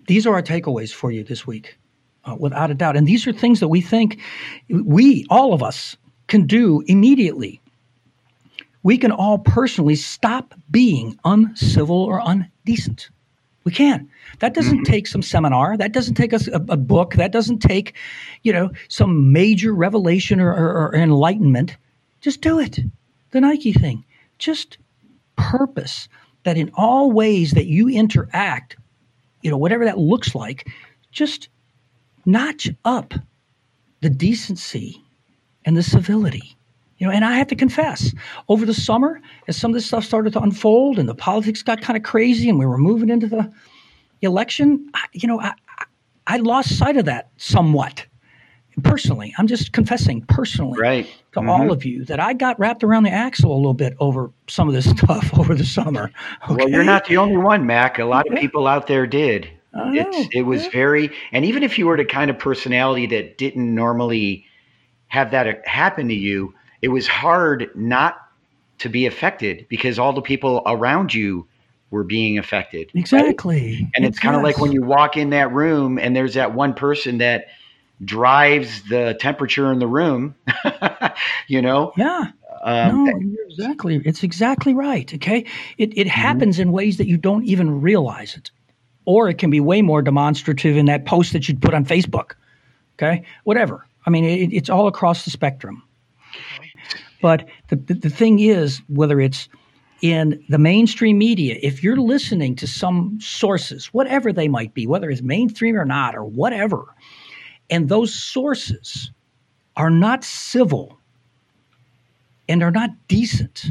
These 0.06 0.26
are 0.26 0.34
our 0.34 0.42
takeaways 0.42 0.92
for 0.92 1.10
you 1.10 1.22
this 1.22 1.46
week, 1.46 1.78
uh, 2.24 2.36
without 2.38 2.70
a 2.70 2.74
doubt. 2.74 2.96
And 2.96 3.06
these 3.06 3.26
are 3.26 3.32
things 3.32 3.60
that 3.60 3.68
we 3.68 3.82
think 3.82 4.18
we, 4.70 5.26
all 5.28 5.52
of 5.52 5.62
us, 5.62 5.96
can 6.26 6.46
do 6.46 6.82
immediately 6.86 7.60
we 8.88 8.96
can 8.96 9.12
all 9.12 9.38
personally 9.38 9.96
stop 9.96 10.54
being 10.70 11.20
uncivil 11.26 12.04
or 12.04 12.20
undecent. 12.20 13.10
We 13.64 13.70
can. 13.70 14.08
That 14.38 14.54
doesn't 14.54 14.78
mm-hmm. 14.78 14.92
take 14.92 15.06
some 15.06 15.20
seminar. 15.20 15.76
That 15.76 15.92
doesn't 15.92 16.14
take 16.14 16.32
us 16.32 16.48
a, 16.48 16.54
a, 16.70 16.76
book. 16.78 17.12
That 17.16 17.30
doesn't 17.30 17.58
take, 17.58 17.94
you 18.44 18.50
know, 18.50 18.70
some 18.88 19.30
major 19.30 19.74
revelation 19.74 20.40
or, 20.40 20.54
or, 20.54 20.88
or 20.88 20.94
enlightenment. 20.94 21.76
Just 22.22 22.40
do 22.40 22.58
it. 22.58 22.78
The 23.32 23.42
Nike 23.42 23.74
thing. 23.74 24.06
Just 24.38 24.78
purpose 25.36 26.08
that 26.44 26.56
in 26.56 26.70
all 26.72 27.12
ways 27.12 27.50
that 27.50 27.66
you 27.66 27.90
interact, 27.90 28.78
you 29.42 29.50
know, 29.50 29.58
whatever 29.58 29.84
that 29.84 29.98
looks 29.98 30.34
like, 30.34 30.66
just 31.12 31.50
notch 32.24 32.70
up 32.86 33.12
the 34.00 34.08
decency 34.08 35.04
and 35.66 35.76
the 35.76 35.82
civility 35.82 36.56
you 36.98 37.06
know, 37.06 37.12
and 37.12 37.24
I 37.24 37.36
have 37.36 37.46
to 37.48 37.56
confess, 37.56 38.12
over 38.48 38.66
the 38.66 38.74
summer, 38.74 39.20
as 39.46 39.56
some 39.56 39.70
of 39.70 39.74
this 39.74 39.86
stuff 39.86 40.04
started 40.04 40.32
to 40.32 40.40
unfold 40.40 40.98
and 40.98 41.08
the 41.08 41.14
politics 41.14 41.62
got 41.62 41.80
kind 41.80 41.96
of 41.96 42.02
crazy 42.02 42.48
and 42.48 42.58
we 42.58 42.66
were 42.66 42.78
moving 42.78 43.08
into 43.08 43.28
the 43.28 43.50
election, 44.20 44.90
I, 44.94 45.04
you 45.12 45.28
know, 45.28 45.40
I, 45.40 45.54
I 46.26 46.36
lost 46.38 46.76
sight 46.76 46.96
of 46.96 47.04
that 47.06 47.30
somewhat. 47.36 48.04
Personally, 48.84 49.34
I'm 49.38 49.48
just 49.48 49.72
confessing 49.72 50.22
personally 50.28 50.78
right. 50.78 51.06
to 51.32 51.40
mm-hmm. 51.40 51.48
all 51.48 51.72
of 51.72 51.84
you 51.84 52.04
that 52.04 52.20
I 52.20 52.32
got 52.32 52.58
wrapped 52.60 52.84
around 52.84 53.04
the 53.04 53.10
axle 53.10 53.52
a 53.52 53.56
little 53.56 53.74
bit 53.74 53.94
over 53.98 54.30
some 54.46 54.68
of 54.68 54.74
this 54.74 54.88
stuff 54.98 55.36
over 55.36 55.54
the 55.56 55.64
summer. 55.64 56.12
Okay? 56.44 56.54
Well, 56.54 56.68
you're 56.68 56.84
not 56.84 57.06
the 57.06 57.16
only 57.16 57.38
one, 57.38 57.66
Mac. 57.66 57.98
A 57.98 58.04
lot 58.04 58.30
of 58.30 58.38
people 58.38 58.68
out 58.68 58.86
there 58.86 59.06
did. 59.06 59.50
it 60.32 60.42
was 60.46 60.64
yeah. 60.64 60.70
very, 60.70 61.10
and 61.32 61.44
even 61.44 61.62
if 61.62 61.76
you 61.76 61.86
were 61.86 61.96
the 61.96 62.04
kind 62.04 62.30
of 62.30 62.38
personality 62.38 63.06
that 63.06 63.36
didn't 63.36 63.74
normally 63.74 64.46
have 65.08 65.30
that 65.32 65.66
happen 65.66 66.08
to 66.08 66.14
you, 66.14 66.54
it 66.82 66.88
was 66.88 67.06
hard 67.06 67.70
not 67.74 68.18
to 68.78 68.88
be 68.88 69.06
affected 69.06 69.66
because 69.68 69.98
all 69.98 70.12
the 70.12 70.22
people 70.22 70.62
around 70.66 71.12
you 71.12 71.46
were 71.90 72.04
being 72.04 72.38
affected. 72.38 72.90
Exactly. 72.94 73.82
Right? 73.82 73.92
And 73.96 74.04
it's 74.04 74.18
kind 74.18 74.36
of 74.36 74.42
like 74.42 74.58
when 74.58 74.72
you 74.72 74.82
walk 74.82 75.16
in 75.16 75.30
that 75.30 75.52
room 75.52 75.98
and 75.98 76.14
there's 76.14 76.34
that 76.34 76.54
one 76.54 76.74
person 76.74 77.18
that 77.18 77.46
drives 78.04 78.82
the 78.88 79.16
temperature 79.20 79.72
in 79.72 79.78
the 79.78 79.86
room, 79.86 80.34
you 81.48 81.62
know? 81.62 81.92
Yeah. 81.96 82.26
Um, 82.62 83.04
no, 83.04 83.36
exactly. 83.48 84.00
It's 84.04 84.22
exactly 84.22 84.74
right. 84.74 85.12
Okay. 85.14 85.44
It, 85.78 85.96
it 85.96 85.96
mm-hmm. 85.96 86.08
happens 86.08 86.58
in 86.58 86.72
ways 86.72 86.98
that 86.98 87.06
you 87.06 87.16
don't 87.16 87.44
even 87.44 87.80
realize 87.80 88.36
it. 88.36 88.50
Or 89.04 89.28
it 89.28 89.38
can 89.38 89.48
be 89.48 89.60
way 89.60 89.80
more 89.80 90.02
demonstrative 90.02 90.76
in 90.76 90.86
that 90.86 91.06
post 91.06 91.32
that 91.32 91.48
you'd 91.48 91.62
put 91.62 91.72
on 91.72 91.84
Facebook. 91.84 92.32
Okay. 92.96 93.24
Whatever. 93.44 93.86
I 94.04 94.10
mean, 94.10 94.24
it, 94.24 94.52
it's 94.52 94.68
all 94.68 94.86
across 94.86 95.24
the 95.24 95.30
spectrum. 95.30 95.82
But 97.20 97.46
the, 97.68 97.76
the, 97.76 97.94
the 97.94 98.10
thing 98.10 98.40
is, 98.40 98.80
whether 98.88 99.20
it's 99.20 99.48
in 100.00 100.44
the 100.48 100.58
mainstream 100.58 101.18
media, 101.18 101.56
if 101.62 101.82
you're 101.82 101.96
listening 101.96 102.54
to 102.56 102.66
some 102.66 103.18
sources, 103.20 103.86
whatever 103.86 104.32
they 104.32 104.48
might 104.48 104.74
be, 104.74 104.86
whether 104.86 105.10
it's 105.10 105.22
mainstream 105.22 105.76
or 105.76 105.84
not, 105.84 106.14
or 106.14 106.24
whatever, 106.24 106.94
and 107.70 107.88
those 107.88 108.14
sources 108.14 109.10
are 109.76 109.90
not 109.90 110.24
civil 110.24 110.98
and 112.48 112.62
are 112.62 112.70
not 112.70 112.90
decent, 113.08 113.66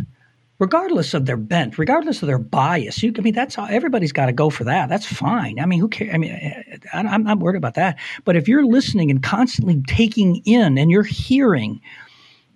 regardless 0.59 1.13
of 1.13 1.25
their 1.25 1.37
bent, 1.37 1.77
regardless 1.77 2.21
of 2.21 2.27
their 2.27 2.37
bias. 2.37 3.01
You, 3.01 3.13
I 3.17 3.21
mean, 3.21 3.33
that's 3.33 3.55
how 3.55 3.65
everybody's 3.65 4.11
got 4.11 4.27
to 4.27 4.33
go 4.33 4.49
for 4.49 4.63
that. 4.65 4.89
That's 4.89 5.05
fine. 5.05 5.59
I 5.59 5.65
mean, 5.65 5.79
who 5.79 5.87
cares? 5.87 6.11
I 6.13 6.17
mean, 6.17 6.31
I, 6.93 6.99
I'm 6.99 7.23
not 7.23 7.39
worried 7.39 7.57
about 7.57 7.75
that. 7.75 7.97
But 8.25 8.35
if 8.35 8.47
you're 8.47 8.65
listening 8.65 9.09
and 9.09 9.23
constantly 9.23 9.81
taking 9.87 10.41
in 10.45 10.77
and 10.77 10.91
you're 10.91 11.03
hearing, 11.03 11.81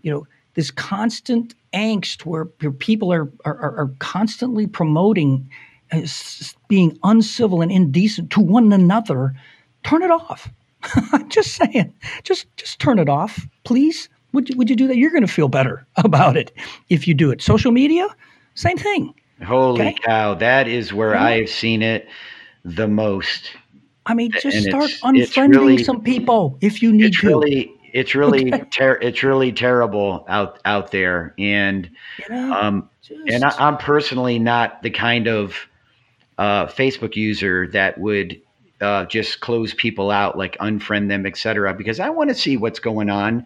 you 0.01 0.11
know, 0.11 0.27
this 0.53 0.71
constant 0.71 1.55
angst 1.73 2.25
where, 2.25 2.45
people 2.45 3.11
are, 3.13 3.31
are, 3.45 3.77
are 3.77 3.91
constantly 3.99 4.67
promoting 4.67 5.49
uh, 5.91 6.01
being 6.67 6.97
uncivil 7.03 7.61
and 7.61 7.71
indecent 7.71 8.31
to 8.31 8.39
one 8.39 8.71
another, 8.71 9.33
turn 9.83 10.03
it 10.03 10.11
off. 10.11 10.49
I'm 11.11 11.29
just 11.29 11.53
saying, 11.53 11.93
just 12.23 12.47
just 12.57 12.79
turn 12.79 12.97
it 12.97 13.09
off, 13.09 13.45
please. 13.65 14.09
Would 14.33 14.49
you, 14.49 14.57
would 14.57 14.69
you 14.69 14.75
do 14.75 14.87
that? 14.87 14.97
You're 14.97 15.11
going 15.11 15.25
to 15.25 15.31
feel 15.31 15.49
better 15.49 15.85
about 15.97 16.37
it 16.37 16.51
if 16.89 17.07
you 17.07 17.13
do 17.13 17.29
it. 17.31 17.41
Social 17.41 17.71
media, 17.71 18.07
same 18.55 18.77
thing. 18.77 19.13
Holy 19.45 19.81
okay? 19.81 19.95
cow, 20.05 20.35
that 20.35 20.67
is 20.67 20.93
where 20.93 21.13
yeah. 21.13 21.23
I've 21.23 21.49
seen 21.49 21.81
it 21.81 22.07
the 22.63 22.87
most. 22.87 23.51
I 24.05 24.13
mean, 24.13 24.31
just 24.31 24.45
and 24.45 24.65
start 24.65 24.91
unfriending 25.03 25.55
really, 25.55 25.83
some 25.83 26.01
people 26.01 26.57
if 26.61 26.81
you 26.81 26.91
need 26.91 27.05
it's 27.05 27.21
to. 27.21 27.27
Really, 27.27 27.73
it's 27.93 28.15
really 28.15 28.53
okay. 28.53 28.63
ter- 28.69 28.99
it's 29.01 29.23
really 29.23 29.51
terrible 29.51 30.25
out 30.27 30.59
out 30.65 30.91
there, 30.91 31.33
and 31.37 31.89
um, 32.29 32.89
just... 33.01 33.29
and 33.29 33.43
I, 33.43 33.67
am 33.67 33.77
personally 33.77 34.39
not 34.39 34.81
the 34.83 34.89
kind 34.89 35.27
of 35.27 35.55
uh, 36.37 36.67
Facebook 36.67 37.15
user 37.15 37.67
that 37.69 37.97
would 37.97 38.41
uh, 38.79 39.05
just 39.05 39.39
close 39.41 39.73
people 39.73 40.11
out, 40.11 40.37
like 40.37 40.57
unfriend 40.59 41.09
them, 41.09 41.25
etc. 41.25 41.73
Because 41.73 41.99
I 41.99 42.09
want 42.09 42.29
to 42.29 42.35
see 42.35 42.57
what's 42.57 42.79
going 42.79 43.09
on, 43.09 43.45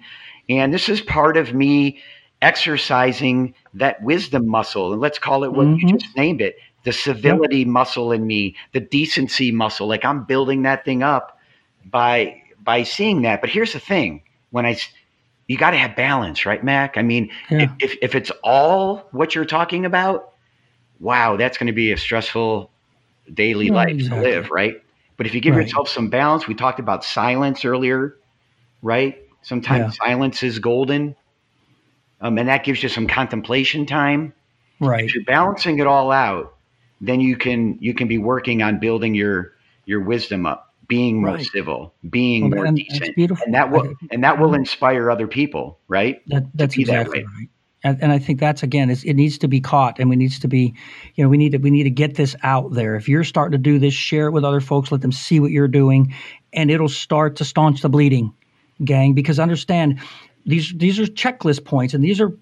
and 0.49 0.73
this 0.73 0.89
is 0.89 1.01
part 1.01 1.37
of 1.37 1.53
me 1.53 1.99
exercising 2.41 3.53
that 3.73 4.01
wisdom 4.01 4.47
muscle, 4.47 4.91
and 4.91 5.01
let's 5.01 5.19
call 5.19 5.43
it 5.43 5.53
what 5.53 5.67
mm-hmm. 5.67 5.87
you 5.87 5.97
just 5.97 6.15
named 6.15 6.41
it 6.41 6.57
the 6.85 6.93
civility 6.93 7.59
yep. 7.59 7.67
muscle 7.67 8.11
in 8.11 8.25
me, 8.25 8.55
the 8.71 8.79
decency 8.79 9.51
muscle. 9.51 9.87
Like 9.87 10.05
I'm 10.05 10.23
building 10.23 10.61
that 10.61 10.85
thing 10.85 11.03
up 11.03 11.37
by 11.83 12.41
by 12.63 12.83
seeing 12.83 13.23
that. 13.23 13.41
But 13.41 13.49
here's 13.49 13.73
the 13.73 13.79
thing: 13.79 14.21
when 14.55 14.65
I, 14.65 14.77
you 15.47 15.57
got 15.57 15.71
to 15.71 15.77
have 15.77 15.97
balance, 15.97 16.45
right, 16.45 16.63
Mac? 16.63 16.97
I 16.97 17.01
mean, 17.01 17.29
yeah. 17.51 17.73
if, 17.81 17.97
if 18.01 18.15
it's 18.15 18.31
all 18.41 18.99
what 19.11 19.35
you're 19.35 19.43
talking 19.43 19.85
about, 19.85 20.31
wow, 21.01 21.35
that's 21.35 21.57
going 21.57 21.67
to 21.67 21.73
be 21.73 21.91
a 21.91 21.97
stressful 21.97 22.71
daily 23.33 23.69
life 23.69 23.89
exactly. 23.89 24.23
to 24.23 24.29
live, 24.29 24.51
right? 24.51 24.81
But 25.17 25.25
if 25.27 25.35
you 25.35 25.41
give 25.41 25.55
right. 25.55 25.65
yourself 25.65 25.89
some 25.89 26.07
balance, 26.07 26.47
we 26.47 26.55
talked 26.55 26.79
about 26.79 27.03
silence 27.03 27.65
earlier, 27.65 28.15
right? 28.81 29.21
Sometimes 29.41 29.97
yeah. 29.99 30.07
silence 30.07 30.41
is 30.41 30.59
golden. 30.59 31.17
Um, 32.21 32.37
and 32.37 32.47
that 32.47 32.63
gives 32.63 32.81
you 32.81 32.87
some 32.87 33.07
contemplation 33.07 33.85
time. 33.85 34.31
Right. 34.79 35.03
If 35.03 35.13
you're 35.15 35.25
balancing 35.25 35.79
it 35.79 35.85
all 35.85 36.13
out, 36.13 36.55
then 37.01 37.19
you 37.19 37.35
can 37.35 37.77
you 37.81 37.93
can 37.93 38.07
be 38.07 38.19
working 38.19 38.61
on 38.61 38.79
building 38.79 39.15
your 39.15 39.51
your 39.83 39.99
wisdom 39.99 40.45
up 40.45 40.73
being 40.87 41.21
more 41.21 41.35
right. 41.35 41.45
civil, 41.45 41.93
being 42.09 42.49
well, 42.49 42.57
more 42.57 42.65
and, 42.65 42.77
decent, 42.77 43.17
and 43.17 43.53
that 43.53 43.71
will 43.71 43.93
and 44.11 44.23
that 44.23 44.39
will 44.39 44.53
inspire 44.53 45.09
other 45.09 45.27
people, 45.27 45.79
right? 45.87 46.21
That, 46.27 46.45
that's 46.53 46.77
exactly 46.77 47.19
that 47.19 47.25
right. 47.25 47.49
And, 47.83 48.01
and, 48.01 48.11
I 48.11 48.17
think 48.17 48.39
that's 48.39 48.63
again, 48.63 48.89
it 48.89 49.15
needs 49.15 49.37
to 49.37 49.47
be 49.47 49.61
caught, 49.61 49.99
and 49.99 50.09
we 50.09 50.15
needs 50.15 50.39
to 50.39 50.47
be, 50.47 50.73
you 51.13 51.23
know, 51.23 51.29
we 51.29 51.37
need 51.37 51.51
to 51.51 51.59
we 51.59 51.69
need 51.69 51.83
to 51.83 51.91
get 51.91 52.15
this 52.15 52.35
out 52.41 52.73
there. 52.73 52.95
If 52.95 53.07
you're 53.07 53.23
starting 53.23 53.51
to 53.51 53.57
do 53.59 53.77
this, 53.77 53.93
share 53.93 54.27
it 54.27 54.31
with 54.31 54.43
other 54.43 54.61
folks, 54.61 54.91
let 54.91 55.01
them 55.01 55.11
see 55.11 55.39
what 55.39 55.51
you're 55.51 55.67
doing, 55.67 56.13
and 56.51 56.71
it'll 56.71 56.89
start 56.89 57.35
to 57.37 57.45
staunch 57.45 57.81
the 57.81 57.89
bleeding, 57.89 58.33
gang. 58.83 59.13
Because 59.13 59.39
understand, 59.39 59.99
these 60.47 60.73
these 60.75 60.99
are 60.99 61.05
checklist 61.05 61.63
points, 61.63 61.93
and 61.93 62.03
these 62.03 62.19
are 62.19 62.35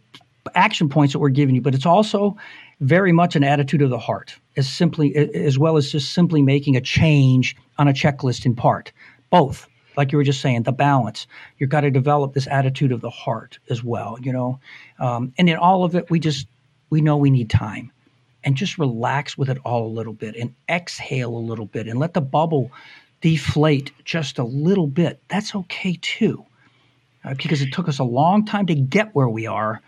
action 0.56 0.88
points 0.90 1.14
that 1.14 1.20
we're 1.20 1.30
giving 1.30 1.56
you, 1.56 1.62
but 1.62 1.76
it's 1.76 1.86
also 1.86 2.38
very 2.84 3.12
much 3.12 3.36
an 3.36 3.44
attitude 3.44 3.82
of 3.82 3.90
the 3.90 4.00
heart, 4.00 4.36
as 4.58 4.70
simply 4.70 5.16
as 5.16 5.58
well 5.58 5.78
as 5.78 5.92
just 5.92 6.14
simply 6.14 6.42
making 6.42 6.76
a 6.76 6.82
change 6.82 7.56
on 7.78 7.88
a 7.88 7.94
checklist 7.94 8.46
in 8.46 8.56
part. 8.56 8.92
Both, 9.30 9.68
like 9.98 10.12
you 10.12 10.18
were 10.18 10.24
just 10.24 10.42
saying, 10.42 10.64
the 10.64 10.72
balance. 10.72 11.28
You've 11.58 11.70
got 11.70 11.82
to 11.82 11.92
develop 11.92 12.34
this 12.34 12.48
attitude 12.48 12.92
of 12.92 13.02
the 13.02 13.10
heart 13.10 13.60
as 13.70 13.84
well. 13.84 14.18
You 14.22 14.34
know, 14.34 14.60
um, 15.00 15.34
and 15.38 15.50
in 15.50 15.58
all 15.58 15.84
of 15.84 15.96
it, 15.96 16.10
we 16.10 16.20
just 16.20 16.48
we 16.90 17.02
know 17.02 17.18
we 17.18 17.32
need 17.32 17.50
time, 17.50 17.92
and 18.44 18.56
just 18.56 18.78
relax 18.78 19.38
with 19.38 19.50
it 19.50 19.58
all 19.66 19.88
a 19.88 19.96
little 19.96 20.14
bit, 20.14 20.36
and 20.36 20.54
exhale 20.70 21.36
a 21.36 21.38
little 21.38 21.66
bit, 21.66 21.88
and 21.88 22.00
let 22.00 22.14
the 22.14 22.22
bubble 22.22 22.72
deflate 23.24 23.94
just 24.04 24.38
a 24.38 24.44
little 24.44 24.86
bit, 24.86 25.18
that's 25.30 25.56
okay 25.56 25.98
too. 26.02 26.46
Uh, 27.24 27.34
because 27.36 27.62
it 27.62 27.72
took 27.72 27.88
us 27.88 27.98
a 27.98 28.04
long 28.04 28.46
time 28.46 28.66
to 28.66 28.76
get 28.76 29.16
where 29.16 29.30
we 29.30 29.48
are. 29.48 29.82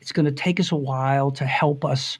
It's 0.00 0.10
going 0.10 0.26
to 0.26 0.32
take 0.32 0.58
us 0.58 0.72
a 0.72 0.76
while 0.76 1.30
to 1.32 1.44
help 1.44 1.84
us 1.84 2.18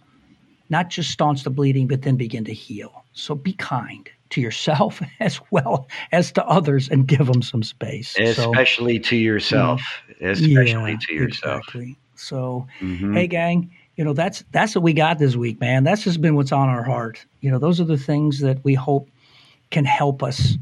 not 0.71 0.89
just 0.89 1.11
staunch 1.11 1.43
the 1.43 1.51
bleeding, 1.51 1.87
but 1.87 2.03
then 2.03 2.17
begin 2.17 2.45
to 2.45 2.55
heal. 2.55 3.05
So 3.13 3.35
be 3.35 3.53
kind 3.53 4.09
to 4.31 4.41
yourself 4.41 5.03
as 5.21 5.41
well 5.51 5.89
as 6.13 6.33
to 6.33 6.47
others 6.47 6.89
and 6.89 7.07
give 7.07 7.27
them 7.27 7.43
some 7.43 7.63
space. 7.63 8.17
Especially 8.19 8.97
so, 9.03 9.11
to 9.11 9.17
yourself. 9.17 9.83
Especially 10.21 10.93
yeah, 10.93 10.99
to 11.07 11.15
yourself. 11.15 11.59
Exactly. 11.59 11.99
So, 12.15 12.67
mm-hmm. 12.81 13.15
hey, 13.15 13.27
gang, 13.27 13.71
you 13.97 14.05
know 14.05 14.13
that's 14.13 14.45
that's 14.51 14.75
what 14.75 14.83
we 14.83 14.93
got 14.93 15.19
this 15.19 15.37
week, 15.37 15.61
man. 15.61 15.85
That's 15.85 16.05
just 16.05 16.21
been 16.23 16.35
what's 16.35 16.53
on 16.53 16.69
our 16.69 16.83
heart. 16.83 17.25
You 17.41 17.51
know, 17.51 17.59
those 17.59 17.81
are 17.81 17.85
the 17.85 17.99
things 17.99 18.41
that 18.41 18.65
we 18.65 18.75
hope 18.75 19.11
can 19.71 19.85
help 19.85 20.23
us 20.23 20.57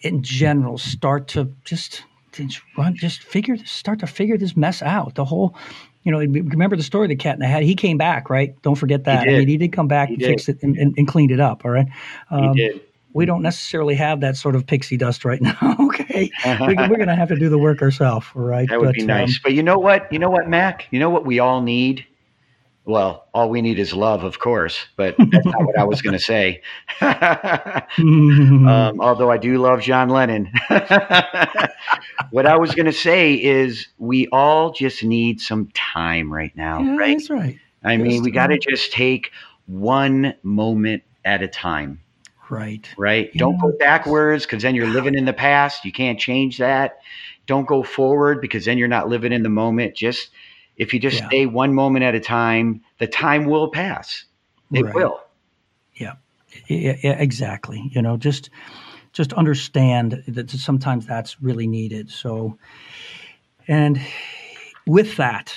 in 0.00 0.22
general 0.22 0.78
start 0.78 1.28
to 1.28 1.52
just 1.64 2.04
just 2.32 2.60
run, 2.76 2.94
just 2.94 3.22
figure, 3.22 3.56
start 3.58 4.00
to 4.00 4.06
figure 4.06 4.38
this 4.38 4.56
mess 4.56 4.82
out. 4.82 5.14
The 5.14 5.24
whole 5.24 5.54
you 6.02 6.12
know, 6.12 6.18
remember 6.18 6.76
the 6.76 6.82
story 6.82 7.06
of 7.06 7.10
the 7.10 7.16
cat 7.16 7.34
in 7.34 7.40
the 7.40 7.46
hat? 7.46 7.62
He 7.62 7.74
came 7.74 7.98
back, 7.98 8.30
right? 8.30 8.60
Don't 8.62 8.76
forget 8.76 9.04
that. 9.04 9.28
I 9.28 9.38
mean, 9.38 9.48
he 9.48 9.56
did 9.56 9.72
come 9.72 9.88
back 9.88 10.08
he 10.08 10.14
and 10.14 10.20
did. 10.20 10.28
fix 10.28 10.48
it 10.48 10.62
and, 10.62 10.76
and, 10.76 10.94
and, 10.96 11.06
cleaned 11.06 11.30
it 11.30 11.40
up. 11.40 11.64
All 11.64 11.70
right. 11.70 11.86
Um, 12.30 12.54
he 12.54 12.68
did. 12.68 12.80
We 13.12 13.26
don't 13.26 13.42
necessarily 13.42 13.96
have 13.96 14.20
that 14.20 14.36
sort 14.36 14.54
of 14.54 14.66
pixie 14.66 14.96
dust 14.96 15.24
right 15.24 15.42
now. 15.42 15.76
okay, 15.80 16.30
we, 16.44 16.50
are 16.50 16.88
going 16.88 17.08
to 17.08 17.16
have 17.16 17.28
to 17.28 17.36
do 17.36 17.48
the 17.48 17.58
work 17.58 17.82
ourselves, 17.82 18.26
right? 18.34 18.68
That 18.68 18.80
would 18.80 18.86
but, 18.86 18.94
be 18.94 19.04
nice. 19.04 19.30
Um, 19.30 19.40
but 19.42 19.52
you 19.52 19.62
know 19.62 19.78
what? 19.78 20.10
You 20.12 20.18
know 20.18 20.30
what, 20.30 20.48
Mac? 20.48 20.86
You 20.90 21.00
know 21.00 21.10
what 21.10 21.26
we 21.26 21.38
all 21.38 21.60
need 21.60 22.06
well, 22.90 23.26
all 23.32 23.48
we 23.48 23.62
need 23.62 23.78
is 23.78 23.94
love, 23.94 24.24
of 24.24 24.38
course, 24.38 24.86
but 24.96 25.14
that's 25.18 25.46
not 25.46 25.64
what 25.64 25.78
I 25.78 25.84
was 25.84 26.02
going 26.02 26.12
to 26.12 26.18
say. 26.18 26.60
um, 27.00 29.00
although 29.00 29.30
I 29.30 29.38
do 29.38 29.58
love 29.58 29.80
John 29.80 30.08
Lennon. 30.08 30.52
what 32.30 32.46
I 32.46 32.58
was 32.58 32.74
going 32.74 32.86
to 32.86 32.92
say 32.92 33.34
is 33.34 33.86
we 33.98 34.26
all 34.28 34.72
just 34.72 35.04
need 35.04 35.40
some 35.40 35.68
time 35.72 36.32
right 36.32 36.54
now, 36.56 36.80
yeah, 36.80 36.96
right? 36.96 37.16
That's 37.16 37.30
right. 37.30 37.58
I 37.82 37.96
just 37.96 38.06
mean, 38.06 38.22
we 38.22 38.30
got 38.30 38.48
to 38.48 38.58
just 38.58 38.92
take 38.92 39.30
one 39.66 40.34
moment 40.42 41.02
at 41.24 41.42
a 41.42 41.48
time. 41.48 42.00
Right. 42.50 42.88
Right. 42.98 43.30
Yeah. 43.32 43.38
Don't 43.38 43.60
go 43.60 43.72
backwards 43.78 44.44
because 44.44 44.62
then 44.62 44.74
you're 44.74 44.88
living 44.88 45.14
in 45.14 45.24
the 45.24 45.32
past. 45.32 45.84
You 45.84 45.92
can't 45.92 46.18
change 46.18 46.58
that. 46.58 46.98
Don't 47.46 47.66
go 47.66 47.84
forward 47.84 48.40
because 48.40 48.64
then 48.64 48.76
you're 48.76 48.88
not 48.88 49.08
living 49.08 49.32
in 49.32 49.44
the 49.44 49.48
moment. 49.48 49.94
Just 49.94 50.30
if 50.80 50.94
you 50.94 50.98
just 50.98 51.18
yeah. 51.18 51.26
stay 51.26 51.44
one 51.44 51.74
moment 51.74 52.04
at 52.04 52.14
a 52.14 52.20
time, 52.20 52.80
the 52.98 53.06
time 53.06 53.44
will 53.44 53.68
pass. 53.68 54.24
It 54.72 54.82
right. 54.82 54.94
will. 54.94 55.20
Yeah. 55.94 56.14
yeah. 56.68 56.96
Yeah, 57.02 57.18
exactly. 57.18 57.90
You 57.92 58.00
know, 58.00 58.16
just 58.16 58.48
just 59.12 59.34
understand 59.34 60.24
that 60.26 60.50
sometimes 60.50 61.06
that's 61.06 61.42
really 61.42 61.66
needed. 61.66 62.10
So, 62.10 62.56
and 63.68 64.00
with 64.86 65.16
that, 65.18 65.54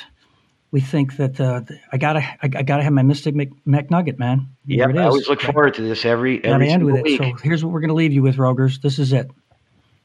we 0.72 0.82
think 0.82 1.16
that 1.16 1.40
uh, 1.40 1.62
I 1.94 1.98
gotta 1.98 2.22
I, 2.42 2.50
gotta 2.50 2.84
have 2.84 2.92
my 2.92 3.04
Mystic 3.04 3.34
McNugget, 3.34 4.20
man. 4.20 4.50
Yeah, 4.66 4.90
I 4.90 5.04
always 5.04 5.30
look 5.30 5.40
forward 5.40 5.74
to 5.76 5.84
this 5.84 6.04
every 6.04 6.44
every 6.44 6.68
end 6.68 6.84
with 6.84 7.02
week. 7.02 7.22
It. 7.22 7.38
So 7.38 7.44
here's 7.44 7.64
what 7.64 7.72
we're 7.72 7.80
gonna 7.80 7.94
leave 7.94 8.12
you 8.12 8.24
with, 8.24 8.36
Roguers. 8.36 8.82
This 8.82 9.00
is 9.00 9.14
it. 9.14 9.32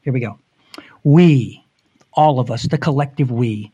Here 0.01 0.13
we 0.13 0.21
go. 0.21 0.39
We, 1.03 1.61
all 2.13 2.39
of 2.39 2.49
us, 2.49 2.63
the 2.63 2.77
collective 2.77 3.31
we, 3.31 3.73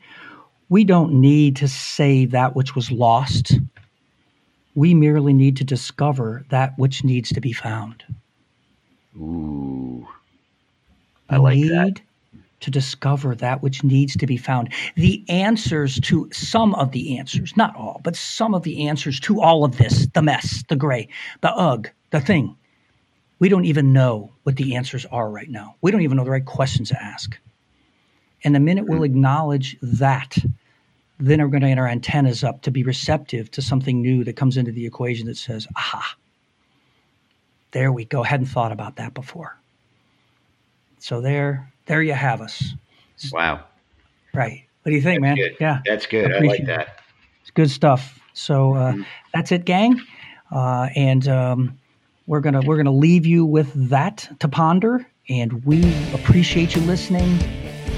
we 0.70 0.84
don't 0.84 1.14
need 1.14 1.56
to 1.58 1.68
save 1.68 2.32
that 2.32 2.56
which 2.56 2.76
was 2.76 2.92
lost. 2.92 3.60
We 4.74 4.94
merely 4.94 5.34
need 5.34 5.58
to 5.58 5.64
discover 5.64 6.46
that 6.50 6.78
which 6.78 7.04
needs 7.04 7.30
to 7.30 7.42
be 7.42 7.54
found. 7.54 8.04
Ooh. 9.16 10.08
I 11.30 11.38
like 11.38 11.58
need 11.58 11.72
that. 11.72 12.02
To 12.62 12.72
discover 12.72 13.36
that 13.36 13.62
which 13.62 13.84
needs 13.84 14.16
to 14.18 14.26
be 14.26 14.38
found. 14.38 14.74
The 14.96 15.24
answers 15.30 16.00
to 16.02 16.30
some 16.32 16.74
of 16.76 16.92
the 16.92 17.18
answers, 17.18 17.56
not 17.56 17.76
all, 17.76 18.02
but 18.04 18.16
some 18.16 18.56
of 18.56 18.64
the 18.64 18.88
answers 18.88 19.20
to 19.22 19.42
all 19.42 19.64
of 19.64 19.78
this 19.78 20.08
the 20.14 20.22
mess, 20.22 20.64
the 20.68 20.76
gray, 20.76 21.08
the 21.42 21.52
ugh, 21.52 21.90
the 22.12 22.22
thing. 22.22 22.56
We 23.38 23.50
don't 23.50 23.66
even 23.66 23.94
know 23.94 24.32
what 24.44 24.56
the 24.56 24.76
answers 24.76 25.06
are 25.06 25.30
right 25.30 25.50
now. 25.50 25.76
We 25.82 25.92
don't 25.92 26.02
even 26.02 26.18
know 26.18 26.24
the 26.24 26.32
right 26.32 26.46
questions 26.46 26.90
to 26.90 27.02
ask. 27.02 27.38
And 28.46 28.54
the 28.54 28.60
minute 28.60 28.86
we'll 28.88 29.04
acknowledge 29.04 29.76
that, 29.82 30.38
then 31.20 31.42
we're 31.42 31.48
going 31.48 31.64
to 31.64 31.70
get 31.70 31.80
our 31.80 31.88
antennas 31.88 32.44
up 32.44 32.62
to 32.62 32.72
be 32.72 32.84
receptive 32.84 33.50
to 33.52 33.62
something 33.62 34.04
new 34.04 34.24
that 34.24 34.36
comes 34.36 34.56
into 34.56 34.72
the 34.72 34.86
equation 34.86 35.26
that 35.26 35.36
says, 35.36 35.68
aha, 35.76 36.16
there 37.72 37.92
we 37.92 38.06
go. 38.06 38.22
Hadn't 38.22 38.46
thought 38.46 38.72
about 38.72 38.98
that 38.98 39.16
before. 39.16 39.58
So 41.00 41.22
there, 41.22 41.72
there 41.88 42.04
you 42.04 42.14
have 42.14 42.40
us. 42.40 42.76
Wow. 43.34 43.64
Right. 44.32 44.64
What 44.84 44.92
do 44.92 44.96
you 44.96 45.02
think, 45.02 45.24
that's 45.24 45.36
man? 45.36 45.36
Good. 45.38 45.58
Yeah. 45.60 45.82
That's 45.84 46.06
good. 46.06 46.32
I, 46.32 46.38
I 46.38 46.40
like 46.42 46.66
that. 46.68 47.00
It's 47.42 47.50
good 47.50 47.72
stuff. 47.72 48.20
So 48.34 48.76
uh, 48.76 48.92
mm-hmm. 48.92 49.02
that's 49.34 49.52
it, 49.52 49.66
gang. 49.66 50.00
Uh, 50.52 50.90
and 50.96 51.28
um, 51.28 51.80
we're 52.28 52.42
gonna 52.42 52.62
we're 52.62 52.78
gonna 52.78 52.92
leave 52.92 53.26
you 53.26 53.46
with 53.46 53.72
that 53.90 54.30
to 54.40 54.48
ponder. 54.48 55.08
And 55.30 55.66
we 55.66 55.84
appreciate 56.14 56.76
you 56.76 56.82
listening 56.82 57.40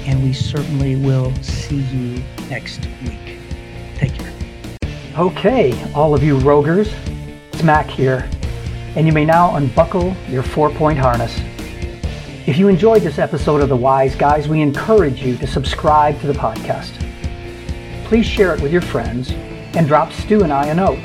and 0.08 0.24
we 0.24 0.32
certainly 0.32 0.96
will 0.96 1.34
see 1.42 1.82
you 1.82 2.24
next 2.48 2.88
week. 3.02 3.38
Take 3.94 4.14
care. 4.14 4.32
Okay, 5.18 5.92
all 5.92 6.14
of 6.14 6.22
you 6.22 6.38
roguers, 6.38 6.90
it's 7.52 7.62
Mac 7.62 7.86
here, 7.86 8.26
and 8.96 9.06
you 9.06 9.12
may 9.12 9.26
now 9.26 9.56
unbuckle 9.56 10.16
your 10.26 10.42
four 10.42 10.70
point 10.70 10.98
harness. 10.98 11.38
If 12.46 12.56
you 12.56 12.68
enjoyed 12.68 13.02
this 13.02 13.18
episode 13.18 13.60
of 13.60 13.68
The 13.68 13.76
Wise 13.76 14.14
Guys, 14.14 14.48
we 14.48 14.62
encourage 14.62 15.22
you 15.22 15.36
to 15.36 15.46
subscribe 15.46 16.18
to 16.22 16.26
the 16.26 16.32
podcast. 16.32 16.94
Please 18.06 18.24
share 18.24 18.54
it 18.54 18.62
with 18.62 18.72
your 18.72 18.80
friends 18.80 19.30
and 19.74 19.86
drop 19.86 20.10
Stu 20.10 20.42
and 20.42 20.50
I 20.50 20.68
a 20.68 20.74
note. 20.74 21.04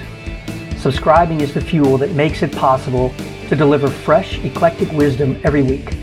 Subscribing 0.78 1.42
is 1.42 1.54
the 1.54 1.60
fuel 1.60 1.98
that 1.98 2.12
makes 2.12 2.42
it 2.42 2.54
possible 2.54 3.14
to 3.50 3.56
deliver 3.58 3.90
fresh, 3.90 4.40
eclectic 4.46 4.90
wisdom 4.94 5.42
every 5.44 5.62
week. 5.62 5.98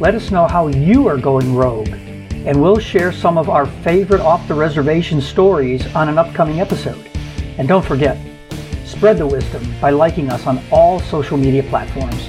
Let 0.00 0.16
us 0.16 0.32
know 0.32 0.48
how 0.48 0.66
you 0.66 1.06
are 1.06 1.18
going 1.18 1.54
rogue 1.54 1.94
and 2.46 2.62
we'll 2.62 2.78
share 2.78 3.12
some 3.12 3.36
of 3.36 3.50
our 3.50 3.66
favorite 3.66 4.20
off 4.20 4.46
the 4.46 4.54
reservation 4.54 5.20
stories 5.20 5.84
on 5.94 6.08
an 6.08 6.16
upcoming 6.16 6.60
episode. 6.60 7.10
And 7.58 7.66
don't 7.66 7.84
forget, 7.84 8.16
spread 8.84 9.18
the 9.18 9.26
wisdom 9.26 9.62
by 9.80 9.90
liking 9.90 10.30
us 10.30 10.46
on 10.46 10.62
all 10.70 11.00
social 11.00 11.36
media 11.36 11.64
platforms 11.64 12.28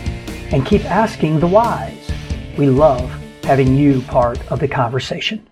and 0.51 0.65
keep 0.65 0.83
asking 0.85 1.39
the 1.39 1.47
whys. 1.47 2.11
We 2.57 2.67
love 2.67 3.09
having 3.43 3.77
you 3.77 4.01
part 4.01 4.39
of 4.51 4.59
the 4.59 4.67
conversation. 4.67 5.47